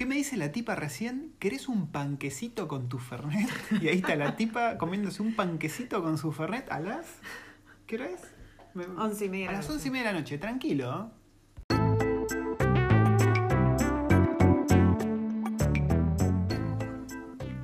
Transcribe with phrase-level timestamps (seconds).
[0.00, 1.34] ¿Qué me dice la tipa recién?
[1.38, 3.50] ¿Querés un panquecito con tu Fernet?
[3.82, 7.06] Y ahí está la tipa comiéndose un panquecito con su Fernet a las...
[7.86, 8.22] ¿Qué hora es?
[8.72, 11.10] Me- Once y media A las once y media de la noche, tranquilo.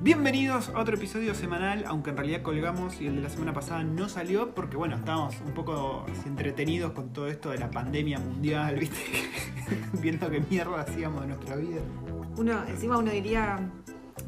[0.07, 3.83] Bienvenidos a otro episodio semanal, aunque en realidad colgamos y el de la semana pasada
[3.83, 8.75] no salió porque bueno, estábamos un poco entretenidos con todo esto de la pandemia mundial,
[8.79, 8.95] ¿viste?
[10.01, 11.81] Viendo qué mierda hacíamos de nuestra vida.
[12.37, 13.59] Uno, encima uno diría,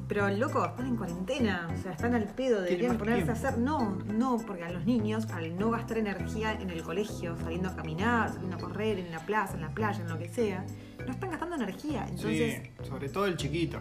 [0.09, 3.47] pero loco, están en cuarentena, o sea, están al pedo, deberían ponerse a tiempo.
[3.47, 3.57] hacer.
[3.59, 7.75] No, no, porque a los niños, al no gastar energía en el colegio, saliendo a
[7.77, 10.65] caminar, saliendo a correr, en la plaza, en la playa, en lo que sea,
[11.05, 12.05] no están gastando energía.
[12.09, 13.79] Entonces, sí, sobre todo el chiquito.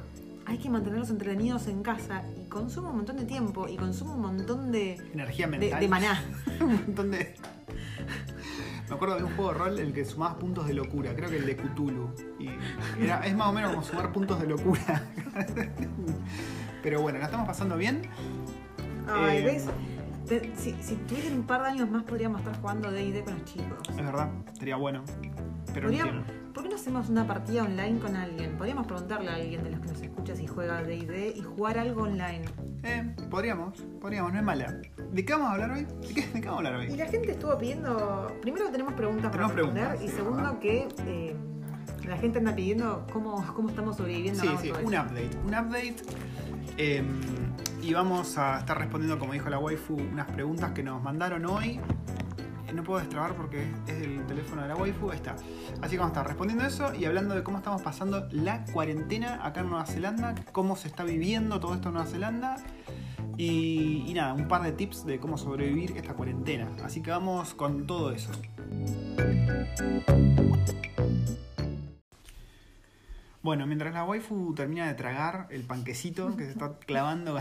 [0.49, 4.23] Hay que mantenerlos entretenidos en casa y consume un montón de tiempo y consume un
[4.23, 5.79] montón de, Energía mental.
[5.79, 6.25] de maná.
[6.61, 7.35] un montón de.
[8.89, 11.29] Me acuerdo de un juego de rol en el que sumabas puntos de locura, creo
[11.29, 12.09] que el de Cthulhu.
[12.39, 12.49] Y
[13.05, 15.03] era, es más o menos como sumar puntos de locura.
[16.83, 18.03] Pero bueno, ¿la estamos pasando bien?
[19.07, 19.67] Ay, Eh, ¿ves?
[20.27, 23.45] Te- si, si tuvieran un par de años más podríamos estar jugando D&D con los
[23.45, 23.79] chicos.
[23.91, 25.05] Es verdad, sería bueno.
[25.75, 26.25] Pero no.
[26.55, 28.57] ¿Por qué no hacemos una partida online con alguien?
[28.57, 32.03] Podríamos preguntarle a alguien de los que nos escucha si juega D&D y jugar algo
[32.03, 32.43] online.
[32.83, 34.81] Eh, podríamos, podríamos, no es mala.
[35.13, 35.85] ¿De qué vamos a hablar hoy?
[35.85, 36.97] ¿De qué, de qué vamos a hablar Y hoy?
[36.99, 38.33] la gente estuvo pidiendo...
[38.43, 40.59] Primero que tenemos preguntas para responder preguntas, y sí, segundo verdad.
[40.59, 41.37] que eh,
[42.07, 45.31] la gente anda pidiendo cómo, cómo estamos sobreviviendo Sí, sí, un update.
[45.45, 45.97] Un update.
[46.77, 47.05] eh,
[47.83, 51.81] y vamos a estar respondiendo, como dijo la waifu, unas preguntas que nos mandaron hoy.
[52.69, 55.11] Eh, No puedo destrabar porque es el teléfono de la waifu.
[55.11, 55.37] Está.
[55.81, 59.45] Así que vamos a estar respondiendo eso y hablando de cómo estamos pasando la cuarentena
[59.47, 62.57] acá en Nueva Zelanda, cómo se está viviendo todo esto en Nueva Zelanda.
[63.37, 66.69] Y, nada, un par de tips de cómo sobrevivir esta cuarentena.
[66.85, 68.33] Así que vamos con todo eso.
[73.43, 77.39] Bueno, mientras la waifu termina de tragar el panquecito que se está clavando.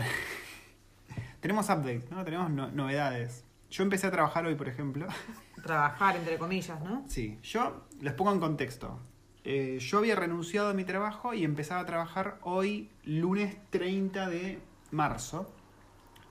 [1.40, 2.24] Tenemos update, ¿no?
[2.24, 3.44] Tenemos no- novedades.
[3.70, 5.06] Yo empecé a trabajar hoy, por ejemplo.
[5.62, 7.04] Trabajar, entre comillas, ¿no?
[7.08, 8.98] Sí, yo les pongo en contexto.
[9.44, 14.58] Eh, yo había renunciado a mi trabajo y empezaba a trabajar hoy, lunes 30 de
[14.90, 15.50] marzo.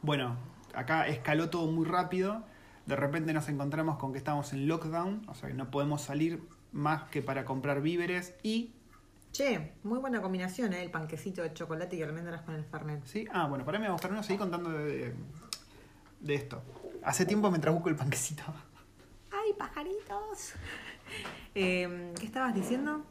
[0.01, 0.35] Bueno,
[0.73, 2.43] acá escaló todo muy rápido.
[2.85, 6.41] De repente nos encontramos con que estamos en lockdown, o sea que no podemos salir
[6.71, 8.71] más que para comprar víveres y
[9.33, 10.81] Che, muy buena combinación, ¿eh?
[10.83, 13.05] El panquecito de chocolate y almendras con el Fernet.
[13.05, 13.27] ¿Sí?
[13.31, 15.13] Ah, bueno, para mí a buscar uno, seguí contando de-
[16.21, 16.63] de esto.
[17.07, 18.43] Hace tiempo mientras busco el panquecito.
[19.31, 20.53] ¡Ay, pajaritos!
[21.55, 23.01] Eh, ¿Qué estabas diciendo?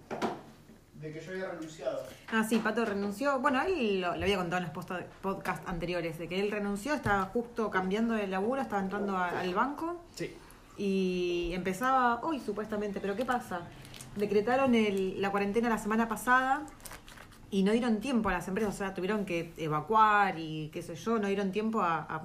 [1.01, 2.03] De que yo había renunciado.
[2.31, 3.39] Ah, sí, Pato renunció.
[3.41, 6.93] Bueno, él lo, lo había contado en los posta- podcast anteriores, de que él renunció,
[6.93, 10.37] estaba justo cambiando de laburo, estaba entrando a- al banco Sí.
[10.77, 13.01] y empezaba hoy supuestamente.
[13.01, 13.61] Pero ¿qué pasa?
[14.17, 16.67] Decretaron el- la cuarentena la semana pasada
[17.51, 20.97] y no dieron tiempo a las empresas, o sea, tuvieron que evacuar y qué sé
[20.97, 22.25] yo, no dieron tiempo a, a-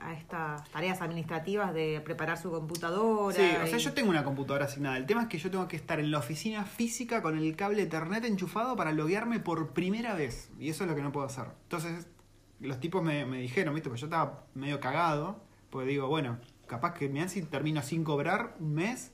[0.00, 3.36] a estas tareas administrativas de preparar su computadora.
[3.36, 4.96] Sí, o sea, yo tengo una computadora asignada.
[4.96, 7.82] El tema es que yo tengo que estar en la oficina física con el cable
[7.82, 10.50] Ethernet enchufado para loguearme por primera vez.
[10.58, 11.44] Y eso es lo que no puedo hacer.
[11.64, 12.06] Entonces,
[12.60, 13.88] los tipos me, me dijeron, ¿viste?
[13.90, 15.42] Pues yo estaba medio cagado.
[15.68, 19.12] Porque digo, bueno, capaz que me si termino sin cobrar un mes.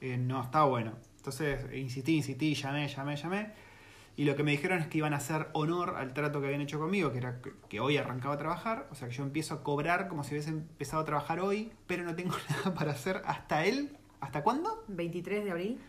[0.00, 0.94] eh, no, está bueno.
[1.18, 3.69] Entonces, insistí, insistí, llamé, llamé, llamé.
[4.16, 6.60] Y lo que me dijeron es que iban a hacer honor al trato que habían
[6.60, 8.86] hecho conmigo, que era que, hoy arrancaba a trabajar.
[8.90, 12.04] O sea, que yo empiezo a cobrar como si hubiese empezado a trabajar hoy, pero
[12.04, 13.96] no tengo nada para hacer hasta él.
[14.20, 14.84] ¿Hasta cuándo?
[14.88, 15.80] 23 de abril.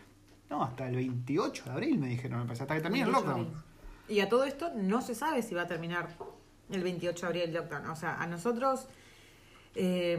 [0.48, 3.34] No, hasta el 28 de abril me dijeron, me parece, hasta que termine el 28
[3.34, 3.64] de lockdown.
[4.08, 6.08] Y a todo esto no se sabe si va a terminar
[6.70, 7.90] el 28 de abril el lockdown.
[7.90, 8.88] O sea, a nosotros,
[9.74, 10.18] eh,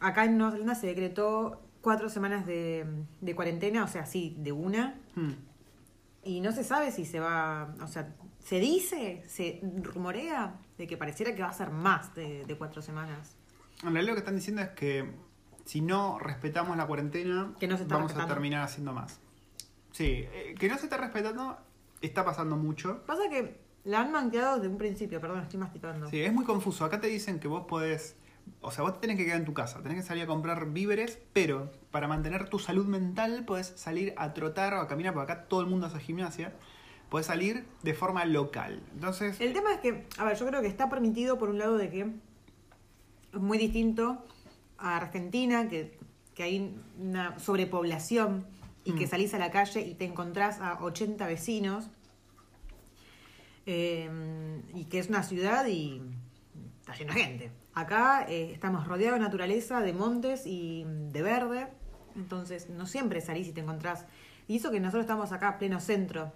[0.00, 2.86] acá en Nueva Zelanda se decretó cuatro semanas de,
[3.20, 4.98] de cuarentena, o sea, sí, de una.
[5.14, 5.32] Hmm.
[6.24, 10.96] Y no se sabe si se va, o sea, se dice, se rumorea de que
[10.96, 13.36] pareciera que va a ser más de, de cuatro semanas.
[13.82, 15.12] En realidad lo que están diciendo es que
[15.64, 19.20] si no respetamos la cuarentena, Que no se está vamos a terminar haciendo más.
[19.92, 21.58] Sí, eh, que no se está respetando
[22.00, 23.02] está pasando mucho.
[23.06, 26.08] Pasa que la han manqueado desde un principio, perdón, estoy masticando.
[26.08, 26.84] Sí, es muy confuso.
[26.84, 28.16] Acá te dicen que vos podés.
[28.60, 30.70] O sea, vos te tenés que quedar en tu casa, tenés que salir a comprar
[30.70, 35.32] víveres, pero para mantener tu salud mental podés salir a trotar o a caminar, porque
[35.32, 36.52] acá todo el mundo hace gimnasia.
[37.10, 38.82] Podés salir de forma local.
[38.94, 41.76] Entonces, El tema es que, a ver, yo creo que está permitido por un lado
[41.76, 44.24] de que es muy distinto
[44.78, 45.98] a Argentina, que,
[46.34, 48.46] que hay una sobrepoblación
[48.84, 49.10] y que Mm.
[49.10, 51.88] salís a la calle y te encontrás a 80 vecinos
[53.66, 54.10] eh,
[54.74, 56.02] y que es una ciudad y
[56.80, 57.52] está lleno de gente.
[57.74, 61.66] Acá eh, estamos rodeados de naturaleza, de montes y de verde,
[62.14, 64.06] entonces no siempre salís y te encontrás.
[64.46, 66.32] Y eso que nosotros estamos acá, pleno centro.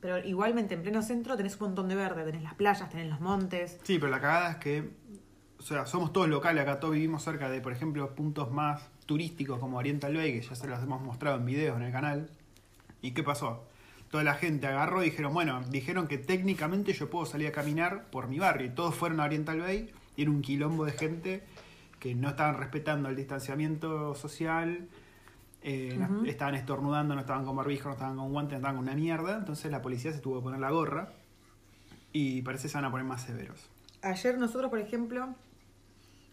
[0.00, 3.20] Pero igualmente en pleno centro tenés un montón de verde, tenés las playas, tenés los
[3.20, 3.80] montes.
[3.82, 4.90] Sí, pero la cagada es que,
[5.58, 9.58] o sea, somos todos locales acá, todos vivimos cerca de, por ejemplo, puntos más turísticos
[9.58, 12.30] como Oriental Bay, que ya se los hemos mostrado en videos en el canal.
[13.00, 13.64] ¿Y qué pasó?
[14.10, 18.10] Toda la gente agarró y dijeron, bueno, dijeron que técnicamente yo puedo salir a caminar
[18.10, 18.68] por mi barrio.
[18.68, 21.42] Y todos fueron a Oriental Bay era un quilombo de gente
[21.98, 24.88] que no estaban respetando el distanciamiento social,
[25.62, 28.94] eh, estaban estornudando, no estaban con barbijo, no estaban con guantes, no estaban con una
[28.96, 29.36] mierda.
[29.38, 31.12] Entonces la policía se tuvo que poner la gorra
[32.12, 33.68] y parece que se van a poner más severos.
[34.02, 35.34] Ayer nosotros, por ejemplo...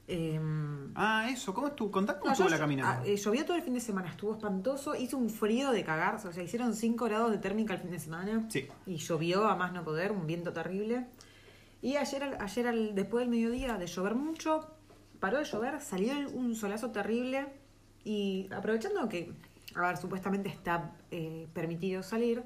[0.08, 1.92] em, Ah, eso, ¿cómo estuvo?
[1.92, 3.02] Contá cómo No, estuvo yo- la caminata.
[3.02, 6.28] ah, eh, llovió todo el fin de semana, estuvo espantoso, hizo un frío de cagarse,
[6.28, 8.68] o sea, hicieron 5 grados de térmica el fin de semana Sí.
[8.88, 11.06] y llovió a más no poder, un viento terrible.
[11.82, 14.68] Y ayer, ayer al- después del mediodía de llover mucho,
[15.20, 17.48] paró de llover, salió un solazo terrible
[18.04, 19.32] y aprovechando que,
[19.76, 22.44] a ver, supuestamente está eh, permitido salir,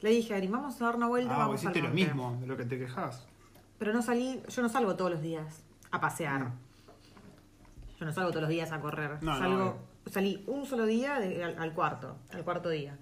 [0.00, 2.04] le dije, Ari, vamos a dar una vuelta, Ah, vamos vos al hiciste lo monte".
[2.04, 3.26] mismo de lo que te quejas.
[3.78, 6.44] Pero no salí, yo no salgo todos los días a pasear.
[6.44, 6.52] Mm.
[7.98, 9.22] Yo no salgo todos los días a correr.
[9.22, 9.76] No, no, Salgo, obvio.
[10.10, 12.96] salí un solo día de- al, al cuarto, al cuarto día.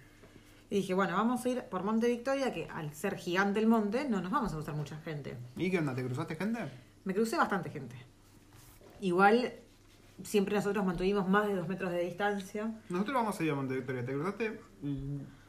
[0.74, 4.08] Y dije, bueno, vamos a ir por Monte Victoria, que al ser gigante el monte,
[4.08, 5.36] no nos vamos a cruzar mucha gente.
[5.56, 5.94] ¿Y qué onda?
[5.94, 6.58] ¿Te cruzaste gente?
[7.04, 7.94] Me crucé bastante gente.
[9.00, 9.52] Igual,
[10.24, 12.74] siempre nosotros mantuvimos más de dos metros de distancia.
[12.88, 14.04] Nosotros vamos a ir a Monte Victoria.
[14.04, 14.60] ¿Te cruzaste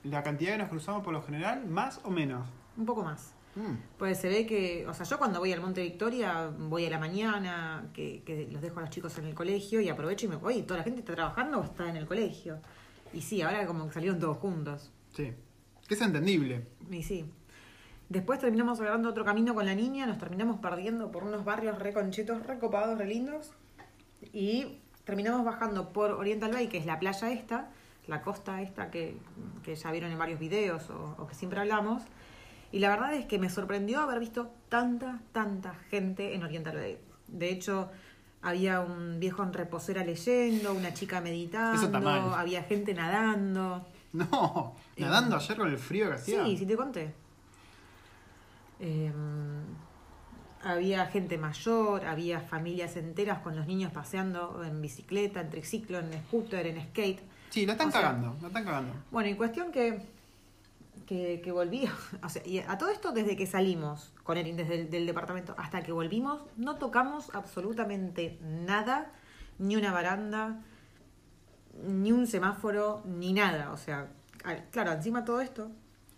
[0.04, 2.48] la cantidad que nos cruzamos por lo general, más o menos?
[2.77, 3.33] Un poco más.
[3.56, 3.98] Mm.
[3.98, 7.00] Pues se ve que, o sea, yo cuando voy al Monte Victoria, voy a la
[7.00, 10.36] mañana, que, que los dejo a los chicos en el colegio y aprovecho y me
[10.36, 10.62] voy.
[10.62, 12.60] ¿Toda la gente está trabajando o está en el colegio?
[13.12, 14.92] Y sí, ahora como que salieron todos juntos.
[15.16, 15.34] Sí.
[15.88, 16.68] Que es entendible.
[16.92, 17.26] Y sí.
[18.10, 22.46] Después terminamos agarrando otro camino con la niña, nos terminamos perdiendo por unos barrios reconchetos,
[22.46, 23.52] recopados, re lindos.
[24.32, 27.70] Y terminamos bajando por Oriental Bay, que es la playa esta,
[28.08, 29.18] la costa esta que,
[29.64, 32.04] que ya vieron en varios videos o, o que siempre hablamos.
[32.72, 36.98] Y la verdad es que me sorprendió haber visto tanta, tanta gente en Oriental Bay.
[37.28, 37.90] De hecho,
[38.42, 43.88] había un viejo en reposera leyendo, una chica meditando, había gente nadando.
[44.32, 46.46] No, nadando ayer con el frío que hacía.
[46.46, 47.14] Sí, sí te conté.
[48.80, 49.12] Eh,
[50.64, 56.12] había gente mayor, había familias enteras con los niños paseando en bicicleta, en triciclo, en
[56.28, 57.22] scooter, en skate.
[57.50, 58.94] Sí, la están O sea, cagando, la están cagando.
[59.12, 60.02] Bueno, y cuestión que,
[61.06, 61.88] que, que volví,
[62.24, 65.54] o sea, y a todo esto desde que salimos con Erin desde el del departamento
[65.58, 69.12] hasta que volvimos, no tocamos absolutamente nada,
[69.60, 70.62] ni una baranda,
[71.83, 73.72] ni un semáforo, ni nada.
[73.72, 74.07] O sea,
[74.44, 75.69] al- claro, encima todo esto,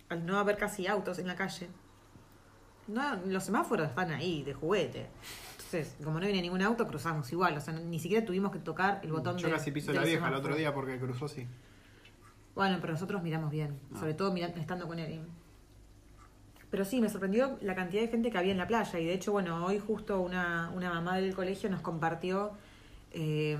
[0.09, 1.69] al no haber casi autos en la calle,
[2.88, 5.07] no, los semáforos están ahí, de juguete.
[5.57, 7.57] Entonces, como no viene ningún auto, cruzamos igual.
[7.57, 10.27] O sea, ni siquiera tuvimos que tocar el botón Yo de- casi piso la vieja
[10.30, 11.45] el otro día porque cruzó así.
[12.56, 14.00] Bueno, pero nosotros miramos bien, Ah.
[14.00, 15.25] sobre todo mirando, estando con Erin.
[16.71, 19.00] Pero sí, me sorprendió la cantidad de gente que había en la playa.
[19.00, 22.51] Y de hecho, bueno, hoy justo una, una mamá del colegio nos compartió
[23.12, 23.57] eh,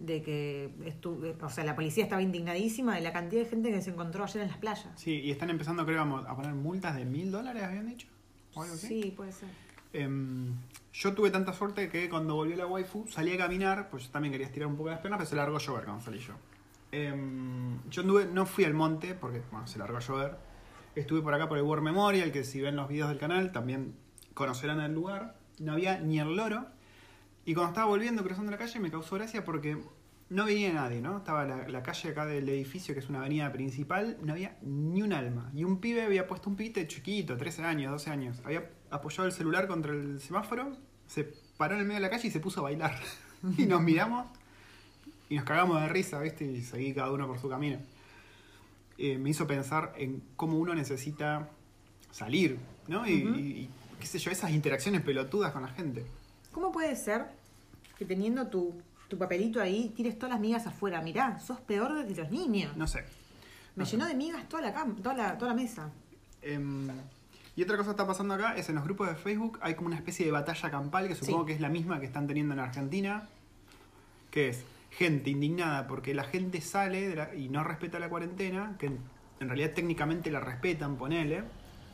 [0.00, 3.80] de que, estu- o sea, la policía estaba indignadísima de la cantidad de gente que
[3.82, 4.88] se encontró ayer en las playas.
[4.96, 8.06] Sí, y están empezando, creo, a poner multas de mil dólares, habían dicho.
[8.54, 8.86] ¿O algo así?
[9.02, 9.48] Sí, puede ser.
[9.92, 10.54] Em,
[10.92, 14.32] yo tuve tanta suerte que cuando volvió la waifu salí a caminar, pues yo también
[14.32, 16.34] quería estirar un poco las piernas, pero se largó a llover cuando salí yo.
[16.92, 20.36] Em, yo anduve, no fui al monte porque bueno, se largó a llover.
[20.96, 23.94] Estuve por acá por el War Memorial, que si ven los videos del canal también
[24.34, 25.36] conocerán el lugar.
[25.60, 26.66] No había ni el loro.
[27.50, 29.76] Y cuando estaba volviendo cruzando la calle me causó gracia porque
[30.28, 31.16] no veía nadie, ¿no?
[31.18, 35.02] Estaba la, la calle acá del edificio, que es una avenida principal, no había ni
[35.02, 35.50] un alma.
[35.52, 38.40] Y un pibe había puesto un pibite chiquito, 13 años, 12 años.
[38.44, 40.76] Había apoyado el celular contra el semáforo,
[41.08, 41.24] se
[41.56, 42.96] paró en el medio de la calle y se puso a bailar.
[43.58, 44.26] y nos miramos
[45.28, 46.44] y nos cagamos de risa, ¿viste?
[46.44, 47.78] Y seguí cada uno por su camino.
[48.96, 51.48] Eh, me hizo pensar en cómo uno necesita
[52.12, 53.08] salir, ¿no?
[53.08, 53.34] Y, Ujú.
[53.40, 56.06] y- y, qué sé yo, esas interacciones pelotudas con la gente.
[56.52, 57.39] ¿Cómo puede ser
[58.00, 58.72] que teniendo tu,
[59.08, 61.02] tu papelito ahí tires todas las migas afuera?
[61.02, 62.74] Mirá, sos peor que los niños.
[62.78, 63.00] No sé.
[63.76, 63.92] Me no sé.
[63.92, 65.90] llenó de migas toda la, cam toda la, toda la mesa.
[66.40, 66.88] Em,
[67.56, 69.88] y otra cosa que está pasando acá es en los grupos de Facebook hay como
[69.88, 71.46] una especie de batalla campal que supongo Sí.
[71.48, 73.28] que es la misma que están teniendo en Argentina,
[74.30, 78.76] que es gente indignada porque la gente sale de la- y no respeta la cuarentena,
[78.78, 78.98] que en,
[79.40, 81.42] en realidad técnicamente la respetan, ponele.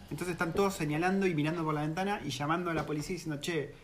[0.08, 3.40] Entonces están todos señalando y mirando por la ventana y llamando a la policía diciendo,
[3.40, 3.74] che,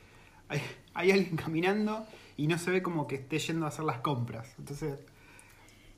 [0.53, 0.63] hay,
[0.95, 2.07] hay alguien caminando
[2.37, 4.55] y no se ve como que esté yendo a hacer las compras.
[4.59, 4.99] Entonces...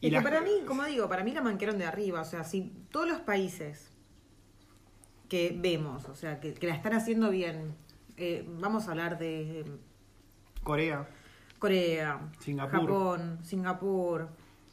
[0.00, 2.20] Y que para mí, como digo, para mí la manquearon de arriba.
[2.20, 3.90] O sea, si todos los países
[5.30, 7.74] que vemos, o sea, que, que la están haciendo bien,
[8.18, 9.64] eh, vamos a hablar de
[10.62, 11.08] Corea,
[11.58, 12.80] Corea, Singapur.
[12.80, 14.28] Japón, Singapur,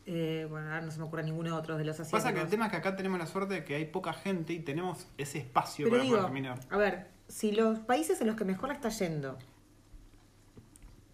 [0.05, 2.23] Eh, bueno, ahora no se me ocurre ninguno otro de los asiáticos.
[2.23, 4.51] Pasa que el tema es que acá tenemos la suerte de que hay poca gente
[4.51, 6.59] y tenemos ese espacio Pero para digo, poder caminar.
[6.69, 9.38] a ver, si los países en los que mejor la está yendo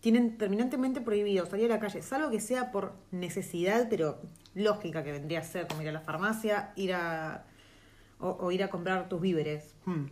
[0.01, 4.21] tienen terminantemente prohibido salir a la calle, salvo que sea por necesidad, pero
[4.53, 7.45] lógica que vendría a ser como ir a la farmacia, ir a
[8.19, 10.05] o, o ir a comprar tus víveres Hmm.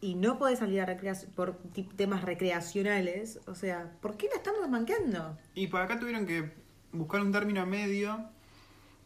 [0.00, 1.56] y no podés salir a recrea- por
[1.96, 5.38] temas recreacionales, o sea, ¿por qué la estamos desmanqueando?
[5.54, 6.52] Y para acá tuvieron que
[6.92, 8.24] buscar un término medio,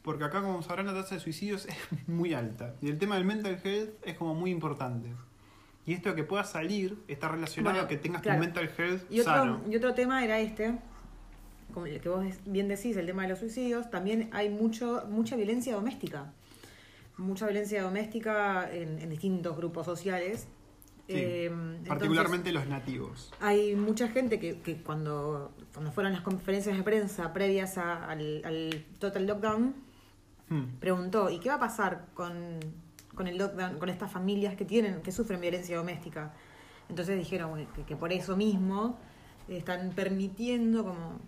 [0.03, 2.75] porque acá, como sabrán, la tasa de suicidios es muy alta.
[2.81, 5.11] Y el tema del mental health es como muy importante.
[5.85, 8.39] Y esto de que puedas salir está relacionado Bueno, a que tengas claro.
[8.41, 9.61] tu mental health Y otro, sano.
[9.69, 10.79] y otro tema era este,
[11.75, 15.35] como el que vos bien decís, el tema de los suicidios, también hay mucho mucha
[15.37, 16.33] violencia doméstica.
[17.19, 20.47] Mucha violencia doméstica en, en distintos grupos sociales.
[21.09, 23.33] Sí, Eh, entonces, Particularmente los nativos.
[23.41, 28.41] hay mucha gente que, que cuando, cuando fueron las conferencias de prensa previas a- al,
[28.45, 29.75] al total lockdown,
[30.49, 30.65] Hmm.
[30.81, 32.61] preguntó, ¿y qué va a pasar con,
[33.15, 36.33] con el lockdown, con estas familias que tienen, que sufren violencia doméstica?
[36.89, 38.99] Entonces dijeron bueno, que, que por eso mismo
[39.49, 41.21] están permitiendo como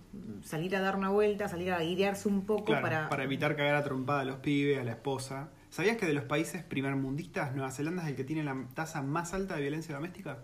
[0.42, 3.08] salir a dar una vuelta, salir a guiarse un poco Claro, para...
[3.08, 3.24] para...
[3.24, 5.50] evitar cagar a trompada a los pibes, a la esposa.
[5.70, 9.34] ¿Sabías que de los países primermundistas, Nueva Zelanda es el que tiene la tasa más
[9.34, 10.38] alta de violencia doméstica?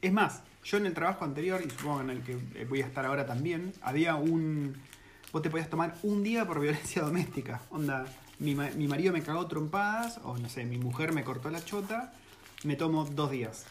[0.00, 2.86] Es más, yo en el trabajo anterior, y supongo en el que eh, voy a
[2.86, 4.76] estar ahora también, había un...
[5.32, 7.60] Vos te podías tomar un día por violencia doméstica.
[7.70, 8.06] Onda,
[8.40, 12.12] mi, mi marido me cagó trompadas, o no sé, mi mujer me cortó la chota,
[12.64, 13.66] me tomo dos días.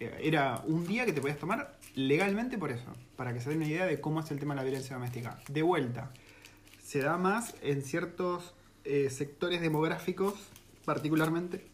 [0.00, 3.58] Eh, Era un día que te podías tomar legalmente por eso, para que se den
[3.58, 5.38] una idea de cómo es el tema de la violencia doméstica.
[5.48, 6.10] De vuelta,
[6.84, 8.54] se da más en ciertos
[8.84, 10.34] eh, sectores demográficos,
[10.84, 11.66] particularmente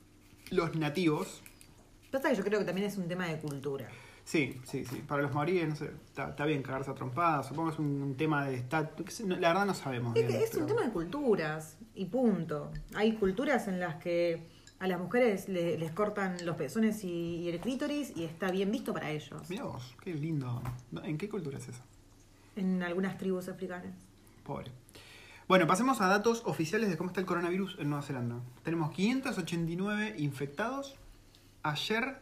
[0.50, 1.42] los nativos.
[2.10, 3.88] Pasa que yo creo que también es un tema de cultura.
[4.24, 5.02] Sí, sí, sí.
[5.06, 7.48] Para los maoríes, no sé, está, está bien cagarse a trompadas.
[7.48, 9.20] Supongo que es un, un tema de estatus.
[9.20, 10.16] La verdad no sabemos.
[10.16, 12.70] Es bien, que es un tema de culturas y punto.
[12.94, 14.46] Hay culturas en las que
[14.78, 18.70] a las mujeres le- les cortan los pezones y, y el clítoris y está bien
[18.70, 19.50] visto para ellos.
[19.50, 20.62] Mirá vos, qué lindo.
[21.02, 21.82] ¿En qué cultura es eso?
[22.56, 23.94] En algunas tribus africanas.
[24.44, 24.70] Pobre.
[25.48, 28.36] Bueno, pasemos a datos oficiales de cómo está el coronavirus en Nueva Zelanda.
[28.62, 30.94] Tenemos 589 infectados.
[31.64, 32.20] Ayer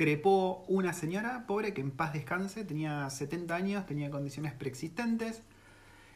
[0.00, 5.42] crepó una señora pobre que en paz descanse, tenía 70 años, tenía condiciones preexistentes.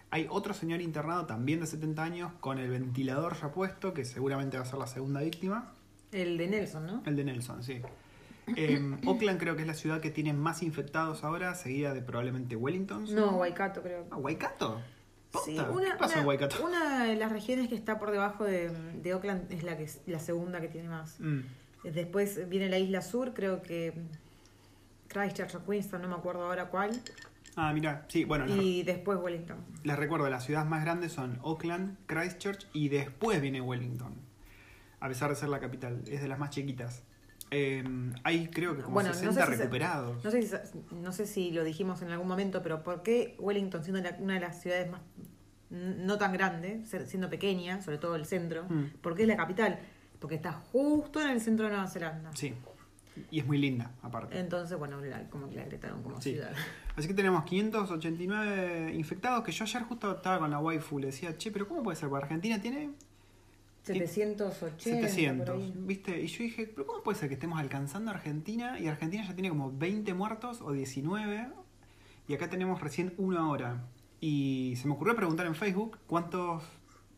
[0.09, 4.57] Hay otro señor internado también de 70 años con el ventilador ya puesto, que seguramente
[4.57, 5.71] va a ser la segunda víctima.
[6.13, 7.03] El de Nelson, ¿no?
[7.05, 7.83] El de Nelson, sí.
[8.57, 12.57] Eh, Auckland creo que es la ciudad que tiene más infectados ahora, seguida de probablemente
[12.57, 13.05] Wellington.
[13.15, 14.07] No, Waikato creo.
[14.11, 14.81] Ah, ¿Waikato?
[15.31, 15.51] ¿Posta?
[15.51, 16.65] Sí, ¿Qué una, pasa en una- Waikato?
[16.65, 18.71] una de las regiones que está por debajo de,
[19.03, 21.21] de Auckland es la que es la segunda que tiene más.
[21.21, 21.41] Mm.
[21.85, 23.93] Después viene la isla sur, creo que
[25.09, 26.91] Christchurch o Queenstown, no me acuerdo ahora cuál.
[27.57, 29.59] Ah, mira, sí, bueno, Y después Wellington.
[29.85, 34.15] les recuerdo, las ciudades más grandes son Auckland, Christchurch y después viene Wellington.
[35.01, 37.05] A pesar de ser la capital, es de las más chiquitas.
[37.51, 37.85] Eh,
[38.25, 40.25] hay creo que como Bueno, no 60 sé si se- recuperados.
[40.25, 40.57] No sé, si,
[40.97, 44.35] no sé si lo dijimos en algún momento, pero ¿por qué Wellington, siendo la- una
[44.35, 45.03] de las ciudades más
[45.71, 48.85] no tan grande, siendo pequeña, sobre todo el centro, Mm.
[49.01, 49.79] ¿por qué es la capital?
[50.21, 52.31] Porque está justo en el centro de Nueva Zelanda.
[52.35, 52.55] Sí,
[53.31, 54.39] y es muy linda aparte.
[54.39, 56.33] Entonces, bueno, la- como que la decretaron como Sí.
[56.33, 56.53] ciudad.
[56.97, 61.37] Así que tenemos 589 infectados que yo ayer justo estaba con la waifu, le decía,
[61.37, 62.09] che, pero ¿cómo puede ser?
[62.09, 62.91] Porque Argentina tiene
[63.83, 64.79] 780.
[64.83, 65.73] 700, por ahí.
[65.77, 66.21] ¿viste?
[66.23, 69.35] Y yo dije, pero ¿cómo puede ser que estemos alcanzando a Argentina y Argentina ya
[69.35, 71.49] tiene como 20 muertos o 19
[72.27, 73.85] y acá tenemos recién uno ahora?
[74.21, 76.63] Y se me ocurrió preguntar en Facebook cuántos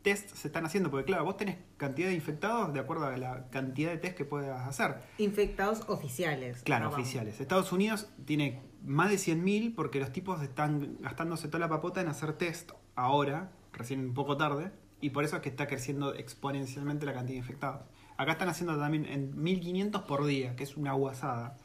[0.07, 3.51] test se están haciendo, porque claro, vos tenés cantidad de infectados de acuerdo a la
[3.51, 5.01] cantidad de test que puedas hacer.
[5.19, 6.63] Infectados oficiales.
[6.63, 7.41] Claro, oficiales.
[7.41, 12.07] Estados Unidos tiene más de 100.000 porque los tipos están gastándose toda la papota en
[12.07, 14.71] hacer test ahora, recién un poco tarde,
[15.01, 17.83] y por eso es que está creciendo exponencialmente la cantidad de infectados.
[18.17, 21.59] Acá están haciendo también en 1.500 por día, que es una guasada.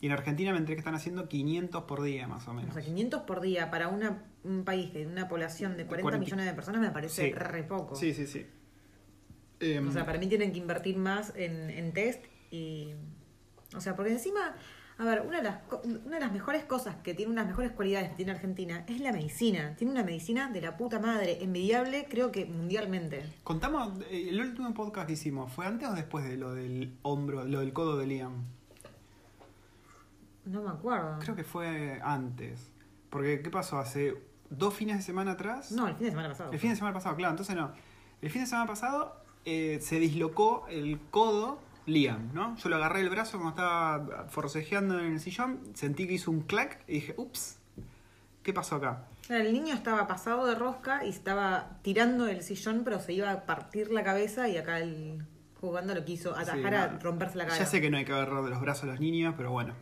[0.00, 2.70] Y en Argentina me enteré que están haciendo 500 por día, más o menos.
[2.70, 6.24] O sea, 500 por día para una, un país que una población de 40 40.
[6.24, 7.32] millones de personas me parece Sí.
[7.32, 7.94] re poco.
[7.94, 8.46] Sí, sí, sí.
[9.60, 12.94] Em, O sea, para mí tienen que invertir más en, en test y...
[13.76, 14.56] O sea, porque encima,
[14.98, 18.08] a ver, una de, las, una de las mejores cosas que tiene, unas mejores cualidades
[18.08, 19.76] que tiene Argentina es la medicina.
[19.76, 23.22] Tiene una medicina de la puta madre, envidiable creo que mundialmente.
[23.44, 27.44] Contamos, eh, el último podcast que hicimos, ¿fue antes o después de lo del hombro,
[27.44, 28.44] lo del codo de Liam?
[30.50, 31.18] No me acuerdo.
[31.20, 32.70] Creo que fue antes.
[33.08, 33.78] Porque, ¿qué pasó?
[33.78, 35.70] Hace dos fines de semana atrás.
[35.72, 36.52] No, el fin de semana pasado.
[36.52, 37.72] El fin de semana pasado, claro, entonces no.
[38.20, 42.56] El fin de semana pasado eh, se dislocó el codo Liam, ¿no?
[42.56, 46.42] Yo lo agarré el brazo como estaba forcejeando en el sillón, sentí que hizo un
[46.42, 47.56] clac y dije, ups.
[48.42, 49.04] ¿Qué pasó acá?
[49.26, 53.30] Claro, El niño estaba pasado de rosca y estaba tirando el sillón, pero se iba
[53.30, 55.24] a partir la cabeza y acá el
[55.60, 57.58] jugando lo quiso atajar Sí, a romperse la cara.
[57.58, 59.74] Ya sé que no hay que agarrar de los brazos a los niños, pero bueno.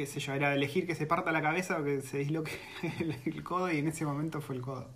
[0.00, 2.52] Qué sé yo, era elegir que se parta la cabeza o que se disloque
[3.00, 4.88] el, el codo y en ese momento fue el codo.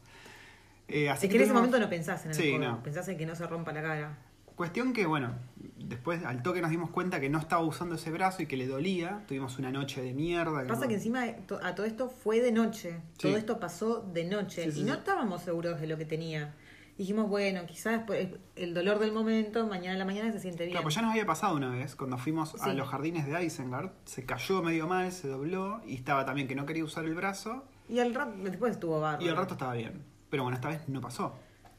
[0.88, 2.82] Eh, así Es que en ese momento no pensás en el Sí, codo, no.
[2.82, 4.18] pensás en que no se rompa la cara.
[4.56, 5.34] Cuestión que, bueno,
[5.78, 8.66] después al toque nos dimos cuenta que no estaba usando ese brazo y que le
[8.66, 9.24] dolía.
[9.28, 10.66] Tuvimos una noche de mierda.
[10.66, 11.24] Pasa no- que encima
[11.62, 12.92] a todo esto fue de noche.
[13.18, 13.28] Sí.
[13.28, 14.70] Todo esto pasó de noche.
[14.72, 16.54] Sí, y no estábamos seguros de lo que tenía.
[16.96, 20.70] Dijimos, bueno, quizás pues, el dolor del momento, mañana a la mañana se siente bien.
[20.72, 23.90] Claro, pues ya nos había pasado una vez, cuando fuimos a los jardines de Isengard,
[24.04, 27.64] se cayó medio mal, se dobló y estaba también que no quería usar el brazo
[27.88, 29.24] Y al rato, después estuvo bárbaro.
[29.24, 30.04] y al rato estaba bien.
[30.30, 31.34] Pero bueno, esta vez no pasó.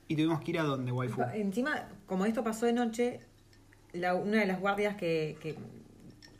[0.10, 1.22] Y tuvimos que ir a donde, waifu.
[1.34, 3.22] Encima, como esto pasó de noche,
[3.94, 5.56] la- una de las guardias que, que,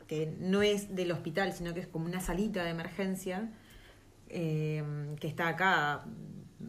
[0.06, 3.48] que no es del hospital, sino que es como una salita de emergencia,
[4.28, 4.84] eh,
[5.18, 6.04] que está acá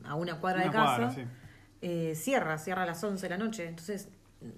[0.05, 1.21] a una cuadra Una de casa, cuadra, sí.
[1.81, 3.65] Eh, cierra, cierra a las 11 de la noche.
[3.67, 4.09] Entonces,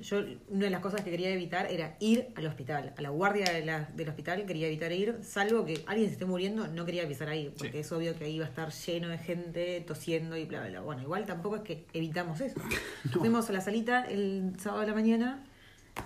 [0.02, 2.94] yo una de las cosas que quería evitar era ir al hospital.
[2.98, 6.26] A la guardia de la- del hospital quería evitar ir, salvo que alguien se esté
[6.26, 7.78] muriendo, no quería avisar ahí, porque Sí.
[7.80, 10.82] es obvio que ahí iba a estar lleno de gente tosiendo y bla, bla, bla.
[10.82, 12.56] Bueno, igual tampoco es que evitamos eso.
[13.06, 13.20] No.
[13.20, 15.46] Fuimos a la salita el sábado de la mañana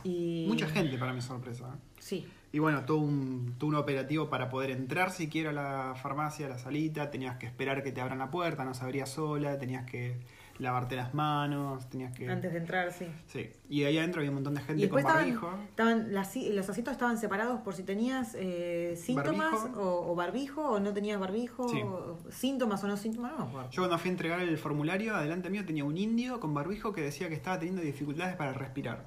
[0.04, 0.46] y...
[0.48, 1.66] Mucha gente para mi sorpresa.
[1.74, 1.78] ¿eh?
[2.00, 2.28] Sí.
[2.52, 6.50] Y bueno, todo un, todo un operativo para poder entrar siquiera a la farmacia, a
[6.50, 7.10] la salita.
[7.10, 9.58] Tenías que esperar que te abran la puerta, no se abría sola.
[9.58, 10.18] Tenías que
[10.60, 12.30] lavarte las manos, tenías que...
[12.30, 13.08] Antes de entrar, sí.
[13.26, 13.50] Sí.
[13.70, 15.54] Y ahí adentro había un montón de gente con estaban, barbijo.
[15.70, 19.82] estaban las si- los asientos estaban separados por si tenías eh, síntomas Barbijo.
[19.82, 21.82] o, o barbijo o no tenías barbijo, Sí.
[21.82, 23.70] o- síntomas o no síntomas, no.
[23.72, 27.02] Yo cuando fui a entregar el formulario, adelante mío tenía un indio con barbijo que
[27.02, 29.06] decía que estaba teniendo dificultades para respirar.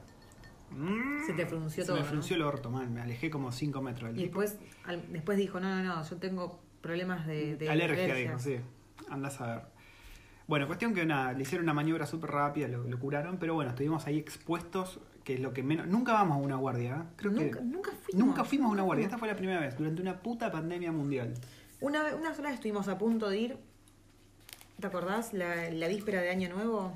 [0.72, 2.08] Mm, Se te frunció se todo, me ¿no?
[2.08, 2.92] frunció el orto, man.
[2.92, 4.40] Me alejé como 5 metros del Y tipo.
[4.40, 8.56] después, al- después dijo, no, no, no, yo tengo problemas de, de alergia, dijo, sí.
[9.08, 9.75] Andás a ver.
[10.46, 13.70] Bueno, cuestión que nada, le hicieron una maniobra súper rápida, lo, lo curaron, pero bueno,
[13.70, 15.88] estuvimos ahí expuestos, que es lo que menos...
[15.88, 17.12] Nunca vamos a una guardia, ¿eh?
[17.16, 17.64] Creo Nunca, que...
[17.64, 18.26] nunca fuimos.
[18.26, 21.34] Nunca fuimos a una guardia, esta fue la primera vez, durante una puta pandemia mundial.
[21.80, 23.56] Una, vez- una sola vez estuvimos a punto de ir,
[24.80, 25.32] ¿te acordás?
[25.32, 26.92] La, la víspera de Año Nuevo,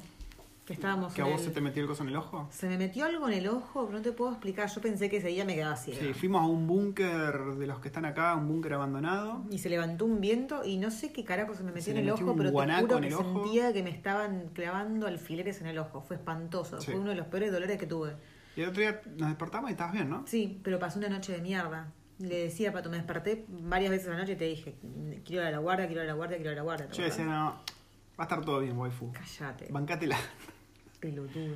[0.70, 2.46] que estábamos ¿Que a vos el- se te metió coso en el ojo?
[2.52, 4.68] Se me metió algo en el ojo que no te puedo explicar.
[4.72, 5.98] Yo pensé que ese día me quedaba ciega.
[5.98, 9.42] Sí, fuimos a un búnker de los que están acá, un búnker abandonado.
[9.50, 11.96] Y se levantó un viento y no sé qué carajo se me metió Se en
[11.96, 15.78] el metió ojo, pero te juro que sentía que me estaban clavando alfileres en el
[15.78, 16.02] ojo.
[16.02, 16.80] Fue espantoso.
[16.80, 16.92] Sí.
[16.92, 18.14] Fue uno de los peores dolores que tuve.
[18.54, 20.24] Y el otro día nos despertamos y estabas bien, ¿no?
[20.28, 21.92] Sí, pero pasó una noche de mierda.
[22.20, 24.76] Le decía a Pato, me desperté varias veces a la noche y te dije,
[25.24, 26.86] quiero ir a la guardia, quiero ir a la guardia, quiero ir a la guardia.
[26.88, 27.40] ¿te Yo decía, acordás?
[27.40, 27.64] no, va
[28.18, 29.10] a estar todo bien, waifu.
[29.12, 30.18] Cállate, Bancátela.
[31.00, 31.54] Pelotudo.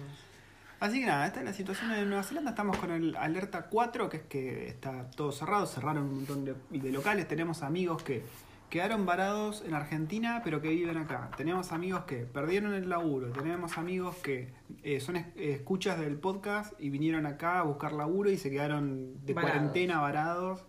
[0.80, 2.50] Así que nada, esta es la situación en Nueva Zelanda.
[2.50, 5.66] Estamos con el alerta 4, que es que está todo cerrado.
[5.66, 7.26] Cerraron un montón de, de locales.
[7.28, 8.24] Tenemos amigos que
[8.68, 11.30] quedaron varados en Argentina, pero que viven acá.
[11.37, 13.30] Tenemos amigos que perdieron el laburo.
[13.33, 14.52] Tenemos amigos que
[14.83, 19.24] eh, son es- escuchas del podcast y vinieron acá a buscar laburo y se quedaron
[19.24, 19.52] de Varados.
[19.54, 20.64] cuarentena varados.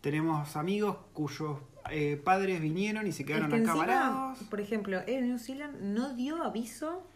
[0.00, 1.58] Tenemos amigos cuyos
[1.90, 4.38] eh, padres vinieron y se quedaron Es que acá encima, varados.
[4.50, 7.06] por ejemplo, Air New Zealand no dio aviso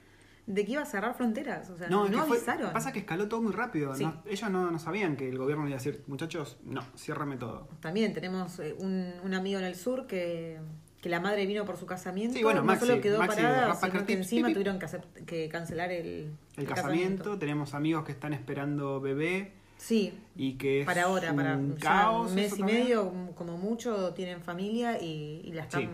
[0.47, 1.71] de que iba a cerrar fronteras.
[1.71, 2.73] O sea, No, no, fue- avisaron.
[2.73, 3.95] pasa que escaló todo muy rápido.
[3.95, 4.05] Sí.
[4.05, 7.69] no- ellos no, no sabían que el gobierno iba a decir, muchachos, no, ciérrame todo.
[7.81, 10.59] También tenemos eh, un, un amigo en el sur que,
[11.01, 12.37] que la madre vino por su casamiento.
[12.37, 14.65] Sí, bueno, no Maxi, solo quedó Maxi parada, sino que encima pip, pip.
[14.67, 14.79] tuvieron
[15.17, 20.81] que, que cancelar el, El casamiento, tenemos amigos que están esperando bebé Sí, y que
[20.81, 22.29] es para ahora, para un ya caos.
[22.31, 25.83] un mes y medio, como mucho, tienen familia y, y la están...
[25.83, 25.89] Sí.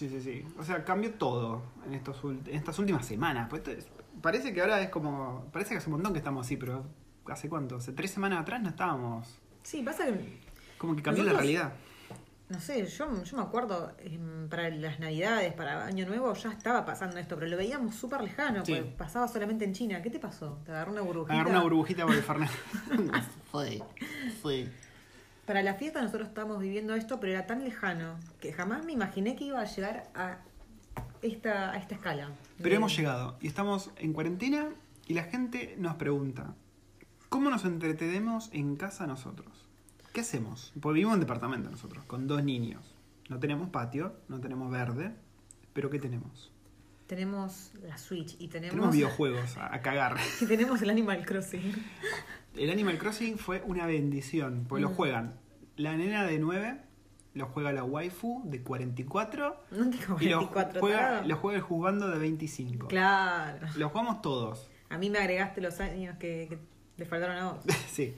[0.00, 0.46] Sí, sí, sí.
[0.58, 3.48] O sea, cambió todo en, estos, en estas últimas semanas.
[3.50, 3.86] Pues esto es-
[4.22, 5.44] parece que ahora es como.
[5.52, 6.86] Parece que hace un montón que estamos así, pero
[7.26, 7.76] ¿hace cuánto?
[7.76, 9.28] Hace tres semanas atrás no estábamos.
[9.62, 10.40] Sí, pasa que
[10.78, 11.74] Como que cambió la realidad.
[12.48, 16.86] No sé, yo, yo me acuerdo, em, para las navidades, para Año Nuevo, ya estaba
[16.86, 18.74] pasando esto, pero lo veíamos súper lejano, Sí.
[18.74, 20.00] porque pasaba solamente en China.
[20.00, 20.58] ¿Qué te pasó?
[20.64, 21.34] ¿Te agarró una burbujita?
[21.34, 22.50] Agarré una burbujita por el Fernet.
[23.52, 23.82] sí,
[24.42, 24.68] sí.
[25.50, 29.34] Para la fiesta nosotros estábamos viviendo esto, pero era tan lejano que jamás me imaginé
[29.34, 30.38] que iba a llegar a
[31.22, 32.28] esta, a esta escala.
[32.62, 34.68] Pero hemos llegado y estamos en cuarentena
[35.08, 36.54] y la gente nos pregunta,
[37.28, 39.66] ¿cómo nos entretenemos en casa nosotros?
[40.12, 40.72] ¿Qué hacemos?
[40.80, 42.94] Porque vivimos en departamento nosotros, con dos niños.
[43.28, 45.16] No tenemos patio, no tenemos verde,
[45.72, 46.52] pero ¿qué tenemos?
[47.08, 50.16] Tenemos la Switch y tenemos, Tenemos videojuegos a, a cagar.
[50.40, 51.74] y tenemos el Animal Crossing.
[52.56, 54.94] El Animal Crossing fue una bendición, porque lo Mm.
[54.94, 55.34] juegan
[55.76, 56.80] la nena de 9,
[57.34, 61.28] lo juega la waifu de 44 No y lo 24 juega, tarado.
[61.28, 62.88] lo juega el jugando de 25.
[62.88, 63.66] Claro.
[63.76, 64.68] Lo jugamos todos.
[64.88, 66.58] A mí me agregaste los años que, que
[66.96, 67.64] le faltaron a vos.
[67.90, 68.14] sí.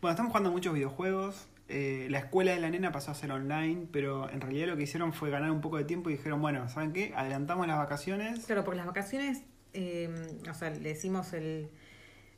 [0.00, 1.48] Bueno, estamos jugando muchos videojuegos.
[1.70, 4.84] Eh, la escuela de la nena pasó a ser online, pero en realidad lo que
[4.84, 7.12] hicieron fue ganar un poco de tiempo y dijeron, bueno, ¿saben qué?
[7.14, 8.46] Adelantamos las vacaciones.
[8.46, 9.42] Claro, porque las vacaciones,
[9.74, 10.08] eh,
[10.50, 11.68] o sea, le decimos el,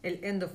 [0.03, 0.53] el end of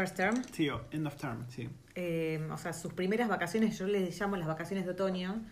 [0.00, 0.42] first term.
[0.52, 1.68] Sí, o end of term, sí.
[1.94, 5.42] Eh, o sea, sus primeras vacaciones, yo les llamo las vacaciones de otoño,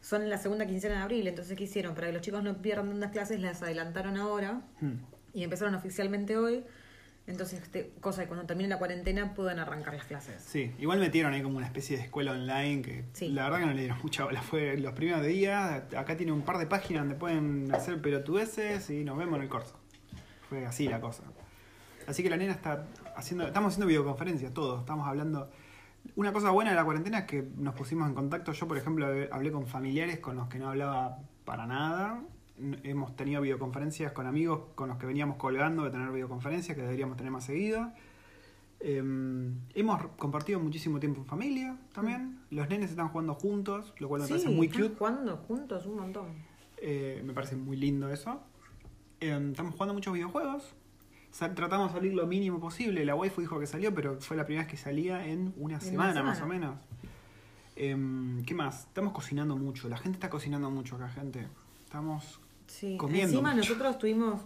[0.00, 1.26] son en la segunda quincena de abril.
[1.26, 1.94] Entonces, ¿qué hicieron?
[1.94, 4.96] Para que los chicos no pierdan unas clases, las adelantaron ahora Hmm.
[5.32, 6.64] y empezaron oficialmente hoy.
[7.26, 10.42] Entonces, este, cosa que cuando termine la cuarentena puedan arrancar las clases.
[10.42, 13.28] Sí, igual metieron ahí como una especie de escuela online que Sí.
[13.30, 14.42] la verdad que no le dieron mucha bola.
[14.42, 19.04] Fue los primeros días, acá tiene un par de páginas donde pueden hacer pelotudeces y
[19.04, 19.80] nos vemos en el corso.
[20.50, 21.22] Fue así la cosa.
[22.06, 22.84] Así que la nena está
[23.16, 25.50] haciendo, estamos haciendo videoconferencias todos, estamos hablando.
[26.16, 28.52] Una cosa buena de la cuarentena es que nos pusimos en contacto.
[28.52, 32.22] Yo, por ejemplo, hablé con familiares con los que no hablaba para nada.
[32.82, 37.16] Hemos tenido videoconferencias con amigos con los que veníamos colgando de tener videoconferencias, que deberíamos
[37.16, 37.90] tener más seguido.
[38.80, 38.98] Eh,
[39.74, 42.40] hemos compartido muchísimo tiempo en familia también.
[42.50, 44.98] Los nenes están jugando juntos, lo cual me parece muy están cute.
[44.98, 46.26] jugando juntos un montón.
[46.76, 48.42] Eh, me parece muy lindo eso.
[49.20, 50.74] Eh, estamos jugando muchos videojuegos.
[51.38, 53.04] Tratamos de salir lo mínimo posible.
[53.04, 55.80] La waifu dijo que salió, pero fue la primera vez que salía en una una
[55.80, 56.76] semana, más o menos.
[57.76, 57.96] Eh,
[58.46, 58.84] ¿Qué más?
[58.84, 59.88] Estamos cocinando mucho.
[59.88, 61.46] La gente está cocinando mucho acá, gente.
[61.84, 62.40] Estamos...
[62.66, 63.68] Sí, Comiendo encima mucho.
[63.68, 64.40] nosotros tuvimos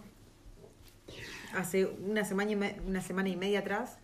[1.53, 3.97] hace una semana y, me- una semana y media atrás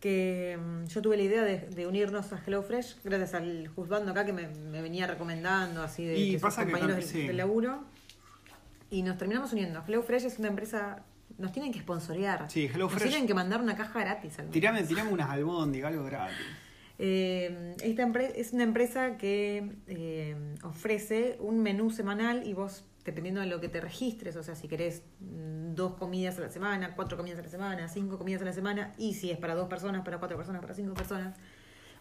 [0.00, 4.24] que mm, yo tuve la idea de, de unirnos a HelloFresh gracias al juzgando acá
[4.24, 7.26] que me, me venía recomendando así de, Y de pasa que compañeros tam- del, sí.
[7.26, 7.84] del laburo
[8.90, 9.82] y nos terminamos uniendo.
[9.86, 11.02] HelloFresh es una empresa,
[11.38, 12.50] nos tienen que sponsorear.
[12.50, 14.38] Sí, Nos tienen que mandar una caja gratis.
[14.38, 14.52] al menos.
[14.52, 16.36] Tirame, tirame unas albóndigas, algo gratis.
[16.98, 23.48] Eh, esta es una empresa que eh, ofrece un menú semanal y vos, dependiendo de
[23.48, 27.16] lo que te registres, o sea, si querés mm, dos comidas a la semana, cuatro
[27.16, 30.04] comidas a la semana, cinco comidas a la semana, y si es para dos personas,
[30.04, 31.34] para cuatro personas, para cinco personas,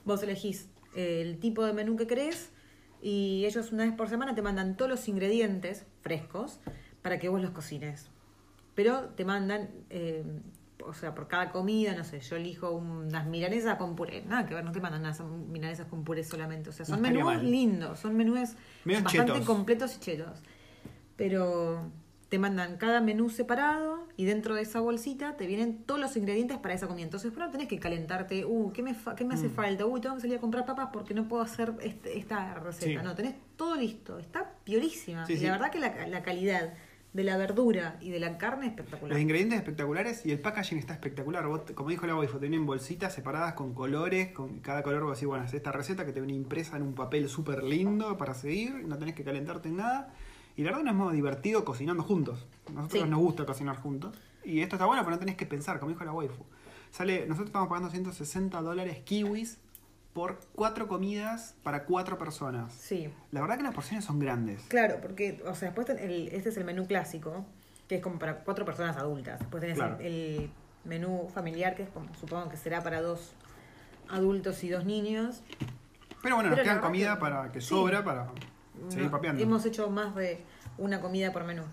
[0.06, 2.52] vos elegís eh, el tipo de menú que querés
[3.02, 6.60] y ellos una vez por semana te mandan todos los ingredientes frescos
[7.02, 8.11] para que vos los cocines.
[8.82, 10.24] Pero te mandan, eh,
[10.84, 14.24] o sea, por cada comida, no sé, yo elijo unas milanesas con puré.
[14.24, 16.70] Nada que ver, no te mandan unas milanesas con puré solamente.
[16.72, 17.52] O sea, son No menús mal.
[17.52, 19.46] lindos, son menús bastante chetos.
[19.46, 20.40] completos y chetos.
[21.16, 21.92] Pero
[22.30, 26.58] te mandan cada menú separado y dentro de esa bolsita te vienen todos los ingredientes
[26.58, 27.04] para esa comida.
[27.04, 29.52] Entonces, bueno, tenés que calentarte, uh, ¿qué me, fa- qué me hace Mm.
[29.52, 29.86] falta?
[29.86, 33.02] Uy, tengo que salir a comprar papas porque no puedo hacer este- esta receta.
[33.02, 33.06] Sí.
[33.06, 35.26] No, tenés todo listo, está piorísima.
[35.28, 35.46] Sí, y sí.
[35.46, 36.74] la verdad que la, la calidad
[37.14, 39.12] de la verdura y de la carne es espectacular.
[39.14, 41.46] Los ingredientes espectaculares y el packaging está espectacular.
[41.48, 45.18] Vos, como dijo la waifu, te vienen bolsitas separadas con colores, con cada color vos
[45.18, 48.34] decís, bueno, es esta receta que te viene impresa en un papel súper lindo para
[48.34, 50.14] seguir, no tenés que calentarte en nada.
[50.56, 52.46] Y la verdad nos hemos divertido cocinando juntos.
[52.74, 53.10] Nosotros Sí.
[53.10, 54.16] nos gusta cocinar juntos.
[54.46, 56.46] Y esto está bueno, pero no tenés que pensar, como dijo la waifu.
[56.92, 59.60] Sale, nosotros estamos pagando 160 dólares kiwis
[60.14, 62.74] por cuatro comidas para cuatro personas.
[62.74, 64.62] Sí, La verdad que las porciones son grandes.
[64.68, 67.46] claro, porque, o sea, después el- este es el menú clásico,
[67.88, 69.40] que es como para cuatro personas adultas.
[69.40, 69.98] Después tenés Claro.
[70.00, 70.50] el, el
[70.84, 73.34] menú familiar, que es como, supongo que será para dos
[74.10, 75.42] adultos y dos niños.
[76.22, 77.68] Pero bueno, nos Pero verdad comida que- para que sí.
[77.68, 78.28] sobra para
[78.90, 79.42] seguir No, papeando.
[79.42, 80.42] hemos hecho más de
[80.78, 81.64] una comida por menú.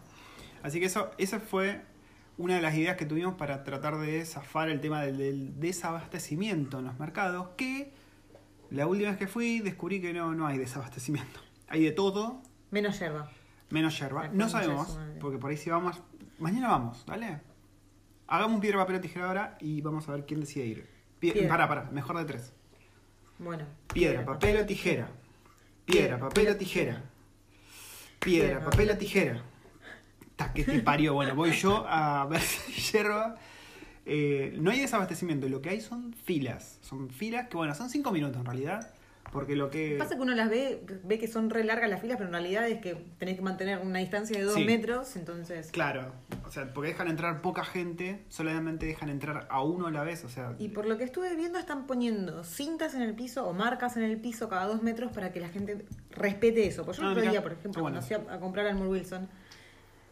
[0.62, 1.82] Así que eso, esa fue
[2.36, 6.78] una de las ideas que tuvimos para tratar de zafar el tema del, del desabastecimiento
[6.78, 7.92] en los mercados, que
[8.70, 11.40] la última vez que fui descubrí que no, no hay desabastecimiento.
[11.68, 13.30] Hay de todo, Menos yerba.
[13.70, 14.28] menos yerba.
[14.28, 16.00] No sabemos, porque por ahí si vamos...
[16.38, 17.40] Mañana vamos, ¿vale?
[18.28, 20.88] Hagamos un piedra, papel o tijera ahora y vamos a ver quién decide ir.
[21.20, 21.48] Pie- Piedra.
[21.48, 22.52] Pará, pará, mejor de tres.
[23.38, 23.64] Bueno.
[23.92, 25.08] Piedra, papel o tijera.
[25.84, 27.02] Piedra, papel o tijera.
[28.20, 29.42] Piedra, papel o tijera.
[30.36, 31.14] Ta, que te parió.
[31.14, 33.36] Bueno, voy yo a ver si yerba.
[34.08, 36.78] Eh, no hay desabastecimiento, lo que hay son filas.
[36.82, 38.90] Son filas que, bueno, son cinco minutos en realidad.
[39.30, 39.96] Porque lo que.
[39.98, 42.66] Pasa que uno las ve, ve que son re largas las filas, pero en realidad
[42.66, 44.64] es que tenés que mantener una distancia de dos Sí.
[44.64, 45.70] metros, entonces...
[45.70, 46.12] Claro,
[46.46, 50.24] o sea, porque dejan entrar poca gente, solamente dejan entrar a uno a la vez,
[50.24, 50.54] o sea.
[50.58, 54.04] Y por lo que estuve viendo están poniendo cintas en el piso o marcas en
[54.04, 56.86] el piso cada dos metros para que la gente respete eso.
[56.86, 58.00] Pues yo el Ah, otro día, por ejemplo, bueno.
[58.00, 59.28] cuando fui a, a comprar al Moore Wilson,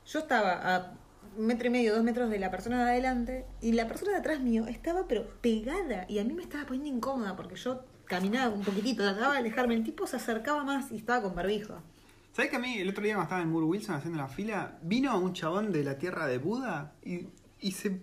[0.07, 0.93] yo estaba a
[1.37, 4.19] un metro y medio, dos metros de la persona de adelante y la persona de
[4.19, 8.55] atrás mío estaba pero pegada y a mí me estaba poniendo incómoda porque yo caminaba
[8.55, 11.75] un poquitito, trataba de alejarme, el tipo se acercaba más y estaba con barbijo.
[12.33, 14.79] ¿Sabes que a mí el otro día cuando estaba en Moore Wilson haciendo la fila,
[14.83, 17.29] vino un chabón de la tierra de Buda y,
[17.61, 18.01] y se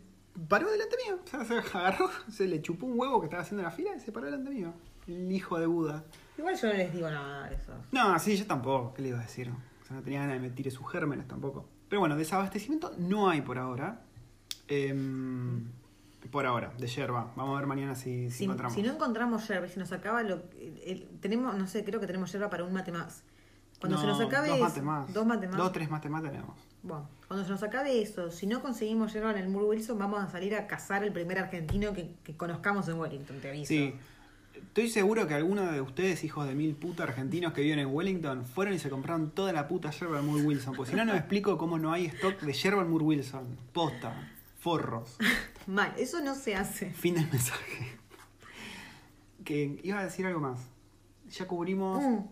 [0.47, 1.19] paró delante mío?
[1.23, 3.99] O sea, se agarró, se le chupó un huevo que estaba haciendo la fila y
[3.99, 4.73] se paró delante mío.
[5.07, 6.03] El hijo de Buda.
[6.37, 7.73] Igual yo no les digo nada de eso.
[7.91, 9.49] No, sí, yo tampoco, ¿qué le iba a decir?
[9.49, 11.69] O sea, no tenía ganas de meter sus gérmenes tampoco.
[11.93, 14.01] Pero bueno, desabastecimiento no hay por ahora.
[14.67, 15.63] Em,
[16.32, 17.32] por ahora, de yerba.
[17.36, 18.73] Vamos a ver mañana si, si Si, encontramos.
[18.73, 20.41] si no encontramos yerba, si nos acaba lo
[20.84, 23.21] el- tenemos, no sé, creo que tenemos yerba para un mate más.
[23.79, 25.13] Cuando se No, nos acabe dos es- mates más.
[25.13, 25.58] dos mates más.
[25.60, 26.58] Dos, tres mates más tenemos.
[26.82, 30.19] Bueno, cuando se nos acabe eso, si no conseguimos yerba en el Moore Wilson, vamos
[30.23, 33.67] a salir a cazar el primer argentino que, que conozcamos en Wellington, te aviso.
[33.67, 33.93] Sí.
[34.73, 38.43] Estoy seguro que alguno de ustedes, hijos de mil puta argentinos que viven en Wellington,
[38.43, 40.73] fueron y se compraron toda la puta yerba Moore Wilson.
[40.75, 43.55] Porque si no, no me explico cómo no hay stock de yerba Moore Wilson.
[43.71, 44.31] Posta.
[44.59, 45.17] Forros.
[45.67, 46.89] Mal, eso no se hace.
[46.91, 47.97] Fin del mensaje.
[49.45, 50.59] Que iba a decir algo más.
[51.29, 52.25] Ya cubrimos, Mm.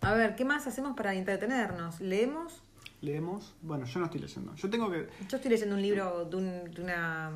[0.00, 2.00] A ver, ¿qué más hacemos para entretenernos?
[2.00, 2.62] ¿Leemos?
[3.00, 3.54] leemos.
[3.62, 4.54] Bueno, yo no estoy leyendo.
[4.56, 5.08] Yo tengo que.
[5.28, 7.30] Yo estoy leyendo un libro de, un- de una,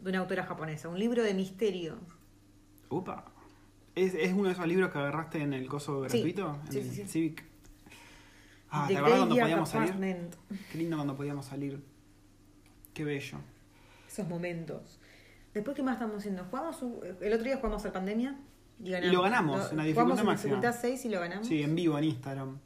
[0.00, 1.98] de una autora japonesa, un libro de misterio.
[2.90, 3.24] Upa.
[3.94, 6.58] ¿Es, es uno de esos libros que agarraste en el coso gratuito?
[6.70, 7.12] Sí, en sí, el sí.
[7.12, 7.44] Civic.
[8.70, 9.94] Ah, ¿te acordás cuando podíamos salir?
[10.72, 11.80] Qué lindo cuando podíamos salir.
[12.92, 13.38] Qué bello.
[14.08, 14.98] Esos momentos.
[15.52, 16.44] Después, ¿qué más estamos haciendo?
[16.44, 16.82] Jugamos
[17.20, 18.36] el otro día jugamos a pandemia
[18.82, 19.12] y ganamos.
[19.12, 20.54] Y lo ganamos, en la dificultad en máxima.
[20.56, 21.46] dificultad 6 y lo ganamos.
[21.46, 22.58] Sí, en vivo en Instagram.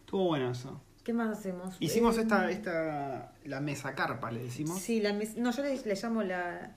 [0.00, 0.80] Estuvo bueno eso.
[1.02, 1.76] ¿Qué más hacemos?
[1.80, 4.78] Hicimos Eh, esta, esta, la mesa carpa, le decimos.
[4.80, 6.76] Sí, la mes- no, yo le, le llamo la.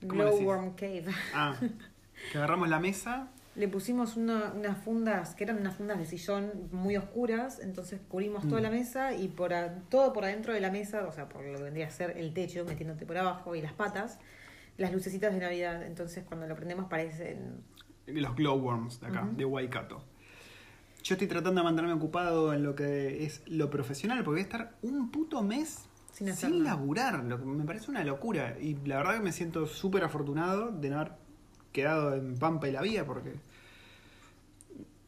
[0.00, 1.06] Glowworm Cave.
[1.34, 1.56] Ah,
[2.32, 3.28] que agarramos la mesa.
[3.56, 8.46] Le pusimos una- unas fundas, que eran unas fundas de sillón muy oscuras, entonces cubrimos
[8.46, 8.62] toda Mm.
[8.64, 11.56] la mesa y por a- todo por adentro de la mesa, o sea, por lo
[11.58, 14.18] que vendría a ser el techo, metiéndote por abajo y las patas,
[14.76, 15.82] las lucecitas de Navidad.
[15.84, 17.62] Entonces cuando lo prendemos parecen...
[18.06, 20.02] Los glowworms de acá, de Waikato.
[21.02, 24.42] Yo estoy tratando de mantenerme ocupado en lo que es lo profesional, porque voy a
[24.44, 26.64] estar un puto mes Sin sin, hacer nada.
[26.76, 28.56] laburar, lo que me parece una locura.
[28.60, 31.12] Y la verdad que me siento súper afortunado de no haber
[31.72, 33.34] quedado en Pampa y la Vía, porque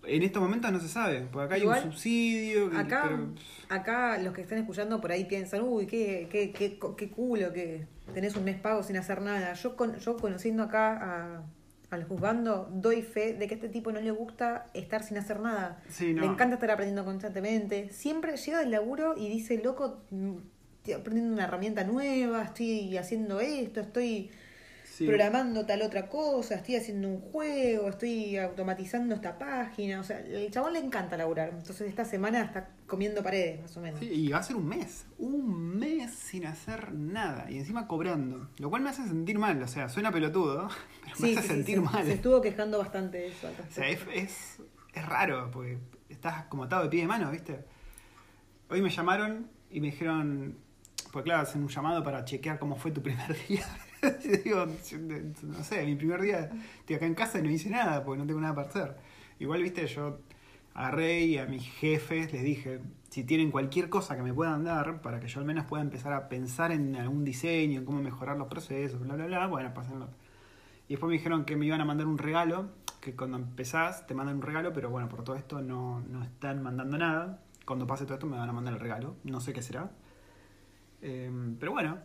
[0.04, 2.70] en estos momentos no se sabe, porque acá hay un subsidio.
[2.70, 3.28] que- Acá, pero-
[3.68, 7.86] acá los que están escuchando por ahí piensan, uy, qué, qué, qué, qué culo que
[8.14, 9.52] tenés un mes pago sin hacer nada.
[9.54, 10.96] Yo, con, yo conociendo acá
[11.36, 11.42] a,
[11.90, 15.38] al juzgando, doy fe de que a este tipo no le gusta estar sin hacer
[15.40, 15.82] nada.
[15.88, 16.22] Sí, no.
[16.22, 17.90] Le encanta estar aprendiendo constantemente.
[17.90, 20.00] Siempre llega del laburo y dice, loco,
[20.80, 24.30] estoy aprendiendo una herramienta nueva, estoy haciendo esto, estoy
[24.84, 25.06] sí.
[25.06, 30.00] programando tal otra cosa, estoy haciendo un juego, estoy automatizando esta página.
[30.00, 31.50] O sea, el chabón le encanta laburar.
[31.50, 34.00] Entonces esta semana está comiendo paredes, más o menos.
[34.00, 38.48] Sí, y va a ser un mes, un mes sin hacer nada y encima cobrando,
[38.58, 40.68] lo cual me hace sentir mal, o sea, suena pelotudo,
[41.04, 42.04] pero me Sí, hace sí, sentir se- mal.
[42.06, 43.48] Se estuvo quejando bastante de eso.
[43.48, 44.56] O sea, es, es,
[44.94, 47.60] es raro, porque estás como atado de pie de mano, ¿viste?
[48.68, 50.56] Hoy me llamaron y me dijeron,
[51.12, 53.66] pues claro, hacen un llamado para chequear cómo fue tu primer día.
[54.44, 58.20] Digo, no sé, mi primer día estoy acá en casa y no hice nada, porque
[58.20, 58.96] no tengo nada para hacer.
[59.38, 59.86] Igual, ¿viste?
[59.86, 60.20] Yo
[60.74, 65.02] agarré y a mis jefes les dije, si tienen cualquier cosa que me puedan dar,
[65.02, 68.36] para que yo al menos pueda empezar a pensar en algún diseño, en cómo mejorar
[68.36, 70.08] los procesos, bla, bla, bla, bueno, pásenlo.
[70.88, 72.70] Y después me dijeron que me iban a mandar un regalo,
[73.00, 76.62] que cuando empezás te mandan un regalo, pero bueno, por todo esto no, no están
[76.62, 77.40] mandando nada.
[77.64, 79.90] Cuando pase todo esto me van a mandar el regalo, no sé qué será.
[81.02, 81.98] Eh, pero bueno,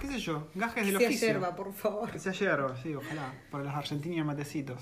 [0.00, 1.28] qué sé yo, gajes del Que sea oficio.
[1.28, 2.10] yerba, por favor.
[2.10, 4.80] Que sea yerba, sí, ojalá, para los argentinos matecitos.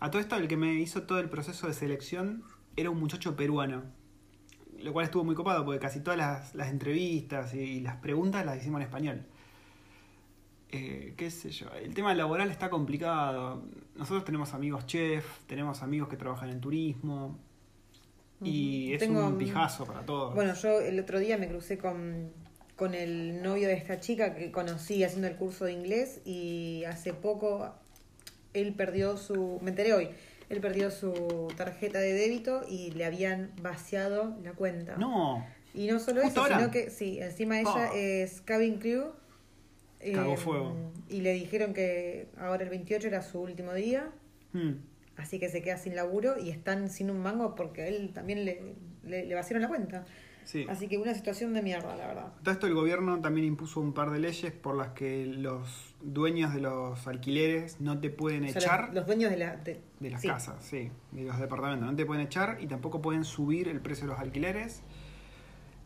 [0.00, 2.42] A todo esto, el que me hizo todo el proceso de selección
[2.76, 3.84] era un muchacho peruano.
[4.80, 8.44] Lo cual estuvo muy copado porque casi todas las, las entrevistas y, y las preguntas
[8.44, 9.26] las hicimos en español.
[10.74, 13.62] Eh, qué sé yo, el tema laboral está complicado.
[13.94, 17.38] Nosotros tenemos amigos chef, tenemos amigos que trabajan en turismo.
[18.42, 20.34] Y es Tengo, un pijazo para todos.
[20.34, 22.32] Bueno, yo el otro día me crucé con,
[22.82, 27.12] con el novio de esta chica que conocí haciendo el curso de inglés y hace
[27.12, 27.72] poco
[28.54, 30.08] él perdió su, me enteré hoy,
[30.48, 34.96] él perdió su tarjeta de débito y le habían vaciado la cuenta.
[34.96, 37.94] no, Y no solo eso, sino que sí, encima ella Oh.
[37.94, 39.12] es cabin crew.
[40.00, 40.76] Cagó eh, fuego.
[41.08, 44.10] Y le dijeron que ahora el 28 era su último día,
[44.54, 44.72] hmm,
[45.18, 48.74] así que se queda sin laburo y están sin un mango porque él también le,
[49.04, 50.04] le, le vaciaron la cuenta.
[50.44, 50.66] Sí.
[50.68, 52.32] Así que una situación de mierda, la verdad.
[52.42, 56.52] Todo esto el gobierno también impuso un par de leyes por las que los dueños
[56.54, 59.56] de los alquileres no te pueden O sea, echar los, los dueños de la...
[59.56, 60.28] de- de las sí.
[60.28, 64.06] casas, sí, de los departamentos, no te pueden echar y tampoco pueden subir el precio
[64.06, 64.82] de los alquileres,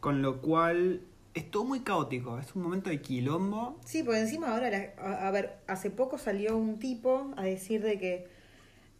[0.00, 1.02] con lo cual
[1.34, 3.78] es todo muy caótico, es un momento de quilombo.
[3.84, 7.82] Sí, por encima ahora, la- a, a ver, hace poco salió un tipo a decir
[7.82, 8.35] de que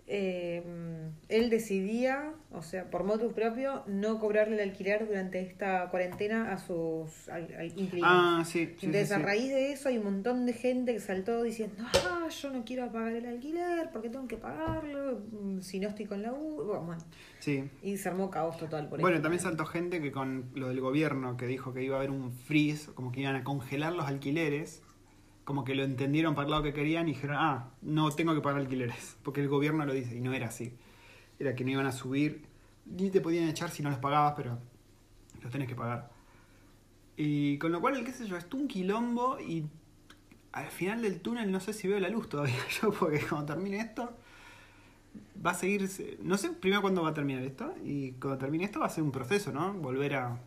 [0.09, 0.62] eh,
[1.29, 6.59] él decidía, o sea, por motus propio, no cobrarle el alquiler durante esta cuarentena a
[6.59, 8.03] sus al- al- inquilinos.
[8.11, 11.01] Ah, sí, sí, Entonces, sí, a raíz de eso, hay un montón de gente que
[11.01, 15.81] saltó diciendo: Ah, yo no quiero pagar el alquiler porque tengo que pagarlo mm, si
[15.81, 16.62] no estoy con la U.
[16.64, 17.03] Bueno,
[17.40, 17.69] Sí.
[17.83, 21.37] y se armó caos total por Bueno, también saltó gente que con lo del gobierno
[21.37, 24.83] que dijo que iba a haber un freeze, como que iban a congelar los alquileres
[25.47, 28.41] como que lo entendieron para el lado que querían y dijeron, ah, no tengo que
[28.41, 30.75] pagar alquileres, porque el gobierno lo dice, y no era así.
[31.39, 32.45] Era que no iban a subir,
[32.85, 34.59] ni te podían echar si no los pagabas, pero
[35.41, 36.11] los tenés que pagar.
[37.17, 39.65] Y con lo cual, qué sé yo, es un quilombo y
[40.51, 43.79] al final del túnel no sé si veo la luz todavía yo, porque cuando termine
[43.79, 44.13] esto,
[45.47, 45.89] va a seguir,
[46.25, 49.05] no sé primero cuándo va a terminar esto, y cuando termine esto va a ser
[49.05, 49.75] un proceso, ¿no?
[49.75, 50.41] Volver a,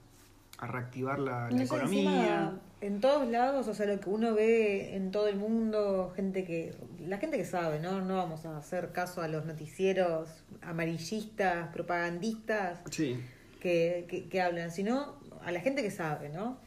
[0.58, 2.60] a reactivar la, la No sé, economía.
[2.82, 6.74] En todos lados, o sea, lo que uno ve en todo el mundo, gente que,
[7.00, 8.02] la gente que sabe, ¿no?
[8.02, 10.30] No vamos a hacer caso a los noticieros
[10.62, 13.20] amarillistas, propagandistas Sí,
[13.60, 16.58] que, que, que hablan, sino a la gente que sabe, ¿no?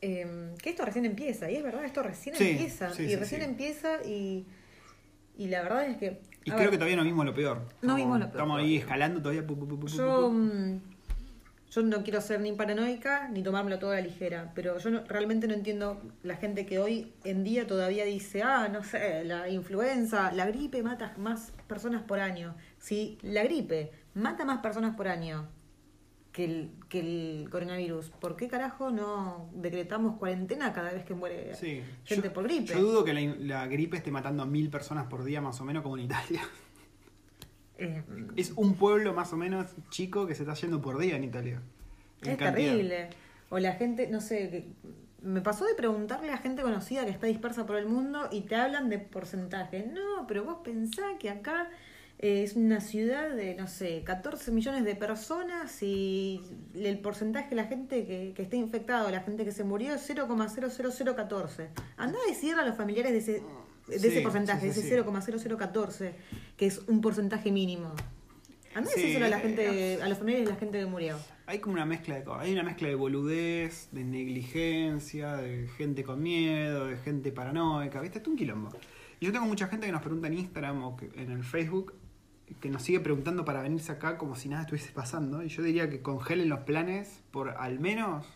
[0.00, 3.42] Em, que esto recién empieza, y es verdad, esto recién Sí, empieza, sí, y recién
[3.42, 4.46] empieza y,
[5.36, 6.20] y la verdad es que...
[6.44, 7.62] y creo ver, que todavía no vimos lo peor.
[7.82, 9.44] No vimos lo peor Estamos ahí escalando todavía.
[9.46, 10.80] pu, pu, pu, pu, pu, Yo, mm,
[11.70, 15.04] yo no quiero ser ni paranoica ni tomármelo todo a la ligera, pero yo no-
[15.06, 19.48] realmente no entiendo la gente que hoy en día todavía dice, ah, no sé, la
[19.50, 22.54] influenza, la gripe mata más personas por año.
[22.78, 25.48] Si la gripe mata más personas por año
[26.32, 31.54] que el, que el coronavirus, ¿por qué carajo no decretamos cuarentena cada vez que muere
[31.54, 31.82] Sí.
[32.04, 32.72] gente yo, por gripe?
[32.72, 35.64] Yo dudo que la, la gripe esté matando a mil personas por día, más o
[35.64, 36.42] menos, como en Italia.
[37.78, 38.02] Eh,
[38.36, 41.62] Es un pueblo más o menos chico que se está yendo por día en Italia.
[42.22, 42.68] En Es cantidad.
[42.72, 43.10] terrible.
[43.50, 44.66] O la gente, no sé, que-
[45.22, 48.54] me pasó de preguntarle a gente conocida que está dispersa por el mundo y te
[48.56, 49.86] hablan de porcentaje.
[49.92, 51.68] No, pero vos pensá que acá
[52.20, 56.40] eh, es una ciudad de, no sé, 14 millones de personas y
[56.74, 60.02] el porcentaje de la gente que, que está infectado, la gente que se murió es
[60.08, 61.68] 0,00014.
[61.96, 63.42] Andá a decirle a los familiares de ese,
[63.88, 65.02] de Sí, ese porcentaje, sí, sí, ese sí.
[65.02, 66.12] 0,0014,
[66.56, 67.92] que es un porcentaje mínimo.
[68.74, 71.16] A Sí, decírselo a la eh, gente, a los familiares de la gente que murió.
[71.46, 72.42] Hay como una mezcla de cosas.
[72.44, 78.00] Hay una mezcla de boludez, de negligencia, de gente con miedo, de gente paranoica.
[78.00, 78.18] ¿Viste?
[78.18, 78.70] Esto es un quilombo.
[79.20, 81.94] Y yo tengo mucha gente que nos pregunta en Instagram o que- en el Facebook
[82.60, 85.42] que nos sigue preguntando para venirse acá como si nada estuviese pasando.
[85.42, 88.26] Y yo diría que congelen los planes por al menos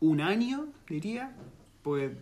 [0.00, 1.34] un año, diría.
[1.82, 2.12] Pues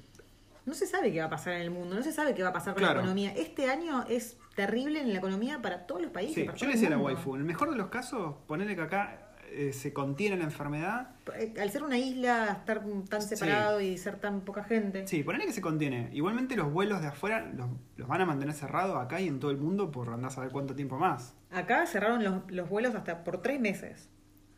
[0.66, 2.48] No se sabe qué va a pasar en el mundo, no se sabe qué va
[2.50, 2.94] a pasar con Claro.
[2.96, 3.32] la economía.
[3.34, 6.34] Este año es terrible en la economía para todos los países.
[6.34, 8.74] sí, para yo le decía a la waifu, en el mejor de los casos, ponerle
[8.74, 13.28] que acá eh, se contiene la enfermedad Eh, Al ser una isla, estar tan Sí.
[13.36, 15.06] separado y ser tan poca gente.
[15.06, 16.10] Sí, ponele que se contiene.
[16.12, 19.52] Igualmente los vuelos de afuera los, los van a mantener cerrados acá y en todo
[19.52, 21.32] el mundo por andar a saber cuánto tiempo más.
[21.52, 24.08] Acá cerraron los, los vuelos hasta por tres meses.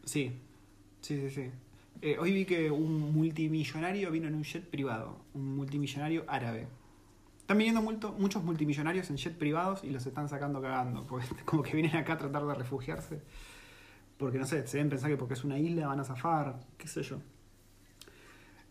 [0.05, 0.41] Sí,
[1.03, 1.51] sí, sí, sí.
[2.01, 6.69] Eh, hoy vi que un multimillonario vino en un jet privado, un multimillonario árabe.
[7.41, 11.73] Están viniendo muchos multimillonarios en jet privados y los están sacando cagando, porque como que
[11.73, 13.21] vienen acá a tratar de refugiarse.
[14.17, 16.87] Porque no sé, se deben pensar que porque es una isla van a zafar, qué
[16.87, 17.21] sé yo.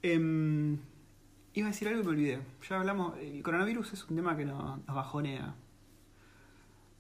[0.02, 0.78] Em,
[1.54, 2.40] iba a decir algo y me olvidé.
[2.70, 5.54] Ya hablamos, el coronavirus es un tema que nos bajonea.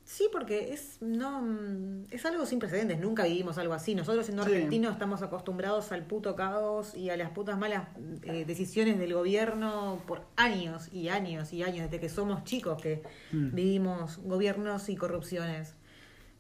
[0.09, 3.93] Sí, porque es no mm, es algo sin precedentes, nunca vivimos algo así.
[3.93, 4.53] Nosotros siendo Sí.
[4.53, 7.89] argentinos estamos acostumbrados al puto caos y a las putas malas
[8.23, 13.03] eh, decisiones del gobierno por años y años y años, desde que somos chicos que
[13.33, 13.53] Mm.
[13.53, 15.75] vivimos gobiernos y corrupciones.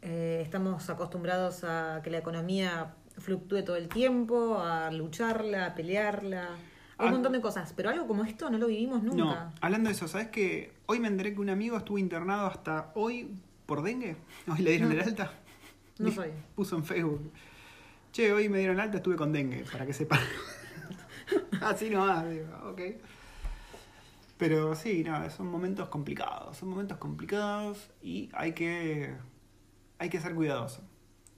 [0.01, 6.51] Eh, estamos acostumbrados a que la economía fluctúe todo el tiempo, a lucharla, a pelearla,
[6.97, 7.73] a un montón de cosas.
[7.75, 9.23] Pero algo como esto no lo vivimos nunca.
[9.45, 12.91] No, hablando de eso, ¿sabes que Hoy me enteré que un amigo estuvo internado hasta
[12.95, 13.29] hoy
[13.67, 14.15] por dengue.
[14.47, 14.95] Hoy le dieron No.
[14.95, 15.31] el alta.
[15.99, 16.33] No sabía.
[16.55, 17.31] Puso en Facebook.
[18.11, 20.19] Che, hoy me dieron el alta, estuve con dengue, para que sepan.
[21.61, 22.81] Así nomás, digo, ok.
[24.37, 29.13] Pero sí, no, son momentos complicados, son momentos complicados y hay que,
[29.99, 30.81] hay que ser cuidadoso.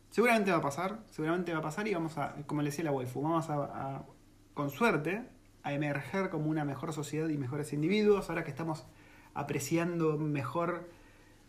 [0.10, 2.92] Seguramente va a pasar, seguramente va a pasar y vamos a, como le decía la
[2.92, 4.06] waifu, vamos a, a,
[4.54, 5.24] con suerte,
[5.64, 8.86] a emerger como una mejor sociedad y mejores individuos, ahora que estamos
[9.34, 10.90] apreciando mejor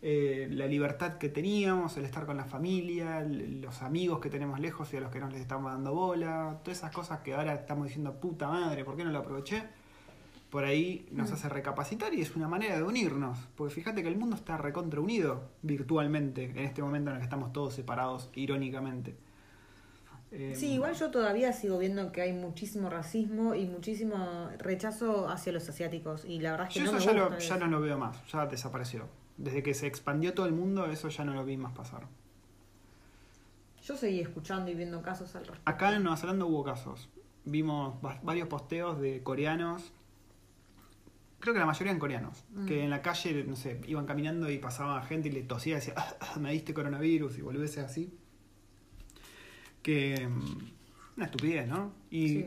[0.03, 4.91] eh, la libertad que teníamos, el estar con la familia, los amigos que tenemos lejos
[4.93, 7.85] y a los que no les estamos dando bola, todas esas cosas que ahora estamos
[7.85, 9.63] diciendo, puta madre, ¿por qué no lo aproveché?
[10.49, 11.33] Por ahí nos Mm.
[11.33, 14.99] hace recapacitar y es una manera de unirnos, porque fíjate que el mundo está recontra
[14.99, 19.15] unido virtualmente en este momento en el que estamos todos separados, irónicamente.
[20.31, 25.51] Eh, Sí, igual yo todavía sigo viendo que hay muchísimo racismo y muchísimo rechazo hacia
[25.53, 26.23] los asiáticos.
[26.25, 27.97] Y la verdad es que Yo no eso me ya, lo, ya no lo veo
[27.97, 29.07] más, ya desapareció.
[29.37, 32.07] Desde que se expandió todo el mundo, eso ya no lo vi más pasar.
[33.83, 35.69] Yo seguí escuchando y viendo casos al respecto.
[35.69, 37.09] Acá en Nueva Zelanda hubo casos.
[37.45, 39.91] Vimos va- varios posteos de coreanos,
[41.39, 42.65] creo que la mayoría eran coreanos, Mm.
[42.67, 45.75] que en la calle, no sé, iban caminando y pasaba gente y le tosía y
[45.77, 48.13] decía, "Ah, ah, me diste coronavirus y volviese así.
[49.81, 50.27] Que.
[50.27, 50.71] mm,
[51.17, 51.91] Una estupidez, ¿no?
[52.09, 52.45] Y Sí.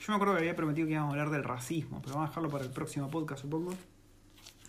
[0.00, 2.30] Yo me acuerdo que había prometido que íbamos a hablar del racismo, pero vamos a
[2.30, 3.72] dejarlo para el próximo podcast, supongo.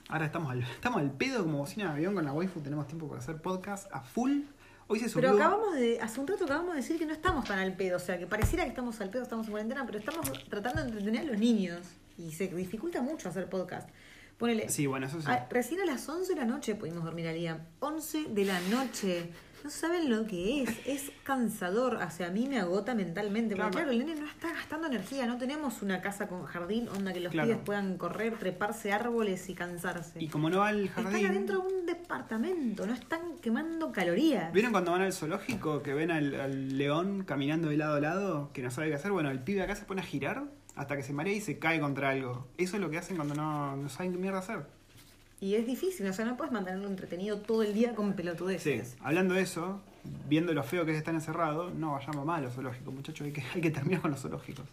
[0.10, 3.08] Ahora estamos al, estamos al pedo como bocina de avión con la waifu, tenemos tiempo
[3.08, 4.41] para hacer podcast a full.
[4.88, 5.32] Hoy se subió.
[5.32, 7.97] Pero acabamos de, hace un rato acabamos de decir que no estamos tan al pedo,
[7.97, 10.88] o sea, que pareciera que estamos al pedo, estamos en cuarentena, pero estamos tratando de
[10.88, 11.82] entretener a los niños
[12.18, 13.89] y se dificulta mucho hacer podcast.
[14.38, 15.28] Ponele, Sí, bueno, eso sí.
[15.30, 17.66] a- recién a las 11 de la noche pudimos dormir al día.
[17.80, 19.32] 11 de la noche.
[19.68, 23.53] No saben lo que es, es cansador, o sea, a mí me agota mentalmente.
[23.53, 23.86] Porque Claro.
[23.86, 27.20] claro, el nene no está gastando energía, no tenemos una casa con jardín, onda que
[27.20, 27.49] los Claro.
[27.49, 30.24] pibes puedan correr, treparse árboles y cansarse.
[30.24, 31.26] Y como no va al Están jardín.
[31.26, 34.53] adentro de un departamento, no están quemando calorías.
[34.53, 38.51] ¿Vieron cuando van al zoológico que ven al, al león caminando de lado a lado
[38.53, 39.11] que no sabe qué hacer?
[39.11, 40.45] Bueno, el pibe acá se pone a girar
[40.78, 42.47] hasta que se marea y se cae contra algo.
[42.57, 44.65] Eso es lo que hacen cuando no, no saben qué mierda hacer.
[45.40, 48.96] Y es difícil, o sea, no puedes mantenerlo entretenido todo el día con Sí, pelotudeces.
[49.02, 49.80] hablando de eso,
[50.28, 53.26] viendo lo feo que es estar encerrado, no vayamos más a los zoológicos, muchachos.
[53.28, 54.66] Hay que, hay que terminar con los zoológicos.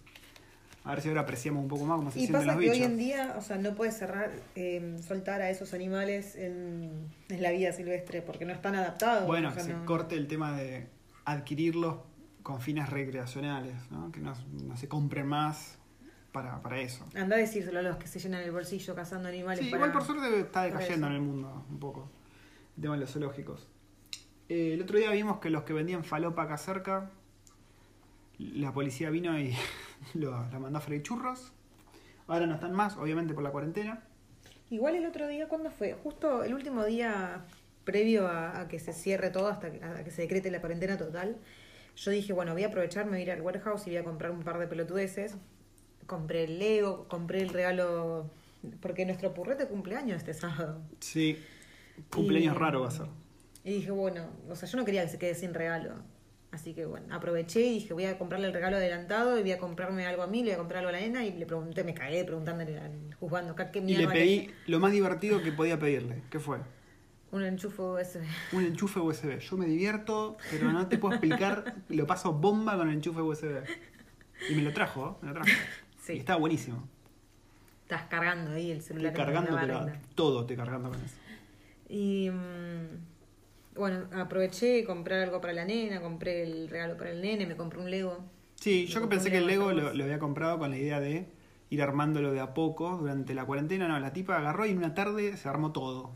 [0.85, 2.71] A ver si ahora apreciamos un poco más cómo se Y sienten pasa los que
[2.71, 2.79] bichos.
[2.79, 7.43] hoy en día, o sea, no puedes cerrar, eh, soltar a esos animales en, en
[7.43, 9.27] la vida silvestre porque no están adaptados.
[9.27, 10.87] Bueno, o sea, que se no- corte el tema de
[11.25, 11.97] adquirirlos
[12.43, 14.13] con fines recreacionales, ¿no?
[14.13, 15.79] que no, no se compren más
[16.35, 17.07] para, para eso.
[17.15, 19.65] Anda a decírselo a los que se llenan el bolsillo cazando animales.
[19.65, 22.11] Sí, para- igual por suerte está decayendo en el mundo un poco
[22.77, 23.69] el tema de los zoológicos.
[24.49, 27.09] Eh, el otro día vimos que los que vendían falopa acá cerca,
[28.39, 29.55] la policía vino y
[30.15, 31.53] lo, la mandó a freír churros.
[32.27, 34.03] Ahora no están más, obviamente por la cuarentena.
[34.71, 35.93] Igual el otro día, ¿cuándo fue?
[35.93, 37.45] Justo el último día
[37.85, 40.99] previo a, a que se cierre todo, hasta que, a que se decrete la cuarentena
[40.99, 41.37] total,
[41.95, 44.05] yo dije, bueno, voy a aprovechar, me voy a ir al warehouse y voy a
[44.05, 45.37] comprar un par de pelotudeces.
[46.07, 48.31] Compré el Lego, compré el regalo,
[48.81, 50.81] porque nuestro purrete cumpleaños este sábado.
[51.01, 51.39] Sí,
[52.11, 53.07] cumpleaños Y- raro va a ser.
[53.65, 55.95] Y dije, bueno, o sea, yo no quería que se quede sin regalo.
[56.51, 59.59] Así que bueno, aproveché y dije, voy a comprarle el regalo adelantado y voy a
[59.59, 61.83] comprarme algo a mí, le voy a comprar algo a la nena y le pregunté,
[61.83, 62.81] me cagué preguntándole,
[63.19, 66.23] juzgando acá qué Y mierda le pedí lo más divertido que podía pedirle.
[66.31, 66.59] ¿Qué fue?
[67.33, 68.23] un enchufe USB.
[68.53, 69.41] Un enchufe USB.
[69.41, 71.75] Yo me divierto, pero no te puedo explicar.
[71.89, 73.65] Lo paso bomba con el enchufe USB.
[74.49, 75.27] Y me lo trajo, ¿eh?
[75.27, 75.51] me lo trajo.
[76.05, 76.15] Sí.
[76.15, 76.87] Y estaba buenísimo.
[77.83, 79.13] Estás cargando ahí el Estoy celular.
[79.13, 81.17] en cargando, todo estoy cargando con eso.
[81.89, 87.47] Y mm, bueno, aproveché, compré algo para la nena, compré el regalo para el nene,
[87.47, 88.19] me compré un Lego.
[88.57, 91.27] Sí, yo que pensé que el Lego lo había comprado con la idea de
[91.71, 93.89] ir armándolo de a poco durante la cuarentena.
[93.89, 96.13] No, la tipa agarró y en una tarde se armó todo.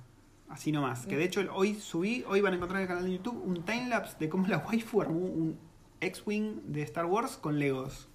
[0.49, 1.07] Así nomás.
[1.07, 3.64] Que de hecho hoy subí, hoy van a encontrar en el canal de YouTube un
[3.64, 5.59] timelapse de cómo la waifu armó un
[6.01, 8.09] X-Wing de Star Wars con Legos.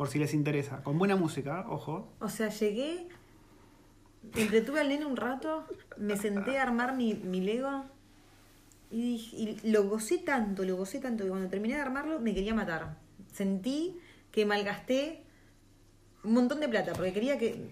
[0.00, 0.82] Por si les interesa.
[0.82, 2.08] Con buena música, ojo.
[2.20, 3.06] O sea, llegué,
[4.34, 5.66] entretuve al nene un rato,
[5.98, 7.84] me senté a armar mi, mi Lego
[8.90, 12.32] y, dije- y lo gocé tanto, lo gocé tanto que cuando terminé de armarlo me
[12.32, 12.96] quería matar.
[13.30, 13.98] Sentí
[14.32, 15.22] que malgasté
[16.24, 17.70] un montón de plata porque quería que...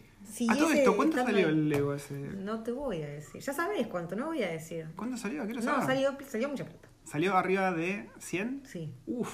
[0.50, 1.52] a todo esto, ¿cuánto salió ahí.
[1.54, 2.12] el Lego ese?
[2.12, 3.40] No te voy a decir.
[3.40, 4.86] Ya sabes cuánto, no voy a decir.
[4.96, 5.44] ¿Cuánto salió?
[5.44, 6.90] ¿A qué No, salió, salió mucha plata.
[7.04, 8.64] ¿Salió arriba de 100?
[8.66, 8.92] Sí.
[9.06, 9.32] Uf.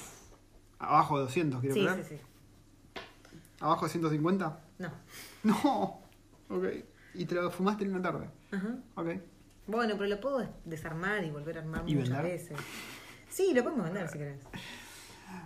[0.79, 2.05] Abajo de 200, quiero Sí, sí, creer.
[2.05, 2.17] sí.
[3.65, 4.61] ¿Abajo de 150?
[4.79, 4.91] No.
[5.43, 6.01] No.
[6.51, 6.65] Ok.
[7.15, 8.29] Y te lo fumaste en una tarde.
[8.53, 8.77] Ajá.
[8.97, 9.09] Ok.
[9.67, 12.33] Bueno, pero lo puedo des- desarmar y volver a armar ¿Y muchas vender?
[12.33, 12.59] veces.
[13.31, 14.41] Sí, lo podemos vender si querés.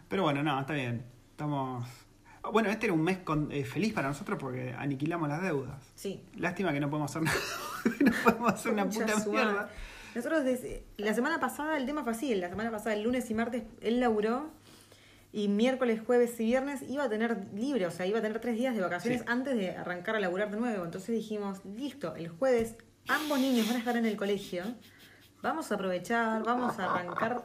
[0.08, 1.04] Pero bueno, no, está bien.
[1.30, 1.86] Estamos.
[2.52, 5.80] Bueno, este era un mes con- eh, feliz para nosotros porque aniquilamos las deudas.
[5.94, 6.24] Sí.
[6.36, 7.38] Lástima que no podemos hacer nada.
[8.00, 9.70] no podemos hacer una puta mierda.
[10.14, 13.34] Nosotros desde- la semana pasada el tema fue así, la semana pasada, el lunes y
[13.34, 14.50] martes, él laburó
[15.38, 18.56] y miércoles, jueves y viernes iba a tener libre, o sea, iba a tener tres
[18.56, 19.26] días de vacaciones Sí.
[19.28, 20.84] antes de arrancar a laburar de nuevo.
[20.84, 22.74] Entonces dijimos, listo, el jueves
[23.06, 24.64] ambos niños van a estar en el colegio,
[25.42, 27.42] vamos a aprovechar, vamos a arrancar,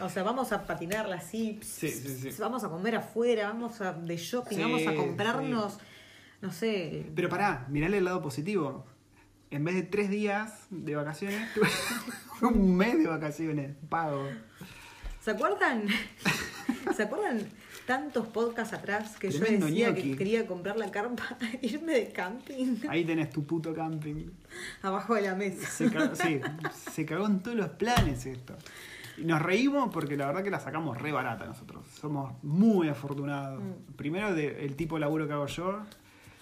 [0.00, 2.40] o sea, vamos a patinarla así, Sí, sí, sí.
[2.40, 5.78] vamos a comer afuera, vamos a de shopping, vamos a comprarnos,
[6.42, 8.84] no sé, Pero pará, mirale el lado positivo.
[9.50, 11.48] En vez de tres días de vacaciones,
[12.42, 14.26] un mes de vacaciones pago.
[15.20, 15.86] ¿Se acuerdan?
[16.96, 17.40] ¿Se acuerdan
[17.86, 20.10] tantos podcasts atrás que Tremendo yo decía ñoqui.
[20.12, 21.24] que quería comprar la carpa,
[21.62, 24.26] irme de camping Ahí tenés tu puto camping.
[24.82, 25.66] abajo de la mesa?
[25.68, 26.40] Se cagó, sí,
[26.92, 28.54] se cagó en todos los planes esto.
[29.18, 31.84] Y nos reímos porque la verdad que la sacamos re barata nosotros.
[32.00, 33.60] Somos muy afortunados.
[33.62, 33.92] Mm.
[33.96, 35.80] Primero del tipo de laburo que hago yo,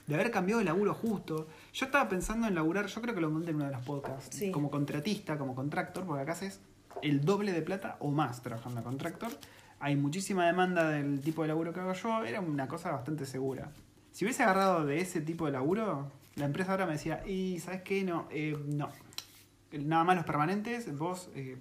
[0.07, 1.49] de haber cambiado de laburo justo.
[1.72, 4.36] Yo estaba pensando en laburar, yo creo que lo monté en uno de los podcasts,
[4.36, 4.51] Sí.
[4.53, 6.61] como contratista, como contractor, porque acá haces
[7.03, 9.30] el doble de plata o más trabajando de contractor.
[9.81, 13.70] Hay muchísima demanda del tipo de laburo que hago yo, era una cosa bastante segura.
[14.12, 17.83] Si hubiese agarrado de ese tipo de laburo, la empresa ahora me decía, y ¿sabes
[17.83, 18.03] qué?
[18.05, 18.89] No, eh, no.
[19.72, 21.59] Nada más los permanentes, vos eh,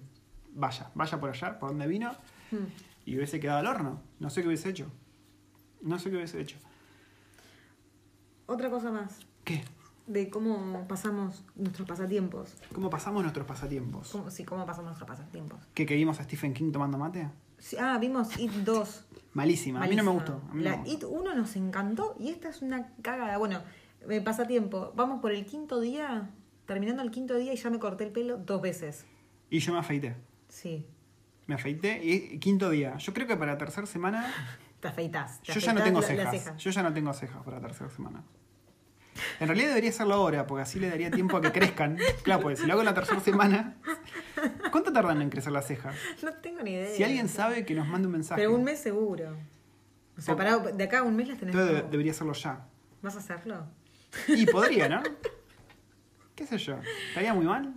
[0.53, 2.11] vaya, vaya por allá, por donde vino,
[2.49, 2.63] Hmm.
[3.05, 4.01] y hubiese quedado al horno.
[4.19, 4.89] No sé qué hubiese hecho.
[5.81, 6.57] No sé qué hubiese hecho.
[8.45, 9.63] Otra cosa más ¿Qué?
[10.07, 12.55] de cómo pasamos nuestros pasatiempos.
[12.73, 14.09] ¿Cómo pasamos nuestros pasatiempos?
[14.09, 15.59] ¿Cómo, sí, cómo pasamos nuestros pasatiempos.
[15.73, 17.27] ¿Qué, que vimos a Stephen King tomando mate?
[17.57, 19.05] Sí, ah, vimos It 2.
[19.33, 19.83] Malísima.
[19.83, 20.41] A mí no me gustó.
[20.49, 20.93] A mí no La me gustó.
[20.93, 23.37] It 1 nos encantó y esta es una cagada.
[23.37, 23.61] Bueno,
[24.07, 24.93] me pasa tiempo.
[24.95, 26.29] Vamos por el quinto día,
[26.65, 29.05] terminando el quinto día y ya me corté el pelo dos veces.
[29.49, 30.15] Y yo me afeité.
[30.49, 30.85] Sí.
[31.45, 32.97] Me afeité y quinto día.
[32.97, 34.31] Yo creo que para tercera semana.
[34.79, 35.41] Te afeitas.
[35.43, 36.57] Yo ya no tengo la- cejas.
[36.57, 38.23] Yo ya no tengo cejas para tercera semana.
[39.39, 41.97] En realidad debería hacerlo ahora, porque así le daría tiempo a que crezcan.
[42.23, 43.75] Claro, porque si lo hago en la tercera semana.
[44.71, 45.95] ¿Cuánto tardan en crecer las cejas?
[46.23, 46.95] No tengo ni idea.
[46.95, 48.41] Si alguien sabe, que nos mande un mensaje.
[48.41, 49.35] Pero un mes seguro.
[50.17, 51.55] O sea, pará, de acá a un mes las tenés.
[51.55, 51.81] Todo.
[51.83, 52.67] debería hacerlo ya.
[53.01, 53.67] ¿Vas a hacerlo?
[54.27, 55.03] Y podría, ¿no?
[56.35, 56.79] ¿Qué sé yo?
[57.09, 57.73] ¿Estaría muy mal?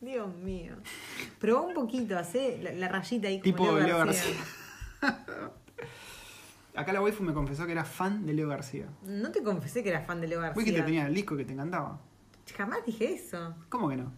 [0.00, 0.76] Dios mío.
[1.40, 4.36] Probá un poquito, hacé la, la rayita ahí como Tipo Leo Leo García.
[6.78, 8.86] Acá la waifu me confesó que era fan de Leo García.
[9.02, 10.74] No te confesé que eras fan de Leo Vos que García.
[10.76, 12.00] te tenía el disco que te encantaba.
[12.56, 13.54] Jamás dije eso.
[13.68, 14.12] ¿Cómo que no?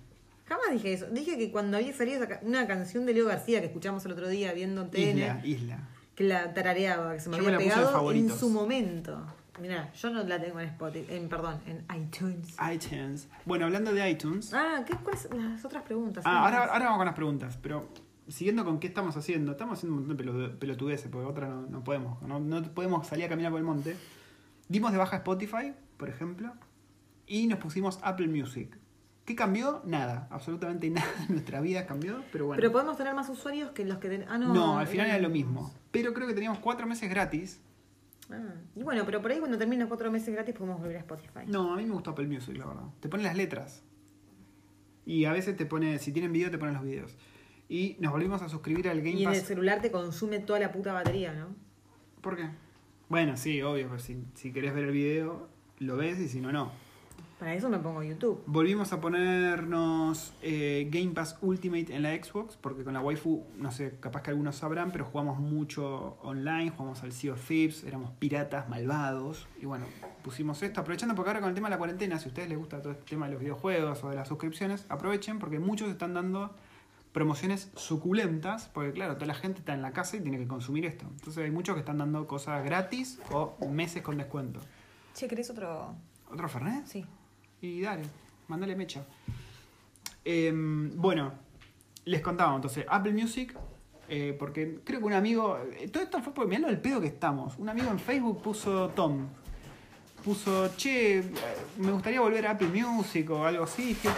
[0.47, 1.07] Jamás dije eso.
[1.11, 4.53] Dije que cuando había salido una canción de Leo García que escuchamos el otro día
[4.53, 5.89] viendo TN, Isla, isla.
[6.15, 8.51] que la tarareaba, que se me Yo me había la puse de pegado en su
[8.51, 9.27] momento.
[9.61, 12.57] Mirá, yo no la tengo en Spotify, en, perdón, en iTunes.
[12.73, 13.29] iTunes.
[13.45, 14.53] Bueno, hablando de iTunes.
[14.55, 16.25] Ah, ¿qué, ¿cuáles son las otras preguntas?
[16.27, 17.89] Ah, ¿Qué ahora, ahora vamos con las preguntas, pero
[18.31, 21.62] siguiendo con qué estamos haciendo, estamos haciendo un montón de pelo- pelotudeces, porque otra no,
[21.62, 23.97] no podemos, no, no podemos salir a caminar por el monte.
[24.68, 26.53] Dimos de baja Spotify, por ejemplo,
[27.26, 28.76] y nos pusimos Apple Music.
[29.24, 29.83] ¿Qué cambió?
[29.85, 32.61] Nada, absolutamente nada en nuestra vida cambió, pero bueno.
[32.61, 34.24] Pero podemos tener más usuarios que los que ten...
[34.28, 34.53] Ah, no.
[34.53, 35.72] no, al final era lo eh, mismo.
[35.91, 37.61] Pero creo que teníamos cuatro meses gratis.
[38.31, 41.41] Ah, y bueno, pero por ahí cuando termine cuatro meses gratis podemos volver a Spotify.
[41.47, 42.85] No, a mí me gustó Apple Music, la verdad.
[43.01, 43.83] Te pone las letras.
[45.05, 47.16] Y a veces te pone, si tienen video, te ponen los videos.
[47.71, 49.47] Y nos volvimos a suscribir al Game Y en el Pass.
[49.47, 51.55] celular te consume toda la puta batería, ¿no?
[52.21, 52.51] ¿Por qué?
[53.09, 55.49] Bueno, sí, obvio, pero si, si querés ver el video,
[55.79, 56.73] lo ves y si no, no.
[57.39, 58.43] Para eso me pongo YouTube.
[58.47, 63.71] Volvimos a ponernos eh, Game Pass Ultimate en la Xbox, porque con la waifu, no
[63.71, 68.11] sé, capaz que algunos sabrán, pero jugamos mucho online, jugamos al Sea of Thieves, éramos
[68.18, 69.87] piratas, malvados, y bueno,
[70.25, 72.59] pusimos esto, aprovechando porque ahora con el tema de la cuarentena, si a ustedes les
[72.59, 76.12] gusta todo este tema de los videojuegos o de las suscripciones, aprovechen porque muchos están
[76.12, 76.55] dando
[77.13, 80.87] promociones suculentas, porque claro, toda la gente está en la casa y tiene que consumir
[80.87, 81.07] esto.
[81.11, 84.61] Entonces hay muchos que están dando cosas gratis o meses con descuento.
[85.15, 85.95] Che, ¿querés otro?
[86.31, 86.87] ¿Otro Fernet?
[86.87, 87.05] Sí.
[87.61, 88.05] Y dale,
[88.49, 89.05] mándale mecha.
[90.25, 91.33] Em, bueno,
[92.05, 93.57] les contaba entonces, Apple Music,
[94.09, 97.09] eh, porque creo que un amigo, eh, todo esto fue por mirando el pedo que
[97.09, 97.57] estamos.
[97.59, 99.27] Un amigo en Facebook puso Tom,
[100.25, 101.25] puso, che, eh,
[101.79, 103.89] me gustaría volver a Apple Music o algo así.
[103.89, 104.09] Dije,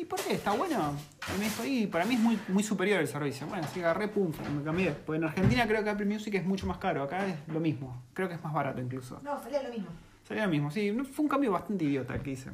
[0.00, 0.34] ¿y por qué?
[0.34, 0.94] ¿Está bueno?
[1.34, 3.46] Y me dijo, y para mí es muy, muy superior el servicio.
[3.46, 4.92] Bueno, así agarré, pum, me cambié.
[4.92, 8.02] Pues en Argentina creo que Apple Music es mucho más caro, acá es lo mismo.
[8.14, 9.20] Creo que es más barato incluso.
[9.22, 9.88] No, salía lo mismo.
[10.26, 10.90] Sería lo mismo, sí.
[11.12, 12.50] Fue un cambio bastante idiota el que hice.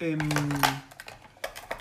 [0.00, 0.18] Em,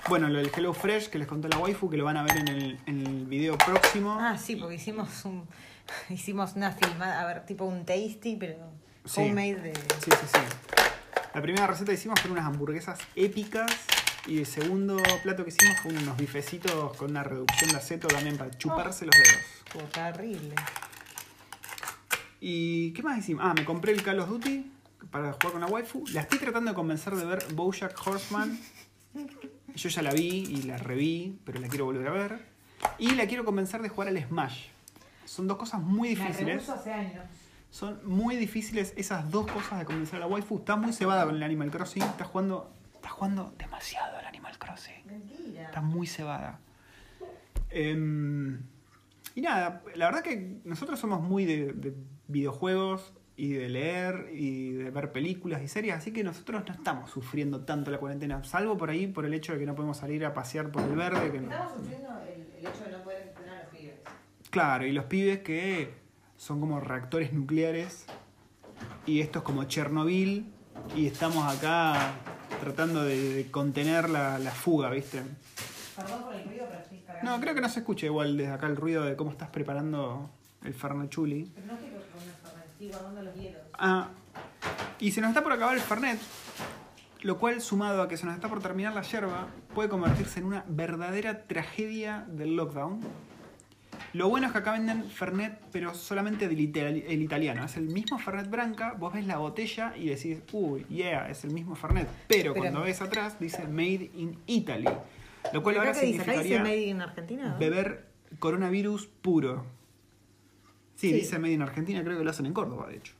[0.07, 2.37] bueno, lo del Hello Fresh que les contó la waifu, que lo van a ver
[2.37, 4.17] en el, en el video próximo.
[4.19, 5.45] Ah, sí, porque hicimos un
[6.09, 8.55] hicimos una filmada, a ver, tipo un tasty, pero
[9.05, 9.21] Sí.
[9.21, 10.39] homemade de Sí, sí, sí.
[11.33, 13.71] La primera receta que hicimos fueron unas hamburguesas épicas.
[14.27, 18.37] Y el segundo plato que hicimos fue unos bifecitos con una reducción de aceto también
[18.37, 19.41] para chuparse los dedos.
[19.65, 20.55] Estuvo terrible.
[22.39, 23.43] ¿Y qué más hicimos?
[23.45, 24.71] Ah, me compré el Call of Duty
[25.09, 26.03] para jugar con la waifu.
[26.13, 28.59] La estoy tratando de convencer de ver Bojack Horseman.
[29.75, 32.45] Yo ya la vi y la reví, pero la quiero volver a ver.
[32.97, 34.67] Y la quiero convencer de jugar al Smash.
[35.25, 36.67] Son dos cosas muy difíciles.
[36.69, 37.25] hace años.
[37.69, 40.57] Son muy difíciles esas dos cosas de convencer a la waifu.
[40.57, 42.03] Está muy cebada con el Animal Crossing.
[42.03, 45.05] Está jugando, está jugando demasiado al Animal Crossing.
[45.07, 45.63] Mentira.
[45.63, 46.59] Está muy cebada.
[47.69, 48.61] Em,
[49.35, 51.93] y nada, la verdad que nosotros somos muy de, de
[52.27, 57.09] videojuegos y de leer y de ver películas y series, así que nosotros no estamos
[57.09, 60.23] sufriendo tanto la cuarentena, salvo por ahí por el hecho de que no podemos salir
[60.25, 61.31] a pasear por el verde.
[61.31, 63.95] Que no- Estamos sufriendo el, el hecho de no poder entrenar a los pibes.
[64.49, 65.93] Claro, y los pibes que
[66.37, 68.05] son como reactores nucleares
[69.07, 70.51] y esto es como Chernobyl
[70.95, 72.13] y estamos acá
[72.61, 75.21] tratando de, de contener la, la fuga, ¿viste?
[75.95, 77.31] Perdón por el ruido, pero estoy cargando.
[77.31, 80.29] No, creo que no se escucha igual desde acá el ruido de cómo estás preparando
[80.63, 81.51] el Fernachuli.
[81.53, 83.61] Pero no estoy con una Fernet, estoy guardando los hielos.
[83.73, 84.09] Ah,
[84.99, 86.19] y se nos está por acabar el Fernet,
[87.21, 90.45] lo cual sumado a que se nos está por terminar la yerba, puede convertirse en
[90.45, 93.01] una verdadera tragedia del lockdown.
[94.13, 97.63] Lo bueno es que acá venden Fernet, pero solamente del itali- el italiano.
[97.63, 101.51] Es el mismo Fernet Branca, vos ves la botella y decís, uy, yeah, es el
[101.51, 102.07] mismo Fernet.
[102.27, 104.85] Pero, Pero- cuando ves atrás dice Made in Italy.
[105.53, 106.21] Lo cual ¿Pero ahora qué dice?
[106.21, 107.55] ¿Acá dice significaría Made in Argentina?
[107.59, 108.05] beber
[108.39, 109.65] coronavirus puro.
[110.95, 111.13] Sí, Sí.
[111.15, 113.13] dice Made in Argentina, creo que lo hacen en Córdoba, de hecho.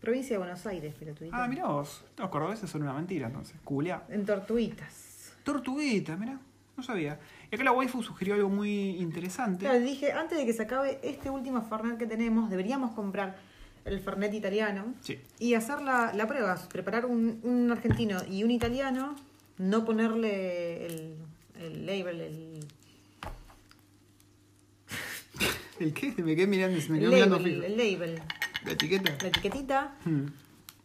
[0.00, 1.34] Provincia de Buenos Aires, pelotudito.
[1.34, 2.04] Ah, mirá vos.
[2.18, 3.56] Los cordobeses son una mentira, entonces.
[3.64, 4.02] Culeá.
[4.10, 5.32] En Tortuguitas.
[5.44, 6.38] Tortuguita, mirá.
[6.76, 7.18] No sabía.
[7.54, 9.60] Y acá la waifu sugirió algo muy interesante.
[9.60, 13.36] Claro, dije, antes de que se acabe este último Fernet que tenemos, deberíamos comprar
[13.84, 15.20] el Fernet italiano Sí.
[15.38, 16.56] y hacer la, la prueba.
[16.68, 19.14] Preparar un, un argentino y un italiano,
[19.58, 21.14] no ponerle el,
[21.60, 22.58] el label, el,
[25.78, 26.12] ¿El qué?
[26.20, 27.66] Me quedé mirando, se me quedó mirando label, fijo.
[27.66, 28.20] el label,
[28.64, 29.16] ¿La etiqueta?
[29.22, 30.26] la etiquetita Hmm.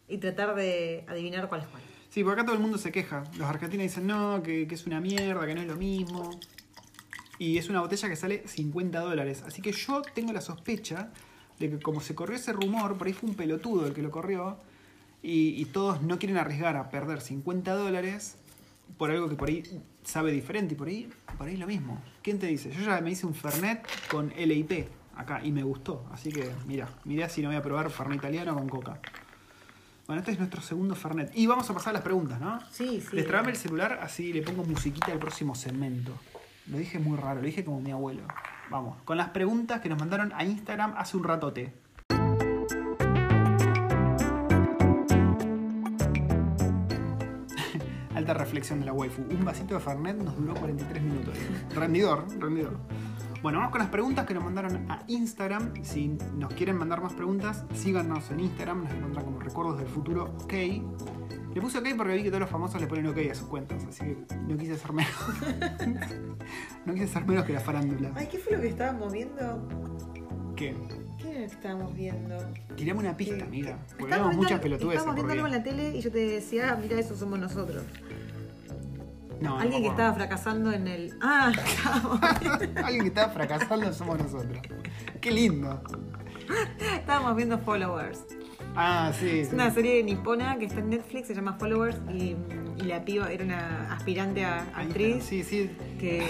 [0.08, 1.82] y tratar de adivinar cuál es cuál.
[2.10, 3.24] Sí, porque acá todo el mundo se queja.
[3.38, 6.38] Los argentinos dicen no, que, que es una mierda, que no es lo mismo.
[7.40, 9.42] Y es una botella que sale 50 dólares.
[9.46, 11.08] Así que yo tengo la sospecha
[11.58, 14.10] de que como se corrió ese rumor, por ahí fue un pelotudo el que lo
[14.10, 14.58] corrió,
[15.22, 18.36] y, y todos no quieren arriesgar a perder 50 dólares
[18.98, 19.62] por algo que por ahí
[20.04, 20.74] sabe diferente.
[20.74, 21.98] Y por ahí, por ahí lo mismo.
[22.22, 22.70] ¿Quién te dice?
[22.72, 26.04] Yo ya me hice un Fernet con LIP acá y me gustó.
[26.12, 29.00] Así que mira, mirá si no voy a probar Fernet italiano con coca.
[30.06, 31.30] Bueno, este es nuestro segundo Fernet.
[31.34, 32.60] Y vamos a pasar a las preguntas, ¿no?
[32.70, 33.16] Sí, sí.
[33.16, 36.12] Destrabame el celular, así le pongo musiquita al próximo segmento.
[36.70, 38.22] Lo dije muy raro, lo dije como mi abuelo.
[38.70, 41.72] Vamos, con las preguntas que nos mandaron a Instagram hace un ratote.
[48.14, 49.22] Alta reflexión de la waifu.
[49.22, 51.34] Un vasito de Fernet nos duró 43 minutos.
[51.74, 52.78] Rendidor, rendidor.
[53.42, 55.82] Bueno, vamos con las preguntas que nos mandaron a Instagram.
[55.82, 58.84] Si nos quieren mandar más preguntas, síganos en Instagram.
[58.84, 60.52] Nos encuentran como Recuerdos del Futuro OK.
[60.52, 63.82] Le puse OK porque vi que todos los famosos le ponen OK a sus cuentas.
[63.86, 65.12] Así que no quise ser menos.
[66.84, 68.12] no quise ser menos que la farándula.
[68.14, 69.68] Ay, ¿qué fue lo que estábamos viendo?
[70.54, 70.74] ¿Qué?
[71.16, 72.36] ¿Qué era lo que estábamos viendo?
[72.76, 73.42] Tirame una pista, ¿Qué?
[73.42, 73.78] amiga.
[73.98, 76.78] Porque vemos muchas pelotudeces Estábamos viendo algo en la tele y yo te decía, ah,
[76.80, 77.84] mira, eso somos nosotros.
[79.40, 81.14] No, Alguien que estaba fracasando en el.
[81.20, 81.50] Ah,
[82.84, 84.58] Alguien que estaba fracasando somos nosotros.
[85.20, 85.82] Qué lindo.
[86.94, 88.24] estábamos viendo Followers.
[88.76, 89.40] Ah, sí.
[89.40, 89.54] Es sí.
[89.54, 92.36] una serie nipona que está en Netflix, se llama Followers y,
[92.76, 95.70] y la piba era una aspirante a actriz Sí, sí.
[95.98, 96.22] que,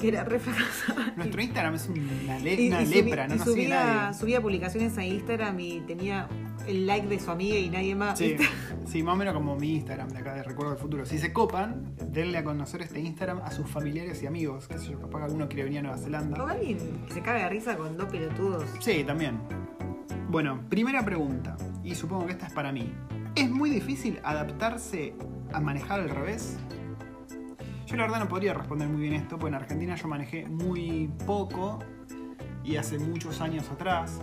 [0.00, 1.12] que era re fracasada.
[1.16, 3.84] Nuestro Instagram es una, le- Y- una y subi- lepra, no y nos sigue subía,
[3.84, 4.18] nadie.
[4.18, 6.28] subía publicaciones a Instagram y tenía
[6.66, 8.18] el like de su amiga y nadie más.
[8.18, 11.06] Sí, más o menos como mi Instagram de acá de Recuerdo del Futuro.
[11.06, 14.66] Si se copan, denle a conocer este Instagram a sus familiares y amigos.
[14.68, 16.50] Que sé yo, capaz que alguno quiere venir a Nueva O Zelanda.
[16.50, 18.64] alguien que se caga de risa con dos pelotudos.
[18.80, 19.38] Sí, también.
[20.28, 22.92] Bueno, primera pregunta, y supongo que esta es para mí.
[23.34, 25.14] ¿Es muy difícil adaptarse
[25.52, 26.56] a manejar al revés?
[27.90, 31.10] Yo la verdad no podría responder muy bien esto, porque en Argentina yo manejé muy
[31.26, 31.80] poco
[32.62, 34.20] y hace muchos años atrás.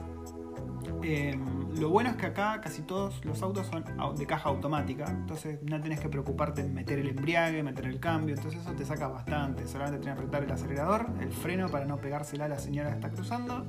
[1.03, 1.37] Eh,
[1.77, 3.83] lo bueno es que acá casi todos los autos son
[4.15, 8.35] de caja automática, entonces no tenés que preocuparte en meter el embriague, meter el cambio,
[8.35, 9.67] entonces eso te saca bastante.
[9.67, 12.95] Solamente tenés que apretar el acelerador, el freno para no pegársela a la señora que
[12.95, 13.65] está cruzando,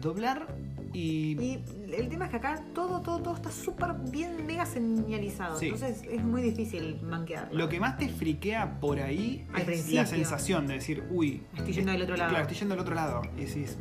[0.00, 0.46] doblar
[0.92, 1.36] y.
[1.40, 5.58] Y el tema es que acá todo, todo, todo está súper bien mega señalizado.
[5.58, 5.66] Sí.
[5.66, 7.56] Entonces es muy difícil manquearlo.
[7.56, 10.00] Lo que más te friquea por ahí Al es principio.
[10.02, 12.30] la sensación de decir, uy, Estoy yendo del otro lado.
[12.30, 13.22] Claro, estoy yendo al otro lado.
[13.36, 13.78] Y decís.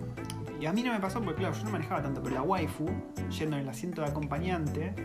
[0.60, 2.90] Y a mí no me pasó porque, claro, yo no manejaba tanto, pero la waifu,
[3.38, 4.96] yendo en el asiento de acompañante,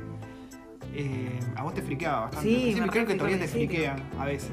[0.94, 2.48] eh, a vos te friqueaba bastante.
[2.48, 4.50] Sí, creo que todavía te friquea a veces.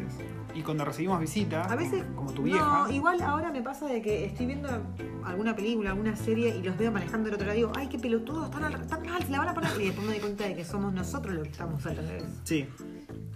[0.59, 2.03] Y cuando recibimos visita, A veces.
[2.13, 2.83] como, tu vieja.
[2.83, 4.67] No, igual ahora me pasa de que estoy viendo
[5.23, 7.55] alguna película, alguna serie y los veo manejando del otro lado.
[7.55, 9.71] Digo, ay, qué pelotudos, están, al, están mal, se la van a poner.
[9.79, 12.25] Y después me doy cuenta de que somos nosotros los que estamos al revés.
[12.43, 12.67] Sí.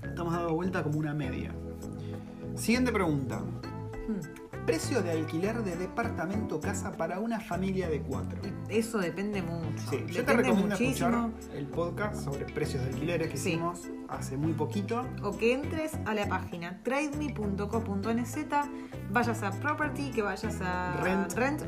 [0.04, 1.54] Estamos dando vuelta como una media.
[2.56, 3.40] Siguiente pregunta.
[3.40, 4.43] Hmm.
[4.66, 8.40] Precio de alquiler de departamento casa para una familia de cuatro.
[8.70, 9.90] Eso depende mucho.
[9.90, 11.28] Sí, yo te recomiendo muchísimo.
[11.28, 13.50] escuchar el podcast sobre precios de alquileres que Sí.
[13.50, 15.06] hicimos hace muy poquito.
[15.22, 18.38] O que entres a la página trademe.co.nz,
[19.12, 20.96] vayas a property, que vayas a
[21.36, 21.64] Rent.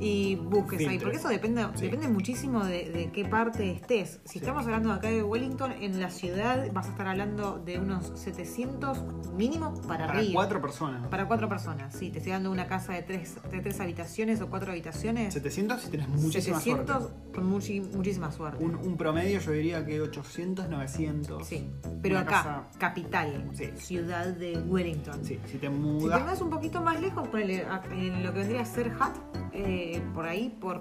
[0.00, 0.98] Y busques ahí.
[0.98, 1.82] Porque eso depende, Sí.
[1.84, 4.20] depende muchísimo de, de qué parte estés.
[4.24, 4.38] Si Sí.
[4.40, 8.98] estamos hablando acá de Wellington, en la ciudad vas a estar hablando de unos 700
[9.34, 10.34] mínimo para, Para arriba.
[10.34, 11.06] cuatro personas.
[11.08, 12.10] Para cuatro personas, sí.
[12.10, 15.32] Te estoy dando una casa de tres, de tres habitaciones o cuatro habitaciones.
[15.34, 17.32] 700 si tenés muchísima 700 suerte.
[17.34, 18.64] con muchi- muchísima suerte.
[18.64, 21.46] Un, un promedio yo diría que 800, 900.
[21.46, 21.70] Sí,
[22.02, 23.70] pero Una acá, casa- capital, Sí.
[23.76, 25.24] ciudad de Wellington.
[25.24, 26.18] Sí, si te Si mudas.
[26.20, 29.14] te vas un poquito más lejos, ponele en lo que vendría a ser Hat,
[29.52, 29.83] eh,
[30.14, 30.80] por ahí por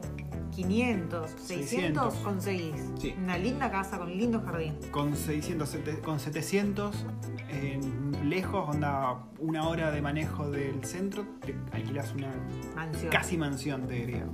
[0.52, 2.14] 500, 600, 600.
[2.18, 3.16] conseguís Sí.
[3.18, 4.76] una linda casa con lindo jardín.
[4.92, 7.06] con 600, sete- con 700
[7.50, 12.32] en lejos, onda una hora de manejo del centro, te alquilas una
[12.76, 13.12] Mansión.
[13.12, 14.26] casi mansión, te diría.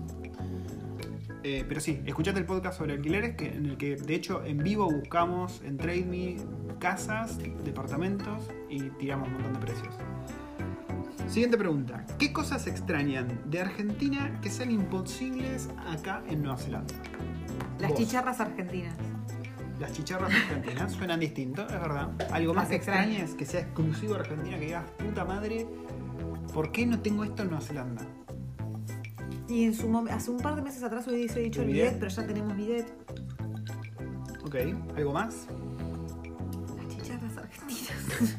[1.44, 4.58] Eh, pero sí, escuchate el podcast sobre alquileres, que, en el que de hecho en
[4.58, 6.36] vivo buscamos en TradeMe
[6.80, 9.94] casas, departamentos y tiramos un montón de precios.
[11.30, 12.06] Siguiente pregunta.
[12.18, 16.94] ¿Qué cosas extrañan de Argentina que sean imposibles acá en Nueva Zelanda?
[17.80, 18.00] Las Vos.
[18.00, 18.96] chicharras argentinas.
[19.80, 22.10] Las chicharras argentinas suenan distinto, es verdad.
[22.32, 23.32] Algo más que extrañas.
[23.36, 25.68] que sea exclusivo de Argentina, que digas, puta madre,
[26.54, 28.02] ¿por qué no tengo esto en Nueva Zelanda?
[29.48, 31.88] Y en su hace un par de meses atrás hubiese dicho ¿El el bidet?
[31.94, 32.94] bidet, pero ya tenemos bidet.
[34.44, 34.56] Ok,
[34.98, 35.46] ¿algo más?
[36.76, 38.36] Las chicharras argentinas.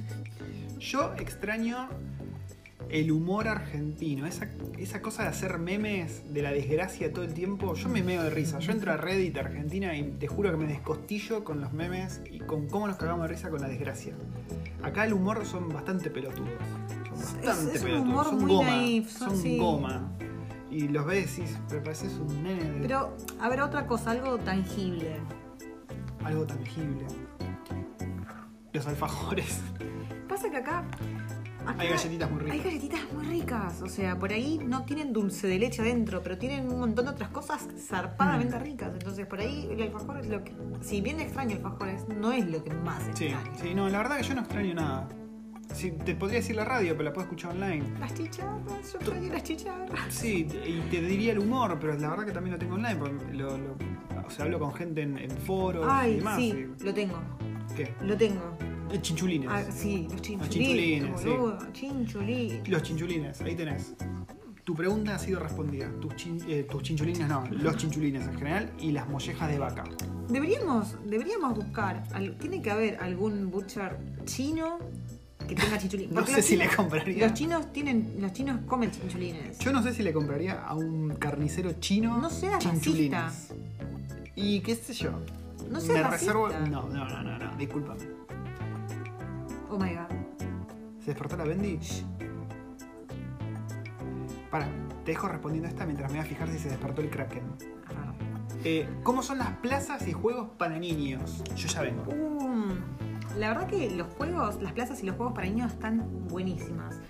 [0.78, 1.88] Yo extraño
[2.91, 7.74] el humor argentino, esa, esa cosa de hacer memes de la desgracia todo el tiempo.
[7.74, 8.59] Yo me meo de risa.
[8.59, 12.41] Yo entro a Reddit Argentina y te juro que me descostillo con los memes y
[12.41, 14.14] con cómo nos cagamos de risa con la desgracia.
[14.82, 16.51] Acá el humor son bastante pelotudos.
[17.14, 18.09] Son bastante es un pelotudos.
[18.09, 18.70] humor son muy goma.
[18.70, 19.59] naif, son- sí.
[19.59, 20.12] goma.
[20.70, 24.12] Y los ves y decís, pero pareces un nene de Pero, a ver, otra cosa,
[24.12, 25.16] algo tangible.
[26.24, 27.07] algo tangible.
[28.72, 29.61] Los alfajores.
[30.28, 30.84] Pasa que acá.
[31.70, 32.52] Acá Hay galletitas muy ricas.
[32.54, 33.82] Hay galletitas muy ricas.
[33.82, 37.10] O sea, por ahí no tienen dulce de leche adentro, pero tienen un montón de
[37.12, 38.62] otras cosas zarpadamente Mm.
[38.62, 38.92] ricas.
[38.92, 40.52] Entonces, por ahí el alfajor es lo que.
[40.80, 43.58] Si bien extraño alfajores, no es lo que más Sí, extraño.
[43.60, 45.08] sí, no, la verdad que yo no extraño nada.
[45.72, 47.84] Sí, te podría decir la radio, pero la puedo escuchar online.
[48.00, 50.00] Las chicharras, yo extraño las chicharras.
[50.14, 52.96] Sí, y te diría el humor, pero la verdad que también lo tengo online.
[52.96, 53.76] Porque lo, lo-
[54.26, 56.36] o sea, hablo con gente en, en foros y Ay, demás.
[56.36, 57.20] sí, lo tengo.
[57.70, 57.94] y- ¿Qué?
[58.02, 58.56] Lo tengo.
[58.93, 59.49] Eh, Chinchulines.
[59.51, 60.51] Ah, sí, los chinchulines.
[60.51, 61.28] chinchulines, sí.
[61.28, 62.68] boludo, chinchulines.
[62.68, 63.95] Los chinchulines, ahí tenés.
[64.64, 65.91] Tu pregunta ha sido respondida.
[66.01, 69.84] Tus, chin- eh, tus chinchulines no, los chinchulines en general y las mollejas de vaca.
[70.28, 74.78] Deberíamos, deberíamos buscar, al- tiene que haber algún butcher chino
[75.49, 76.11] que tenga chinchulines.
[76.12, 77.26] No Porque sé los si le compraría.
[77.26, 79.59] Los chinos tienen, los chinos comen chinchulines.
[79.61, 83.53] Yo no sé si le compraría a un carnicero chino No seas chinchulines.
[84.36, 85.11] Y qué sé yo.
[85.70, 86.32] No seas Me racista.
[86.32, 86.49] reservo.
[86.70, 88.19] No, no, no, no, no, discúlpame.
[89.70, 90.10] Oh my god.
[90.98, 91.78] ¿Se despertó la Bendy?
[94.50, 94.66] Para,
[95.04, 97.44] te dejo respondiendo esta mientras me voy a fijar si se despertó el Kraken.
[97.86, 98.10] A ver.
[98.64, 101.44] Eh, ¿Cómo son las plazas y juegos para niños?
[101.54, 102.10] Yo ya vengo.
[102.10, 102.74] Um,
[103.38, 107.00] la verdad que los juegos, las plazas y los juegos para niños están buenísimas.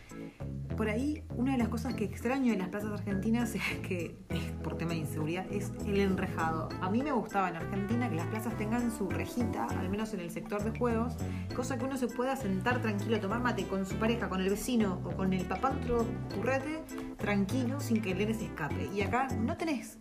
[0.77, 4.17] Por ahí, una de las cosas que extraño de las plazas argentinas es que,
[4.63, 6.69] por tema de inseguridad, es el enrejado.
[6.81, 10.21] A mí me gustaba en Argentina que las plazas tengan su rejita, al menos en
[10.21, 11.17] el sector de juegos,
[11.55, 14.49] cosa que uno se pueda sentar tranquilo a tomar mate con su pareja, con el
[14.51, 16.83] vecino o con el papá otro currete,
[17.19, 18.89] tranquilo, sin que el nene se escape.
[18.95, 19.99] Y acá no tenés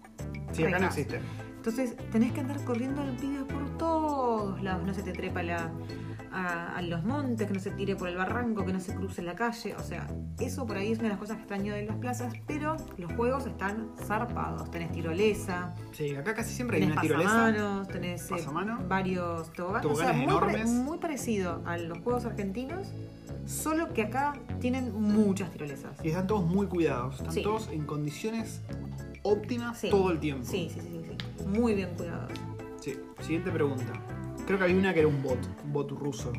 [0.53, 1.19] Sí, acá no existe.
[1.57, 4.85] entonces tenés que andar corriendo al pibe por todos lados.
[4.85, 5.71] No se te trepa la-
[6.31, 9.21] a, a los montes, que no se tire por el barranco, que no se cruce
[9.21, 9.75] la calle.
[9.75, 10.07] O sea,
[10.39, 12.33] eso por ahí es una de las cosas que extraño de las plazas.
[12.47, 14.69] Pero los juegos están zarpados.
[14.71, 17.29] Tenés tirolesa, Sí, acá casi siempre hay una tirolesa.
[17.29, 18.79] pasamanos, tenés eh, Pasamano.
[18.87, 19.91] varios toboganes.
[19.91, 22.87] O sea, muy, pare- muy parecido a los juegos argentinos.
[23.45, 25.91] Solo que acá tienen muchas tirolesas.
[26.03, 27.15] Y están todos muy cuidados.
[27.17, 27.41] Están Sí.
[27.41, 28.61] todos en condiciones
[29.23, 29.89] óptimas Sí.
[29.89, 30.45] todo el tiempo.
[30.45, 31.45] Sí, sí, sí, sí, sí.
[31.47, 32.31] Muy bien cuidados.
[32.79, 32.97] Sí.
[33.21, 33.91] Siguiente pregunta.
[34.49, 36.33] Creo que había una que era un bot, un bot ruso.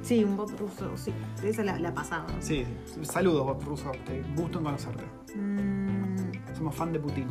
[0.00, 1.12] Sí, un bot ruso, sí.
[1.44, 2.24] Esa la, la pasada.
[2.40, 2.64] Sí,
[3.02, 5.04] saludos bot ruso, te gusto en conocerte.
[5.36, 7.26] Mm, Somos fan de Putin.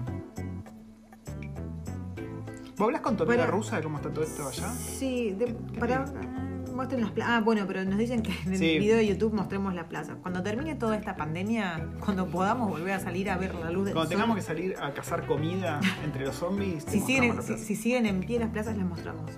[2.78, 4.70] ¿Vos hablas con tu amiga Para- rusa de cómo está todo esto allá?
[4.72, 6.06] sí, de- ¿Qué para.
[6.06, 7.34] ah, muestren las plazas.
[7.36, 10.18] Ah, bueno, pero nos dicen que en el video de YouTube mostremos las plazas.
[10.22, 13.93] Cuando termine toda esta pandemia, cuando podamos volver a salir a ver la luz del
[13.95, 17.48] Cuando sol, tengamos que salir a cazar comida entre los zombies, te si, siguen, si,
[17.48, 17.58] plaza.
[17.58, 19.32] si siguen en pie las plazas, les mostramos.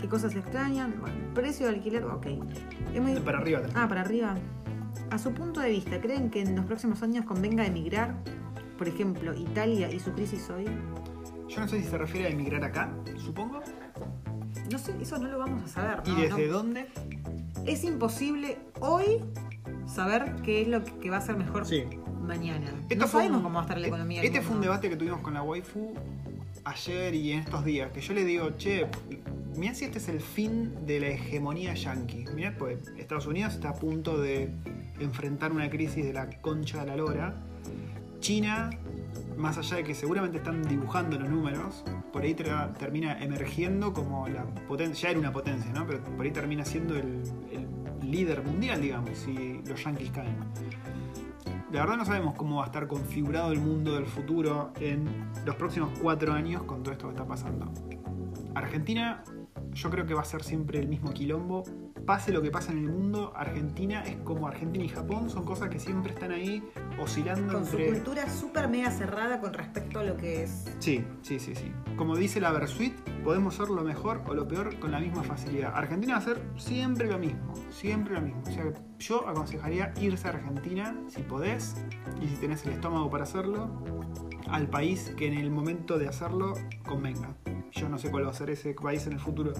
[0.00, 0.94] ¿Qué cosas extrañan?
[1.00, 2.26] Bueno, precio de alquiler, ok.
[3.24, 3.78] Para arriba también.
[3.78, 4.34] Ah, para arriba.
[5.10, 8.14] A su punto de vista, ¿creen que en los próximos años convenga emigrar?
[8.78, 10.64] Por ejemplo, Italia y su crisis hoy.
[11.48, 13.60] Yo no sé si se refiere a emigrar acá, supongo.
[14.70, 16.02] No sé, eso no lo vamos a saber.
[16.06, 16.52] ¿Y no, desde no.
[16.52, 16.86] dónde?
[17.66, 19.22] Es imposible hoy
[19.86, 21.84] saber qué es lo que va a ser mejor Sí.
[22.20, 22.66] mañana.
[22.88, 24.20] Esto no sabemos un- cómo va a estar la economía.
[24.22, 25.94] del Este fue un debate que tuvimos con la waifu
[26.66, 27.90] ayer y en estos días.
[27.92, 28.86] Que yo le digo, che,
[29.56, 32.26] mirá si este es el fin de la hegemonía yankee.
[32.34, 34.50] Mirá, pues Estados Unidos está a punto de
[35.00, 37.42] enfrentar una crisis de la concha de la lora.
[38.20, 38.70] China,
[39.36, 44.44] más allá de que seguramente están dibujando los números, por ahí termina emergiendo como la
[44.66, 45.86] potencia, ya era una potencia, ¿no?
[45.86, 50.36] Pero por ahí termina siendo el, el líder mundial, digamos, si los yankees caen.
[51.76, 55.56] La verdad no sabemos cómo va a estar configurado el mundo del futuro en los
[55.56, 57.70] próximos cuatro años con todo esto que está pasando.
[58.54, 59.22] Argentina,
[59.76, 61.62] yo creo que va a ser siempre el mismo quilombo.
[62.06, 65.68] Pase lo que pase en el mundo, Argentina es como Argentina y Japón, son cosas
[65.68, 66.62] que siempre están ahí
[66.98, 67.92] oscilando Con su entre.
[67.92, 70.64] cultura súper mega cerrada con respecto a lo que es.
[70.78, 71.72] Sí, sí, sí, sí.
[71.96, 75.72] Como dice la Versuit, podemos ser lo mejor o lo peor con la misma facilidad.
[75.74, 78.42] Argentina va a ser siempre lo mismo, siempre lo mismo.
[78.46, 78.64] O sea,
[78.98, 81.74] yo aconsejaría irse a Argentina si podés
[82.22, 83.68] y si tenés el estómago para hacerlo,
[84.48, 86.54] al país que en el momento de hacerlo
[86.86, 87.36] convenga.
[87.76, 89.52] Yo no sé cuál va a ser ese país en el futuro.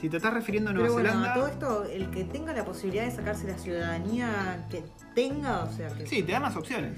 [0.00, 1.34] Si te estás refiriendo a Nueva Pero bueno, Zelanda.
[1.34, 4.84] todo esto, el que tenga la posibilidad de sacarse la ciudadanía que
[5.14, 6.92] tenga, o sea, que Sí, te da más opciones.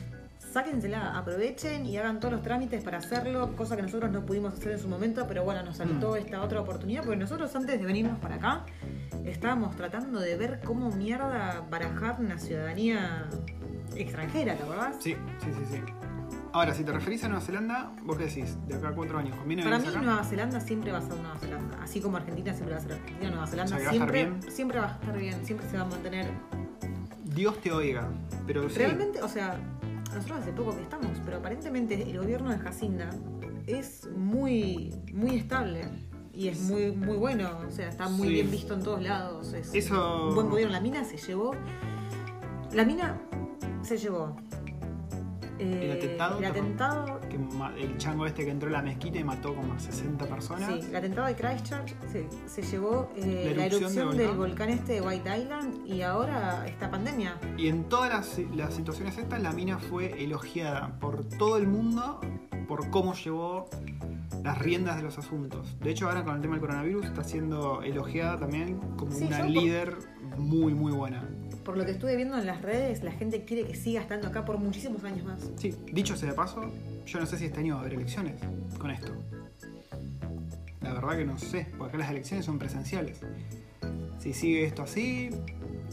[0.53, 4.73] sáquensela, aprovechen y hagan todos los trámites para hacerlo, cosa que nosotros no pudimos hacer
[4.73, 6.17] en su momento, pero bueno, nos saltó Mm.
[6.17, 8.67] esta otra oportunidad, porque nosotros antes de venirnos para acá,
[9.25, 13.31] estábamos tratando de ver cómo mierda barajar una ciudadanía
[13.97, 14.97] extranjera, ¿te acordás?
[15.01, 15.81] Sí, sí, sí, sí.
[16.55, 18.57] Ahora, si te referís a Nueva Zelanda, ¿vos qué decís?
[18.69, 20.03] De acá a cuatro años, ¿conviene Para mí acá?
[20.03, 22.93] Nueva Zelanda siempre va a ser Nueva Zelanda, así como Argentina siempre va a ser
[22.93, 25.77] Argentina, Nueva Zelanda O sea, que va siempre, siempre va a estar bien, siempre se
[25.79, 26.27] va a mantener
[27.25, 28.07] Dios te oiga.
[28.47, 28.77] Pero sí.
[28.79, 29.57] Realmente, o sea,
[30.15, 33.09] nosotros hace poco que estamos, pero aparentemente el gobierno de Jacinda
[33.67, 35.87] es muy, muy estable
[36.35, 38.35] y es muy, muy bueno, o sea, está muy Sí.
[38.35, 39.55] bien visto en todos lados.
[39.55, 40.75] Es Eso- un buen gobierno.
[40.75, 41.55] La mina se llevó.
[42.75, 43.19] La mina
[43.83, 44.37] se llevó.
[45.63, 46.39] Eh, ¿El atentado?
[46.39, 47.37] el atentado que
[47.83, 50.69] el chango este que entró a la mezquita y mató como a 60 personas.
[50.69, 54.39] Sí, el atentado de Christchurch sí, se llevó eh, La la erupción del volcán.
[54.39, 57.37] volcán este de White Island y ahora esta pandemia.
[57.57, 62.21] Y en todas las, las situaciones estas, la mina fue elogiada por todo el mundo
[62.69, 63.69] por cómo llevó
[64.43, 65.77] las riendas de los asuntos.
[65.81, 69.43] De hecho, ahora con el tema del coronavirus está siendo elogiada también como Sí, una
[69.45, 69.97] líder
[70.39, 71.29] muy, muy buena.
[71.65, 74.45] Por lo que estuve viendo en las redes, la gente quiere que siga estando acá
[74.45, 75.51] por muchísimos años más.
[75.57, 76.73] Sí, dicho sea de paso,
[77.07, 78.35] yo no sé si este año va a haber elecciones
[78.79, 79.13] con esto.
[80.81, 83.21] La verdad que no sé, porque acá las elecciones son presenciales.
[84.19, 85.31] Si sigue esto así,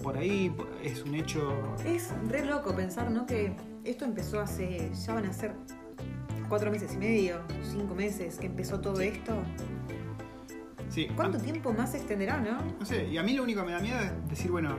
[0.02, 0.52] por ahí
[0.84, 3.26] es un hecho Es re loco pensar, ¿no?
[3.28, 3.54] Que
[3.84, 5.54] esto empezó hace, ya van a ser
[6.48, 9.36] cuatro meses y medio, cinco meses que empezó todo esto.
[10.90, 12.60] Sí, ¿Cuánto a- tiempo más se extenderá, no?
[12.80, 14.76] No sé, y a mí lo único que me da miedo es decir, bueno,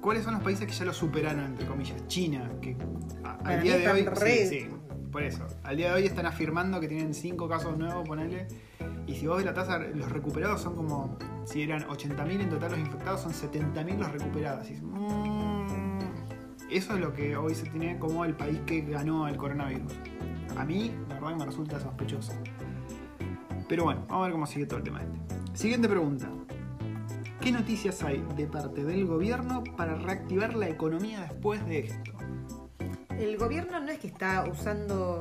[0.00, 2.06] ¿cuáles son los países que ya lo superaron, entre comillas?
[2.08, 2.76] China, que
[3.24, 4.02] a- al día de hoy.
[4.04, 4.68] re- Sí, sí,
[5.12, 5.46] por eso.
[5.64, 8.46] Al día de hoy están afirmando que tienen cinco casos nuevos, ponele.
[9.06, 11.18] Y si vos ves la tasa, los recuperados son como.
[11.44, 14.70] Si eran 80.000 en total los infectados, son 70.000 los recuperados.
[14.70, 15.98] Y "Mm".
[16.70, 19.92] eso es lo que hoy se tiene como el país que ganó el coronavirus.
[20.56, 22.32] A mí, la verdad, me resulta sospechoso.
[23.68, 25.18] Pero bueno, vamos a ver cómo sigue todo el tema este.
[25.58, 26.28] Siguiente pregunta.
[27.40, 32.12] ¿Qué noticias hay de parte del gobierno para reactivar la economía después de esto?
[33.18, 35.18] El gobierno no es que está usando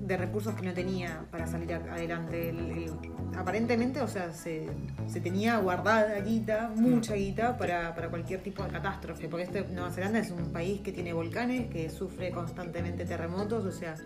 [0.00, 2.50] de recursos que no tenía para salir adelante.
[2.50, 2.92] El- el-
[3.36, 4.66] aparentemente, o sea, se,
[5.08, 9.28] se tenía guardada guita, mucha guita, para, para cualquier tipo de catástrofe.
[9.28, 13.72] Porque este, Nueva Zelanda es un país que tiene volcanes, que sufre constantemente terremotos, o
[13.72, 13.96] sea,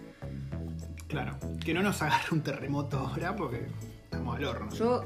[1.09, 3.67] Claro, que no nos agarre un terremoto ahora porque
[4.05, 4.71] estamos al horno.
[4.73, 5.05] Yo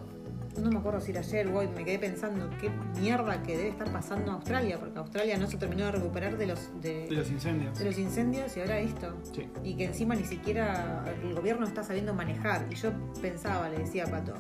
[0.59, 3.69] no me acuerdo si era ayer o hoy, me quedé pensando qué mierda que debe
[3.71, 7.15] estar pasando a Australia, porque Australia no se terminó de recuperar de los, de, De
[7.15, 7.79] los incendios.
[7.79, 9.17] de los incendios y ahora esto.
[9.35, 9.49] Sí.
[9.65, 12.67] Y que encima ni siquiera el gobierno está sabiendo manejar.
[12.71, 12.91] Y yo
[13.21, 14.35] pensaba, le decía a Pato,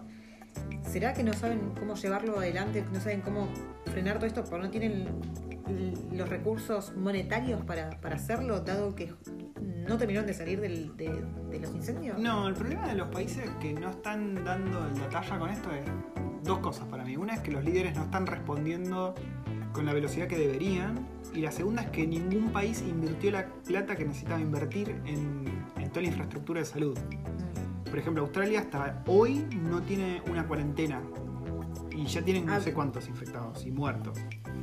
[0.83, 2.85] ¿será que no saben cómo llevarlo adelante?
[2.93, 3.49] ¿No saben cómo
[3.87, 4.45] frenar todo esto?
[4.45, 5.07] Porque no tienen
[6.12, 9.12] los recursos monetarios para, para hacerlo, dado que
[9.89, 12.19] no terminaron de salir del- de, de los incendios.
[12.19, 15.85] No, el problema de los países que no están dando la talla con esto es
[16.45, 17.17] dos cosas para mí.
[17.17, 19.14] Una es que los líderes no están respondiendo
[19.73, 21.07] con la velocidad que deberían.
[21.35, 25.45] Y la segunda es que ningún país invirtió la plata que necesitaba invertir en,
[25.77, 26.97] en toda la infraestructura de salud.
[26.99, 27.85] Mm.
[27.91, 31.03] Por ejemplo, Australia hasta hoy no tiene una cuarentena.
[31.93, 32.61] Y ya tienen no Ah.
[32.61, 34.19] sé cuántos infectados y muertos.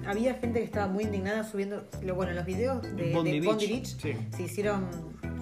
[0.06, 1.86] Había gente que estaba muy indignada subiendo.
[2.02, 4.28] Lo, bueno, los videos de de Bondi Bondi, Beach, Beach, sí.
[4.36, 4.88] se hicieron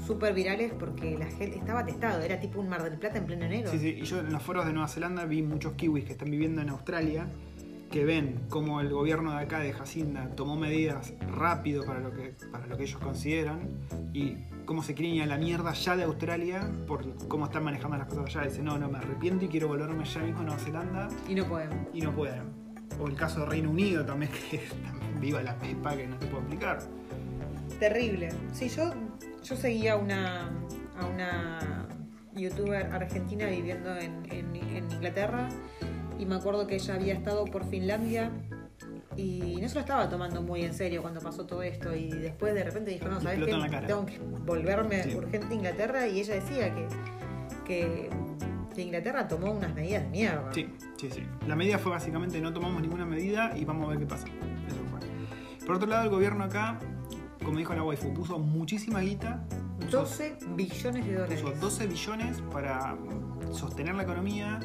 [0.05, 2.21] súper virales porque la gente estaba testado.
[2.21, 3.71] Era tipo un Mar del Plata en pleno enero.
[3.71, 6.29] Sí, sí, y yo en los foros de Nueva Zelanda vi muchos kiwis que están
[6.31, 7.27] viviendo en Australia
[7.91, 12.33] que ven cómo el gobierno de acá de Jacinda tomó medidas rápido para lo que,
[12.49, 13.67] para lo que ellos consideran
[14.13, 17.97] y cómo se quieren ir a la mierda ya de Australia por cómo están manejando
[17.97, 18.47] las cosas allá.
[18.47, 21.45] Dicen, no, no, me arrepiento y quiero volverme ya mismo a Nueva Zelanda Y no
[21.45, 21.89] pueden.
[21.93, 22.60] y no pueden.
[22.99, 24.61] O el caso de Reino Unido también, que
[25.19, 26.79] viva la pepa que no te puedo explicar.
[27.79, 28.29] Terrible.
[28.53, 28.93] Sí, yo,
[29.43, 30.49] yo seguía una,
[30.99, 31.87] a una
[32.35, 35.49] youtuber argentina viviendo en, en- en Inglaterra
[36.19, 38.31] y me acuerdo que ella había estado por Finlandia
[39.17, 42.53] y no se lo estaba tomando muy en serio cuando pasó todo esto y después
[42.53, 43.51] de repente dijo, no, ¿sabes qué?
[43.87, 45.15] Tengo que volverme Sí.
[45.15, 46.87] urgente a Inglaterra y ella decía que,
[47.65, 48.09] que
[48.73, 50.51] que Inglaterra tomó unas medidas de mierda.
[50.53, 50.67] Sí,
[50.97, 51.23] sí, sí.
[51.47, 54.25] La medida fue básicamente no tomamos ninguna medida y vamos a ver qué pasa.
[54.67, 55.65] Eso fue.
[55.65, 56.79] Por otro lado, el gobierno acá,
[57.43, 59.43] como dijo la waifu, puso muchísima guita.
[59.79, 61.41] Puso, 12 billones de dólares.
[61.41, 62.95] puso 12 billones para
[63.51, 64.59] sostener la economía,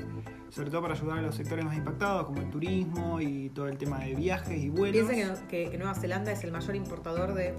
[0.50, 3.78] sobre todo para ayudar a los sectores más impactados, como el turismo y todo el
[3.78, 5.10] tema de viajes y vuelos.
[5.10, 7.54] Piensa que, Nueva Zelanda es el mayor importador de.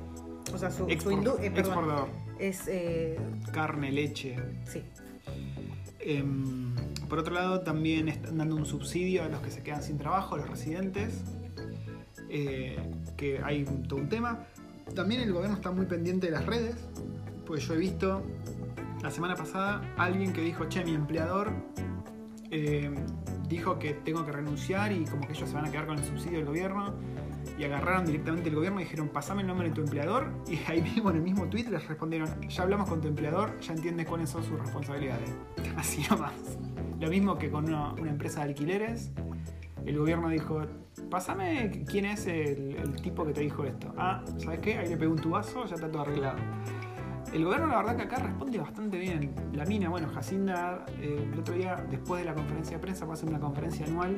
[0.54, 2.10] O sea, su, Export- eh, perdón, exportador.
[2.40, 2.68] es.
[2.68, 3.20] eh,
[3.52, 4.38] Carne, leche.
[4.66, 4.84] sí.
[6.10, 6.74] Em,
[7.10, 10.36] por otro lado, también están dando un subsidio a los que se quedan sin trabajo,
[10.36, 11.22] a los residentes,
[12.30, 12.78] eh,
[13.18, 14.46] que hay todo un tema.
[14.96, 16.78] También el gobierno está muy pendiente de las redes,
[17.46, 18.24] pues yo he visto
[19.04, 21.52] la semana pasada alguien que dijo, che, mi empleador
[22.52, 22.90] eh,
[23.50, 26.06] dijo que tengo que renunciar y como que ellos se van a quedar con el
[26.06, 26.94] subsidio del gobierno.
[27.58, 30.32] Y agarraron directamente el gobierno y dijeron, pasame el nombre de tu empleador.
[30.48, 33.74] Y ahí mismo en el mismo tweet les respondieron, ya hablamos con tu empleador, ya
[33.74, 35.30] entiendes cuáles son sus responsabilidades.
[35.78, 36.34] Así nomás.
[37.00, 39.12] Lo mismo que con una, empresa de alquileres.
[39.86, 40.62] El gobierno dijo,
[41.10, 43.94] pasame quién es el, el tipo que te dijo esto.
[43.98, 44.78] Ah, ¿sabes qué?
[44.78, 46.38] Ahí le pegó un tubazo, ya está todo arreglado.
[47.34, 49.34] El gobierno, la verdad que acá responde bastante bien.
[49.54, 53.12] La mina, bueno, Jacinda, eh, el otro día, después de la conferencia de prensa, va
[53.12, 54.16] a hacer una conferencia anual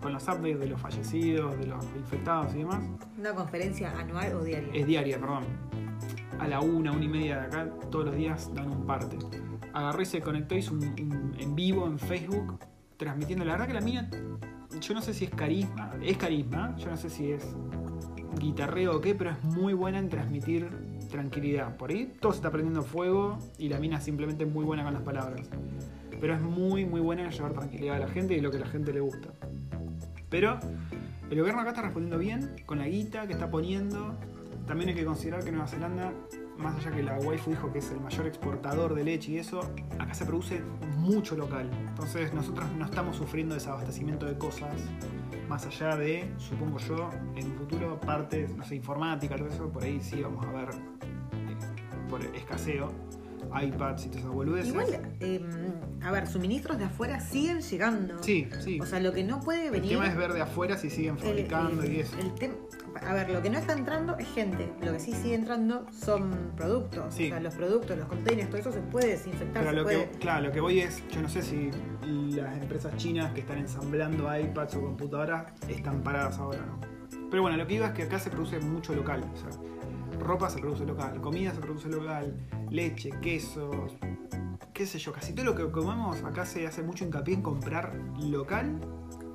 [0.00, 2.82] con los updates de los fallecidos, de los infectados y demás.
[3.18, 4.68] Una conferencia anual o diaria.
[4.72, 5.44] Es diaria, perdón.
[6.38, 9.18] A la una, una y media de acá, todos los días dan un parte.
[9.74, 12.58] Agarró y se conectó, hizo un, un- en vivo en Facebook,
[12.96, 13.44] transmitiendo.
[13.44, 14.08] La verdad que la mina,
[14.80, 17.54] yo no sé si es carisma, es carisma, yo no sé si es
[18.38, 20.68] guitarreo o qué, pero es muy buena en transmitir
[21.12, 21.76] tranquilidad.
[21.76, 24.94] Por ahí todo se está prendiendo fuego y la mina simplemente es muy buena con
[24.94, 25.48] las palabras.
[26.20, 28.60] Pero es muy, muy buena en llevar tranquilidad a la gente y lo que a
[28.60, 29.28] la gente le gusta.
[30.28, 30.58] Pero
[31.30, 34.18] el gobierno acá está respondiendo bien con la guita que está poniendo.
[34.66, 36.12] También hay que considerar que Nueva Zelanda,
[36.56, 39.60] más allá que la waifu dijo que es el mayor exportador de leche y eso,
[39.98, 40.62] acá se produce
[40.96, 41.70] mucho local.
[41.88, 44.74] Entonces nosotros no estamos sufriendo desabastecimiento de cosas,
[45.52, 49.84] más allá de, supongo yo, en un futuro partes, no sé, informática, todo eso, por
[49.84, 52.90] ahí sí vamos a ver eh, por escaseo,
[53.60, 54.68] iPads y todas esas boludeces.
[54.68, 55.40] Igual, eh,
[56.02, 58.22] a ver, suministros de afuera siguen llegando.
[58.22, 58.78] Sí, sí.
[58.80, 59.90] O sea, lo que no puede el venir.
[59.90, 62.16] tema es ver de afuera si siguen el- fabricando el- y eso.
[62.18, 62.56] el tem-
[63.06, 64.70] a ver, lo que no está entrando es gente.
[64.82, 67.14] Lo que sí sigue entrando son productos.
[67.14, 67.26] Sí.
[67.26, 69.62] O sea, los productos, los containers, todo eso se puede desinfectar.
[69.62, 70.10] Pero se lo puede...
[70.10, 71.70] que, claro, lo que voy es, yo no sé si
[72.06, 76.80] las empresas chinas que están ensamblando iPads o computadoras están paradas ahora no.
[77.30, 79.24] Pero bueno, lo que iba es que acá se produce mucho local.
[79.32, 79.48] O sea,
[80.20, 82.34] ropa se produce local, comida se produce local,
[82.70, 83.96] leche, quesos,
[84.72, 87.94] qué sé yo, casi todo lo que comemos acá se hace mucho hincapié en comprar
[88.22, 88.80] local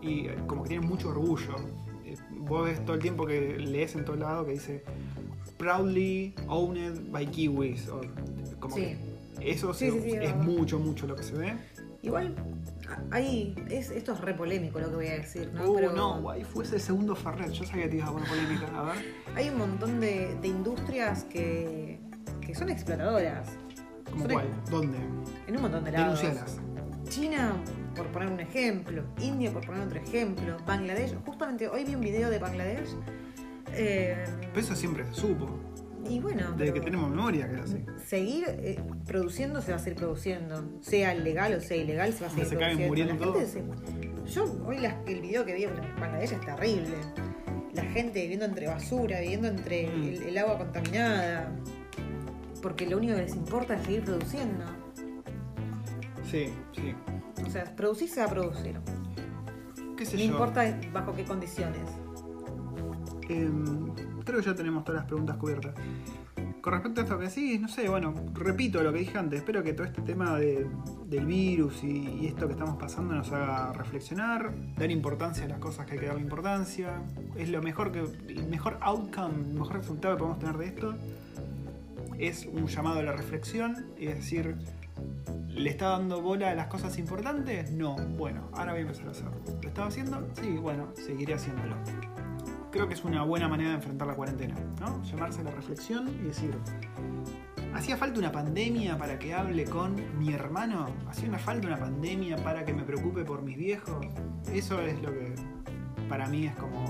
[0.02, 1.56] y eh, como que tienen mucho orgullo.
[2.06, 4.84] Eh, Vos ves todo el tiempo que lees en todo lado que dice
[5.58, 7.88] proudly owned by Kiwis.
[7.90, 8.02] O
[8.60, 8.96] como Sí.
[9.40, 11.54] que eso Sí, se- sí, sí, es mucho, mucho lo que se ve.
[12.04, 12.36] Igual,
[13.12, 15.70] ahí, es, esto es re polémico lo que voy a decir, ¿no?
[15.70, 17.52] Uh, Pero no, guay, fue ese segundo Ferret.
[17.52, 18.68] Yo sabía que te ibas a poner polémica.
[18.80, 18.96] A ver,
[19.36, 22.00] hay un montón de, de industrias que,
[22.42, 23.50] que son explotadoras.
[24.10, 24.48] ¿cómo Son cuál?
[24.70, 24.98] ¿Dónde?
[25.48, 26.22] En un montón de lados.
[26.22, 26.58] Denuncialas.
[27.10, 27.56] China,
[27.96, 29.04] por poner un ejemplo.
[29.22, 30.58] India, por poner otro ejemplo.
[30.66, 31.16] Bangladesh.
[31.26, 32.90] Justamente hoy vi un video de Bangladesh.
[33.74, 35.50] eh, Pero eso siempre se supo.
[36.10, 36.52] Y bueno.
[36.58, 37.86] Desde que tenemos memoria, que así.
[38.06, 40.64] Seguir eh, produciendo se va a seguir produciendo.
[40.82, 42.88] Sea legal o sea ilegal, se va a seguir se produciendo.
[42.88, 44.78] muriendo La gente se- Yo hoy
[45.08, 46.96] el video que vi en Bangladesh es terrible.
[47.74, 50.04] La gente viviendo entre basura, viviendo entre Mm.
[50.04, 51.52] el, el agua contaminada.
[52.62, 54.66] Porque lo único que les importa es seguir produciendo.
[56.30, 56.94] Sí, sí.
[57.46, 58.78] O sea, producir se va a producir.
[59.96, 60.32] ¿Qué sé No yo?
[60.32, 61.82] importa bajo qué condiciones.
[63.30, 63.94] Em,
[64.28, 65.74] creo que ya tenemos todas las preguntas cubiertas.
[66.62, 69.64] Con respecto a esto que decís, no sé, bueno, repito lo que dije antes, espero
[69.64, 70.68] que todo este tema de-
[71.06, 75.86] del virus y, esto que estamos pasando nos haga reflexionar, dar importancia a las cosas
[75.86, 77.02] que hay que darle importancia.
[77.38, 80.96] Es lo mejor que, el mejor outcome, el mejor resultado que podemos tener de esto
[82.20, 84.58] es un llamado a la reflexión y decir,
[85.48, 87.72] ¿le está dando bola a las cosas importantes?
[87.72, 89.32] No, bueno, ahora voy a empezar a hacerlo.
[89.62, 90.28] ¿Lo estaba haciendo?
[90.34, 91.76] Sí, bueno, seguiré haciéndolo
[92.72, 95.02] creo que es una buena manera de enfrentar la cuarentena, ¿no?
[95.04, 96.58] Llamarse a la reflexión y decir,
[97.74, 100.88] ¿hacía falta una pandemia para que hable con mi hermano?
[101.08, 104.06] ¿Hacía una falta una pandemia para que me preocupe por mis viejos?
[104.52, 105.36] Eso es lo que
[106.10, 106.86] para mí es como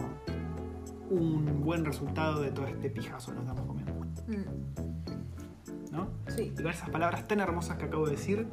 [1.09, 3.93] un buen resultado de todo este pijazo que nos estamos comiendo,
[4.27, 6.09] Mm, ¿no?
[6.27, 6.51] Sí.
[6.53, 8.45] Y con esas palabras tan hermosas que acabo de decir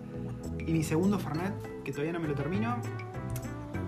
[0.64, 2.76] y mi segundo Fernet, que todavía no me lo termino,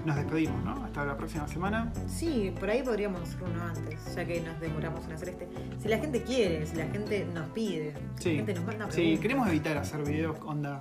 [0.06, 0.84] nos despedimos, ¿no?
[0.84, 1.92] Hasta la próxima semana.
[2.06, 5.48] Sí, por ahí podríamos hacer uno antes, ya que nos demoramos en hacer este.
[5.82, 8.30] Si la gente quiere, si la gente nos pide, si Sí.
[8.30, 9.22] la gente nos manda Sí, preguntas.
[9.22, 10.80] queremos evitar hacer videos onda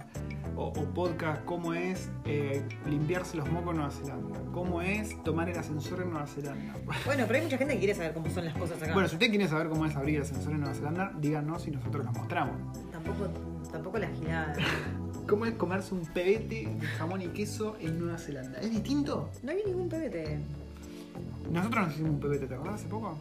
[0.56, 5.50] o, o podcast, cómo es eh, limpiarse los mocos en Nueva Zelanda, cómo es tomar
[5.50, 6.74] el ascensor en Nueva Zelanda.
[7.06, 8.94] Bueno, pero hay mucha gente que quiere saber cómo son las cosas acá.
[8.94, 11.72] Bueno, si usted quiere saber cómo es abrir el ascensor en Nueva Zelanda, díganos y
[11.72, 12.56] nosotros los mostramos.
[12.92, 13.28] Tampoco,
[13.72, 14.54] tampoco la gilada.
[15.28, 18.60] ¿Cómo es comerse un pebete de jamón y queso en Nueva Zelanda?
[18.60, 19.30] ¿Es distinto?
[19.44, 20.40] No hay ningún pebete.
[21.52, 23.18] Nosotros nos hicimos un pebete, ¿te acordás hace poco?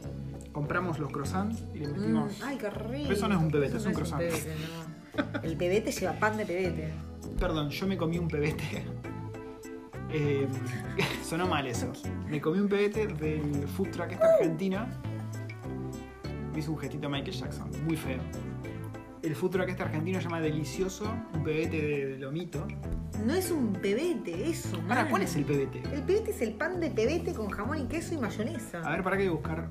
[0.53, 2.41] Compramos los croissants y le Mm, metimos.
[2.43, 3.13] ay, qué rico.
[3.13, 4.21] Eso no es un pebete, Eso es un croissant.
[4.21, 5.43] pebete, no.
[5.43, 6.93] El pebete lleva pan de pebete.
[7.39, 8.85] Perdón, yo me comí un pebete.
[10.17, 10.47] Eh,
[11.25, 11.91] sonó mal eso.
[12.29, 14.87] Me comí un pebete del food truck esta argentina.
[16.53, 18.21] Me hizo un gestito Michael Jackson, muy feo.
[19.25, 22.67] El food truck este argentino se llama Delicioso, un pebete de lomito.
[23.25, 24.77] No es un pebete, eso.
[24.83, 25.09] Ahora, man.
[25.09, 25.83] ¿cuál es el pebete?
[25.95, 28.83] El pebete es el pan de pebete con jamón y queso y mayonesa.
[28.83, 29.71] A ver, ¿para qué buscar?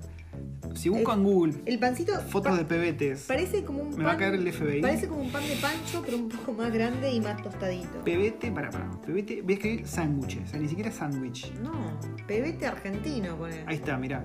[0.74, 4.06] Si busco El- en Google El pancito fotos de pebetes, parece como un Me pan.
[4.08, 4.82] va a caer el FBI.
[4.82, 8.02] Parece como un pan de pancho, pero un poco más grande y más tostadito.
[8.04, 8.90] pebete, para, para.
[9.02, 11.54] Pebete, voy a escribir sándwiches, o sea, ni siquiera sándwich.
[11.62, 13.64] No, pebete argentino, pone.
[13.68, 14.24] Ahí está, mirá.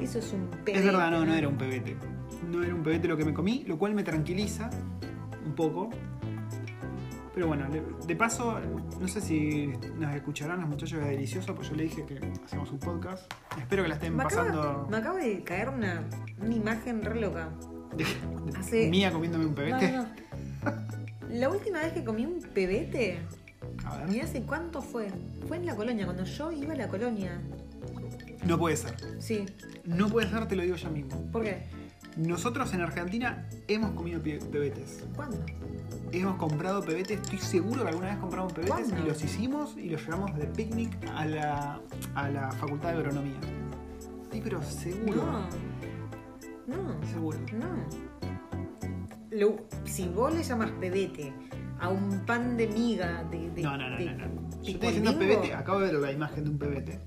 [0.00, 0.78] Eso es un pebete.
[0.80, 1.96] Es verdad, no, no era un pebete.
[2.52, 4.68] No era un pebete lo que me comí, lo cual me tranquiliza
[5.46, 5.90] un poco.
[7.34, 7.66] Pero bueno,
[8.06, 8.58] de paso,
[9.00, 12.70] no sé si nos escucharán los muchachos de Delicioso, pues yo le dije que hacemos
[12.70, 13.32] un podcast.
[13.58, 16.04] Espero que la estén Me acaba, pasando me acaba de caer una,
[16.42, 17.48] una imagen re loca.
[17.96, 18.04] de,
[18.52, 19.92] de hace- mía comiéndome un pebete.
[19.92, 20.08] No, no,
[20.70, 20.82] no.
[21.30, 23.20] La última vez que comí un pebete,
[23.86, 24.14] A ver.
[24.14, 25.08] ¿y hace cuánto fue?
[25.48, 27.40] Fue en la colonia, cuando yo iba a la colonia.
[28.44, 28.94] No puede ser.
[29.20, 29.46] Sí.
[29.86, 31.30] No puede ser, te lo digo ya mismo.
[31.32, 31.62] ¿Por qué?
[32.16, 35.04] Nosotros en Argentina hemos comido pe- pebetes.
[35.16, 35.38] ¿Cuándo?
[36.12, 38.98] Hemos comprado pebetes, estoy seguro que alguna vez compramos pebetes ¿Cuándo?
[38.98, 41.80] y los hicimos y los llevamos de picnic a la,
[42.14, 43.38] a la facultad de agronomía.
[44.30, 45.22] Sí, pero seguro.
[46.66, 46.82] No.
[46.98, 47.06] No.
[47.06, 47.38] Seguro.
[47.54, 47.66] No.
[49.30, 51.32] Lo- si vos le llamas pebete
[51.80, 53.50] a un pan de miga de.
[53.50, 54.50] de No, no, no, de- no, no.
[54.62, 57.00] Yo estoy diciendo pebete, acabo de ver la imagen de un pebete.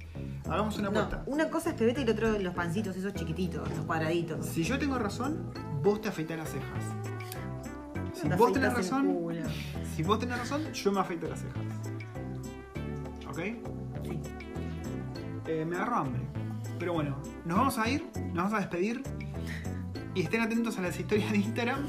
[0.50, 1.24] Hagamos una No, apuesta.
[1.26, 4.46] una cosa es pebete y la otra los pancitos, esos chiquititos, los cuadraditos.
[4.46, 5.52] Si yo tengo razón,
[5.84, 6.84] vos te afeitas las cejas.
[8.14, 9.18] Si Te vos tenés razón,
[9.96, 11.64] si vos tenés razón, yo me afeito las cejas.
[13.30, 13.40] ¿Ok?
[14.04, 14.20] Sí.
[15.48, 16.22] Eh, me agarro hambre.
[16.80, 19.04] Pero bueno, nos vamos a ir, nos vamos a despedir.
[20.14, 21.80] Y estén atentos a las historias de Instagram,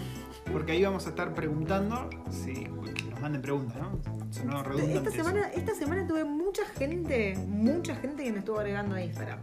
[0.52, 2.10] porque ahí vamos a estar preguntando.
[2.30, 4.15] Si que nos manden preguntas, ¿no?
[4.30, 5.24] Sonó redundante Esta eso.
[5.24, 9.38] semana, esta semana tuve mucha gente, mucha gente que me estuvo agregando a Instagram.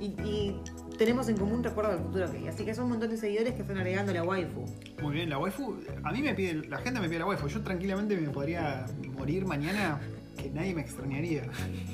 [0.00, 0.62] Y, y
[0.96, 3.62] tenemos en común recuerdo del futuro que así que son un montón de seguidores que
[3.62, 4.64] están agregando la waifu.
[5.02, 5.76] Muy bien, la waifu.
[6.04, 7.48] A mí me pide, la gente me pide la waifu.
[7.48, 8.86] Yo tranquilamente me podría
[9.16, 10.00] morir mañana
[10.36, 11.42] que nadie me extrañaría.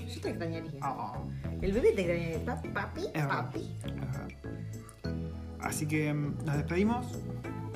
[0.06, 0.70] Yo te extrañaría.
[0.82, 1.18] Ah,
[1.62, 2.44] El bebé te extrañaría.
[2.44, 3.76] Pa- Papi, es papi.
[3.84, 4.28] verdad.
[5.60, 7.06] Así que mm, nos despedimos.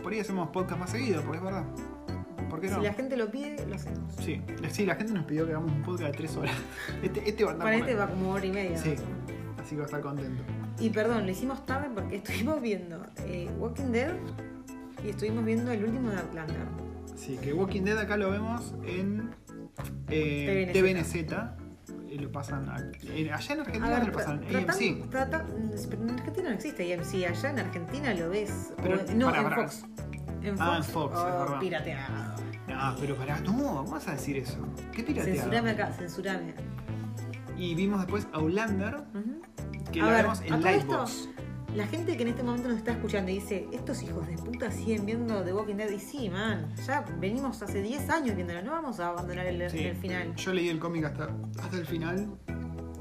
[0.03, 1.64] Por ahí hacemos podcast más seguido, porque es verdad.
[2.49, 2.76] ¿Por qué no?
[2.78, 4.14] Si la gente lo pide, lo hacemos.
[4.20, 6.55] Sí, sí, la gente nos pidió que hagamos un podcast de tres horas.
[7.03, 8.78] Este, este va a andar Para este va como hora y media.
[8.78, 8.94] Sí,
[9.61, 10.42] así que va a estar contento.
[10.80, 14.14] Y perdón, lo hicimos tarde porque estuvimos viendo eh, Walking Dead
[15.05, 16.66] y estuvimos viendo el último de Outlander.
[17.16, 19.30] Sí, que Walking Dead acá lo vemos en
[20.09, 21.14] eh, TVNZ.
[22.11, 25.11] Y lo pasan a- allá en Argentina ver, lo pasan en AMC.
[25.11, 25.44] trata-
[25.90, 28.72] pero en Argentina no existe AMC, allá en Argentina lo ves.
[28.82, 29.53] Pero, o- no, en.
[29.53, 29.84] Fox.
[30.42, 32.36] En Fox, Ah, en Fox, es oh, pirateado.
[32.79, 34.57] No, pero pará, no, ¿cómo vas a decir eso?
[34.93, 35.37] ¿Qué pirateado?
[35.41, 36.55] Censurame acá, censurame.
[37.57, 39.43] Y vimos después Outlander, Ujú.
[39.93, 41.29] que A la ver, vemos en Lightbox.
[41.74, 44.70] La gente que en este momento nos está escuchando y dice, estos hijos de puta
[44.70, 45.91] siguen viendo The Walking Dead.
[45.91, 49.79] Y sí, man, ya venimos hace 10 años viéndolo, no vamos a abandonar el, Sí.
[49.85, 50.35] el final.
[50.37, 51.29] Yo leí el cómic hasta,
[51.61, 52.31] hasta el final.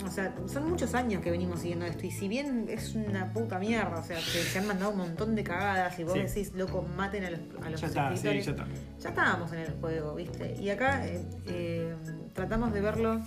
[0.06, 2.06] O sea, son muchos años que venimos siguiendo esto.
[2.06, 5.36] Y si bien es una puta mierda, o sea, que se han mandado un montón
[5.36, 6.20] de cagadas y vos Sí.
[6.20, 8.68] decís, loco, maten a los, a los Ya está, sí, ya está.
[9.00, 10.56] Ya estábamos en el juego, ¿viste?
[10.60, 11.96] Y acá eh, eh,
[12.34, 13.22] tratamos de verlo.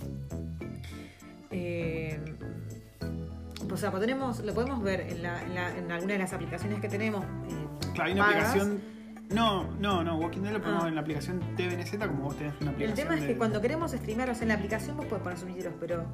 [1.51, 2.19] eh,
[3.71, 6.79] o sea, tenemos, lo podemos ver en, la, en, la- en alguna de las aplicaciones
[6.81, 7.23] que tenemos.
[7.93, 8.49] Claro, hay una pagas.
[8.49, 8.81] aplicación.
[9.29, 10.87] No, no, no, Walking Dead lo ponemos Ah.
[10.89, 13.07] en la aplicación TVNZ como vos tenés una El aplicación.
[13.07, 13.93] tema es que de- cuando queremos
[14.29, 16.05] o sea, en la aplicación vos podés poner subtítulos, pero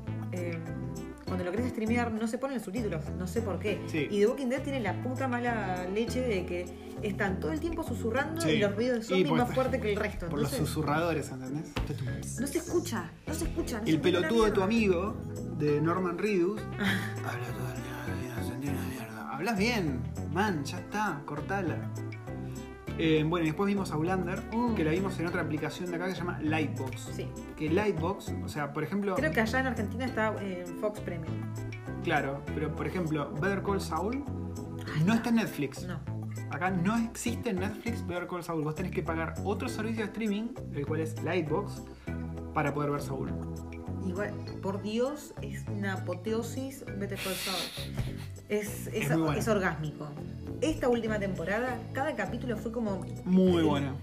[1.28, 3.82] cuando lo querés streamear no se ponen subtítulos, no sé por qué.
[3.88, 4.08] Sí.
[4.10, 6.66] Y The Walking Dead tiene la puta mala leche de que
[7.02, 8.52] están todo el tiempo susurrando Sí.
[8.52, 10.28] y los ruidos de zombies más fuertes que el resto.
[10.30, 11.74] Por los susurradores, ¿entendés?
[12.40, 13.80] no se escucha, no se escucha.
[13.82, 15.16] no El pelotudo de tu amigo,
[15.58, 19.34] de Norman Reedus, habla todo el día, no se entiende una mierda.
[19.36, 20.00] Hablas bien,
[20.32, 21.78] man, ya está, cortala.
[23.00, 24.74] Eh, bueno, y después vimos a Outlander, Mm.
[24.76, 27.02] que la vimos en otra aplicación de acá que se llama Lightbox.
[27.16, 27.28] Sí.
[27.56, 31.34] Que Lightbox, o sea, por ejemplo, Creo que allá en Argentina está en Fox Premium.
[32.04, 34.24] claro, pero por ejemplo, Better Call Saul
[35.06, 35.84] no está en Netflix.
[35.86, 36.00] No.
[36.52, 38.64] Acá no existe en Netflix Better Call Saul.
[38.64, 41.84] Vos tenés que pagar otro servicio de streaming, el cual es Lightbox,
[42.54, 43.32] para poder ver Saul.
[44.06, 47.94] Igual, por Dios, es una apoteosis Better Call Saul.
[48.50, 50.08] Es, es, es orgásmico.
[50.62, 53.06] Esta última temporada, cada capítulo fue como.
[53.26, 53.94] Muy buena.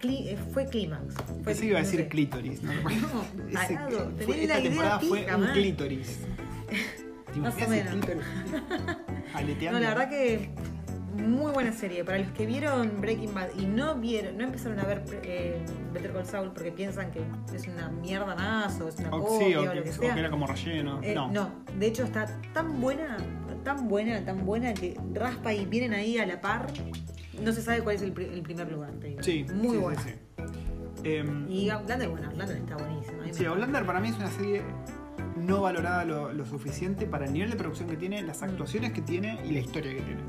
[0.00, 1.14] cli- eh, fue clímax.
[1.14, 2.08] Fue- Pensé que iba a no decir sé.
[2.08, 2.62] clítoris.
[2.62, 2.72] ¿no?
[2.82, 3.78] No, Ese-
[4.24, 5.52] fue- esta la idea temporada fue un man.
[5.52, 6.20] clítoris.
[7.32, 7.92] ¿Te Más o menos.
[7.94, 8.22] clítoris?
[9.72, 10.50] No, la verdad que
[11.16, 12.04] muy buena serie.
[12.04, 15.60] Para los que vieron Breaking Bad y no vieron, no empezaron a ver eh,
[15.92, 17.20] Better Call Saul porque piensan que
[17.54, 19.92] es una mierda más o es una copia sí, o, o, lo que, que o
[19.92, 20.14] sea.
[20.14, 21.00] que era como relleno.
[21.02, 21.30] Eh, no.
[21.32, 21.50] no.
[21.76, 23.16] de hecho está tan buena,
[23.76, 26.66] tan buena, tan buena que raspa y vienen ahí a la par.
[27.42, 29.22] No se sabe cuál es el, pri- el primer lugar, te digo.
[29.22, 30.02] Sí, Muy sí, sí, buena.
[30.02, 30.10] sí.
[31.04, 33.18] Em, Y Outlander, bueno, Outlander está buenísimo.
[33.18, 33.48] A mí me Sí, encanta.
[33.50, 34.62] Outlander para mí es una serie
[35.36, 39.02] no valorada lo, lo suficiente para el nivel de producción que tiene, las actuaciones que
[39.02, 40.20] tiene y la historia que tiene.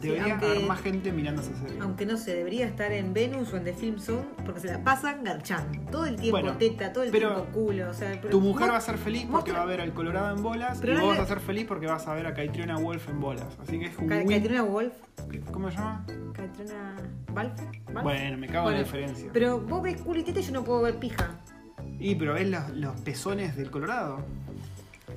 [0.00, 1.78] Debería aunque- haber más gente mirando esa serie.
[1.80, 4.82] Aunque no sé, debería estar en Venus o en The Film Zone porque se la
[4.84, 5.78] pasan garchando.
[5.90, 7.90] Todo el tiempo Bueno, teta, todo el pero tiempo culo.
[7.90, 10.36] O sea, pero Tu mujer va a ser feliz porque va a ver al Colorado
[10.36, 12.76] en bolas Pero y vos vas a ser feliz porque vas a ver a Caitriona
[12.78, 13.46] Wolf en bolas.
[13.60, 14.28] Así que es un Ca- win.
[14.28, 14.92] Catriona Wolf.
[15.52, 16.04] ¿Cómo se llama?
[16.32, 16.96] Catriona
[17.32, 17.52] Balf.
[17.92, 18.02] Balf.
[18.02, 19.30] Bueno, me cago en la diferencia.
[19.32, 21.30] Pero vos ves culo y teta y yo no puedo ver pija.
[21.98, 24.20] Y pero ves los, los pezones del Colorado.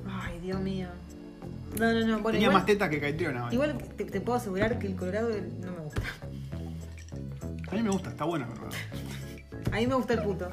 [0.08, 0.88] Ay, Dios mío.
[1.78, 2.06] No, no, no.
[2.20, 3.48] Bueno, Tenía igual, más tetas que Caitriona.
[3.50, 5.30] igual te, te puedo asegurar que el Colorado
[5.60, 6.02] no me gusta.
[7.70, 8.76] A mí me gusta, está bueno el Colorado.
[9.72, 10.48] A mí me gusta el puto.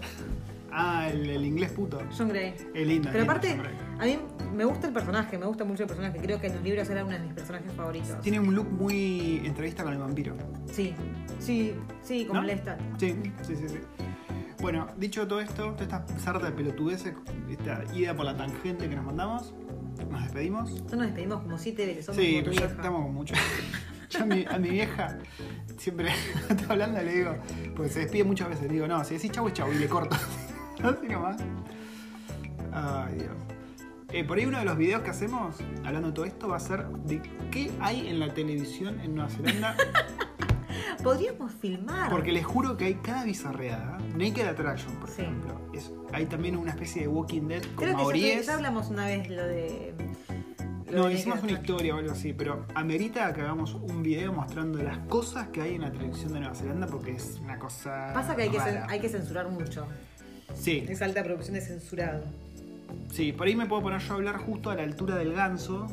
[0.72, 2.00] Ah, el, el inglés puto.
[2.16, 2.54] John Grey.
[2.74, 3.10] Es lindo.
[3.12, 3.76] Pero aparte, John Grey.
[4.00, 4.20] a mí
[4.56, 6.20] me gusta el personaje, me gusta mucho el personaje.
[6.20, 8.22] Creo que en los libros era uno de mis personajes favoritos.
[8.22, 10.36] Tiene un look muy entrevista con el vampiro.
[10.72, 10.94] Sí,
[11.40, 12.48] sí, sí, como ¿No?
[12.48, 12.80] Lestat.
[13.00, 13.80] Sí, sí, sí, sí.
[14.62, 17.14] Bueno, dicho todo esto, toda esta sarta de pelotudeces,
[17.50, 19.54] esta ida por la tangente que nos mandamos,
[20.10, 20.70] nos despedimos.
[20.70, 22.06] Nosotros nos despedimos como siete veces.
[22.06, 22.76] Somos Sí, pero ya vieja.
[22.76, 23.36] estamos con mucho.
[24.10, 25.18] Yo a mi, a mi vieja
[25.78, 26.10] siempre
[26.50, 27.36] está hablando, le digo,
[27.76, 29.88] porque se despide muchas veces, le digo, no, si decís chau es chau y le
[29.88, 30.16] corto.
[30.84, 31.38] Así nomás.
[32.72, 33.32] Ay, Dios.
[34.12, 35.56] Eh, por ahí uno de los videos que hacemos,
[35.86, 37.22] hablando de todo esto, va a ser de
[37.52, 39.76] qué hay en la televisión en Nueva Zelanda.
[41.04, 42.10] Podríamos filmar.
[42.10, 43.98] Porque les juro que hay cada bizarreada.
[44.16, 45.22] Naked Attraction, por Sí.
[45.22, 45.60] ejemplo.
[45.74, 49.30] Es, hay también una especie de Walking Dead con Creo que ya, hablamos una vez
[49.30, 49.94] lo de.
[50.92, 54.34] lo No, de hicimos una historia o algo así, pero amerita que hagamos un video
[54.34, 58.12] mostrando las cosas que hay en la televisión de Nueva Zelanda porque es una cosa.
[58.14, 58.88] Pasa que hay que, rara.
[58.90, 59.88] hay que censurar mucho.
[60.56, 62.24] Sí, Es alta producción de censurado.
[63.11, 65.88] Sí, por ahí me puedo poner yo a hablar justo a la altura del ganso,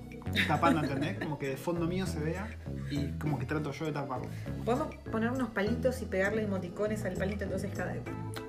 [0.47, 1.18] tapando, ¿entendés?
[1.18, 2.48] Como que de fondo mío se vea
[2.90, 4.27] y como que trato yo de taparlo.
[4.64, 7.94] Podemos poner unos palitos y pegarle emoticones al palito, entonces cada.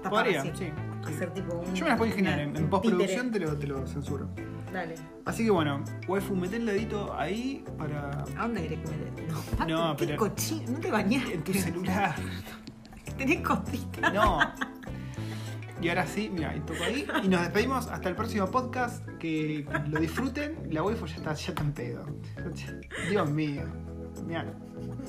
[0.04, 0.52] tapar Podría, así.
[0.56, 0.66] sí.
[0.66, 0.72] sí.
[1.08, 1.74] Hacer tipo un.
[1.74, 4.28] Yo me las puedo ingeniar, en, postproducción te lo, te lo censuro.
[4.74, 4.96] Dale.
[5.26, 8.24] Así que bueno, waifu, meté el dedito ahí para.
[8.38, 9.28] ¿A dónde querés que me?
[9.32, 10.72] No, Pato, No, qué pero- cochino.
[10.72, 11.34] No te bañaste.
[11.36, 12.16] En tu celular.
[13.18, 14.10] Tenés cosita.
[14.12, 14.40] No.
[15.82, 17.08] Y ahora sí, mira, y toco ahí.
[17.24, 19.06] Y nos despedimos hasta el próximo podcast.
[19.20, 20.68] Que lo disfruten.
[20.72, 22.06] La waifu ya está, ya está en pedo.
[23.10, 23.64] Dios mío.
[24.26, 24.46] Mira,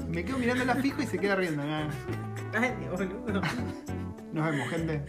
[0.08, 1.62] me quedo mirándola fijo y se queda riendo.
[1.62, 1.88] mirá.
[2.54, 3.40] Ay, boludo.
[4.32, 5.04] Nos vemos, gente.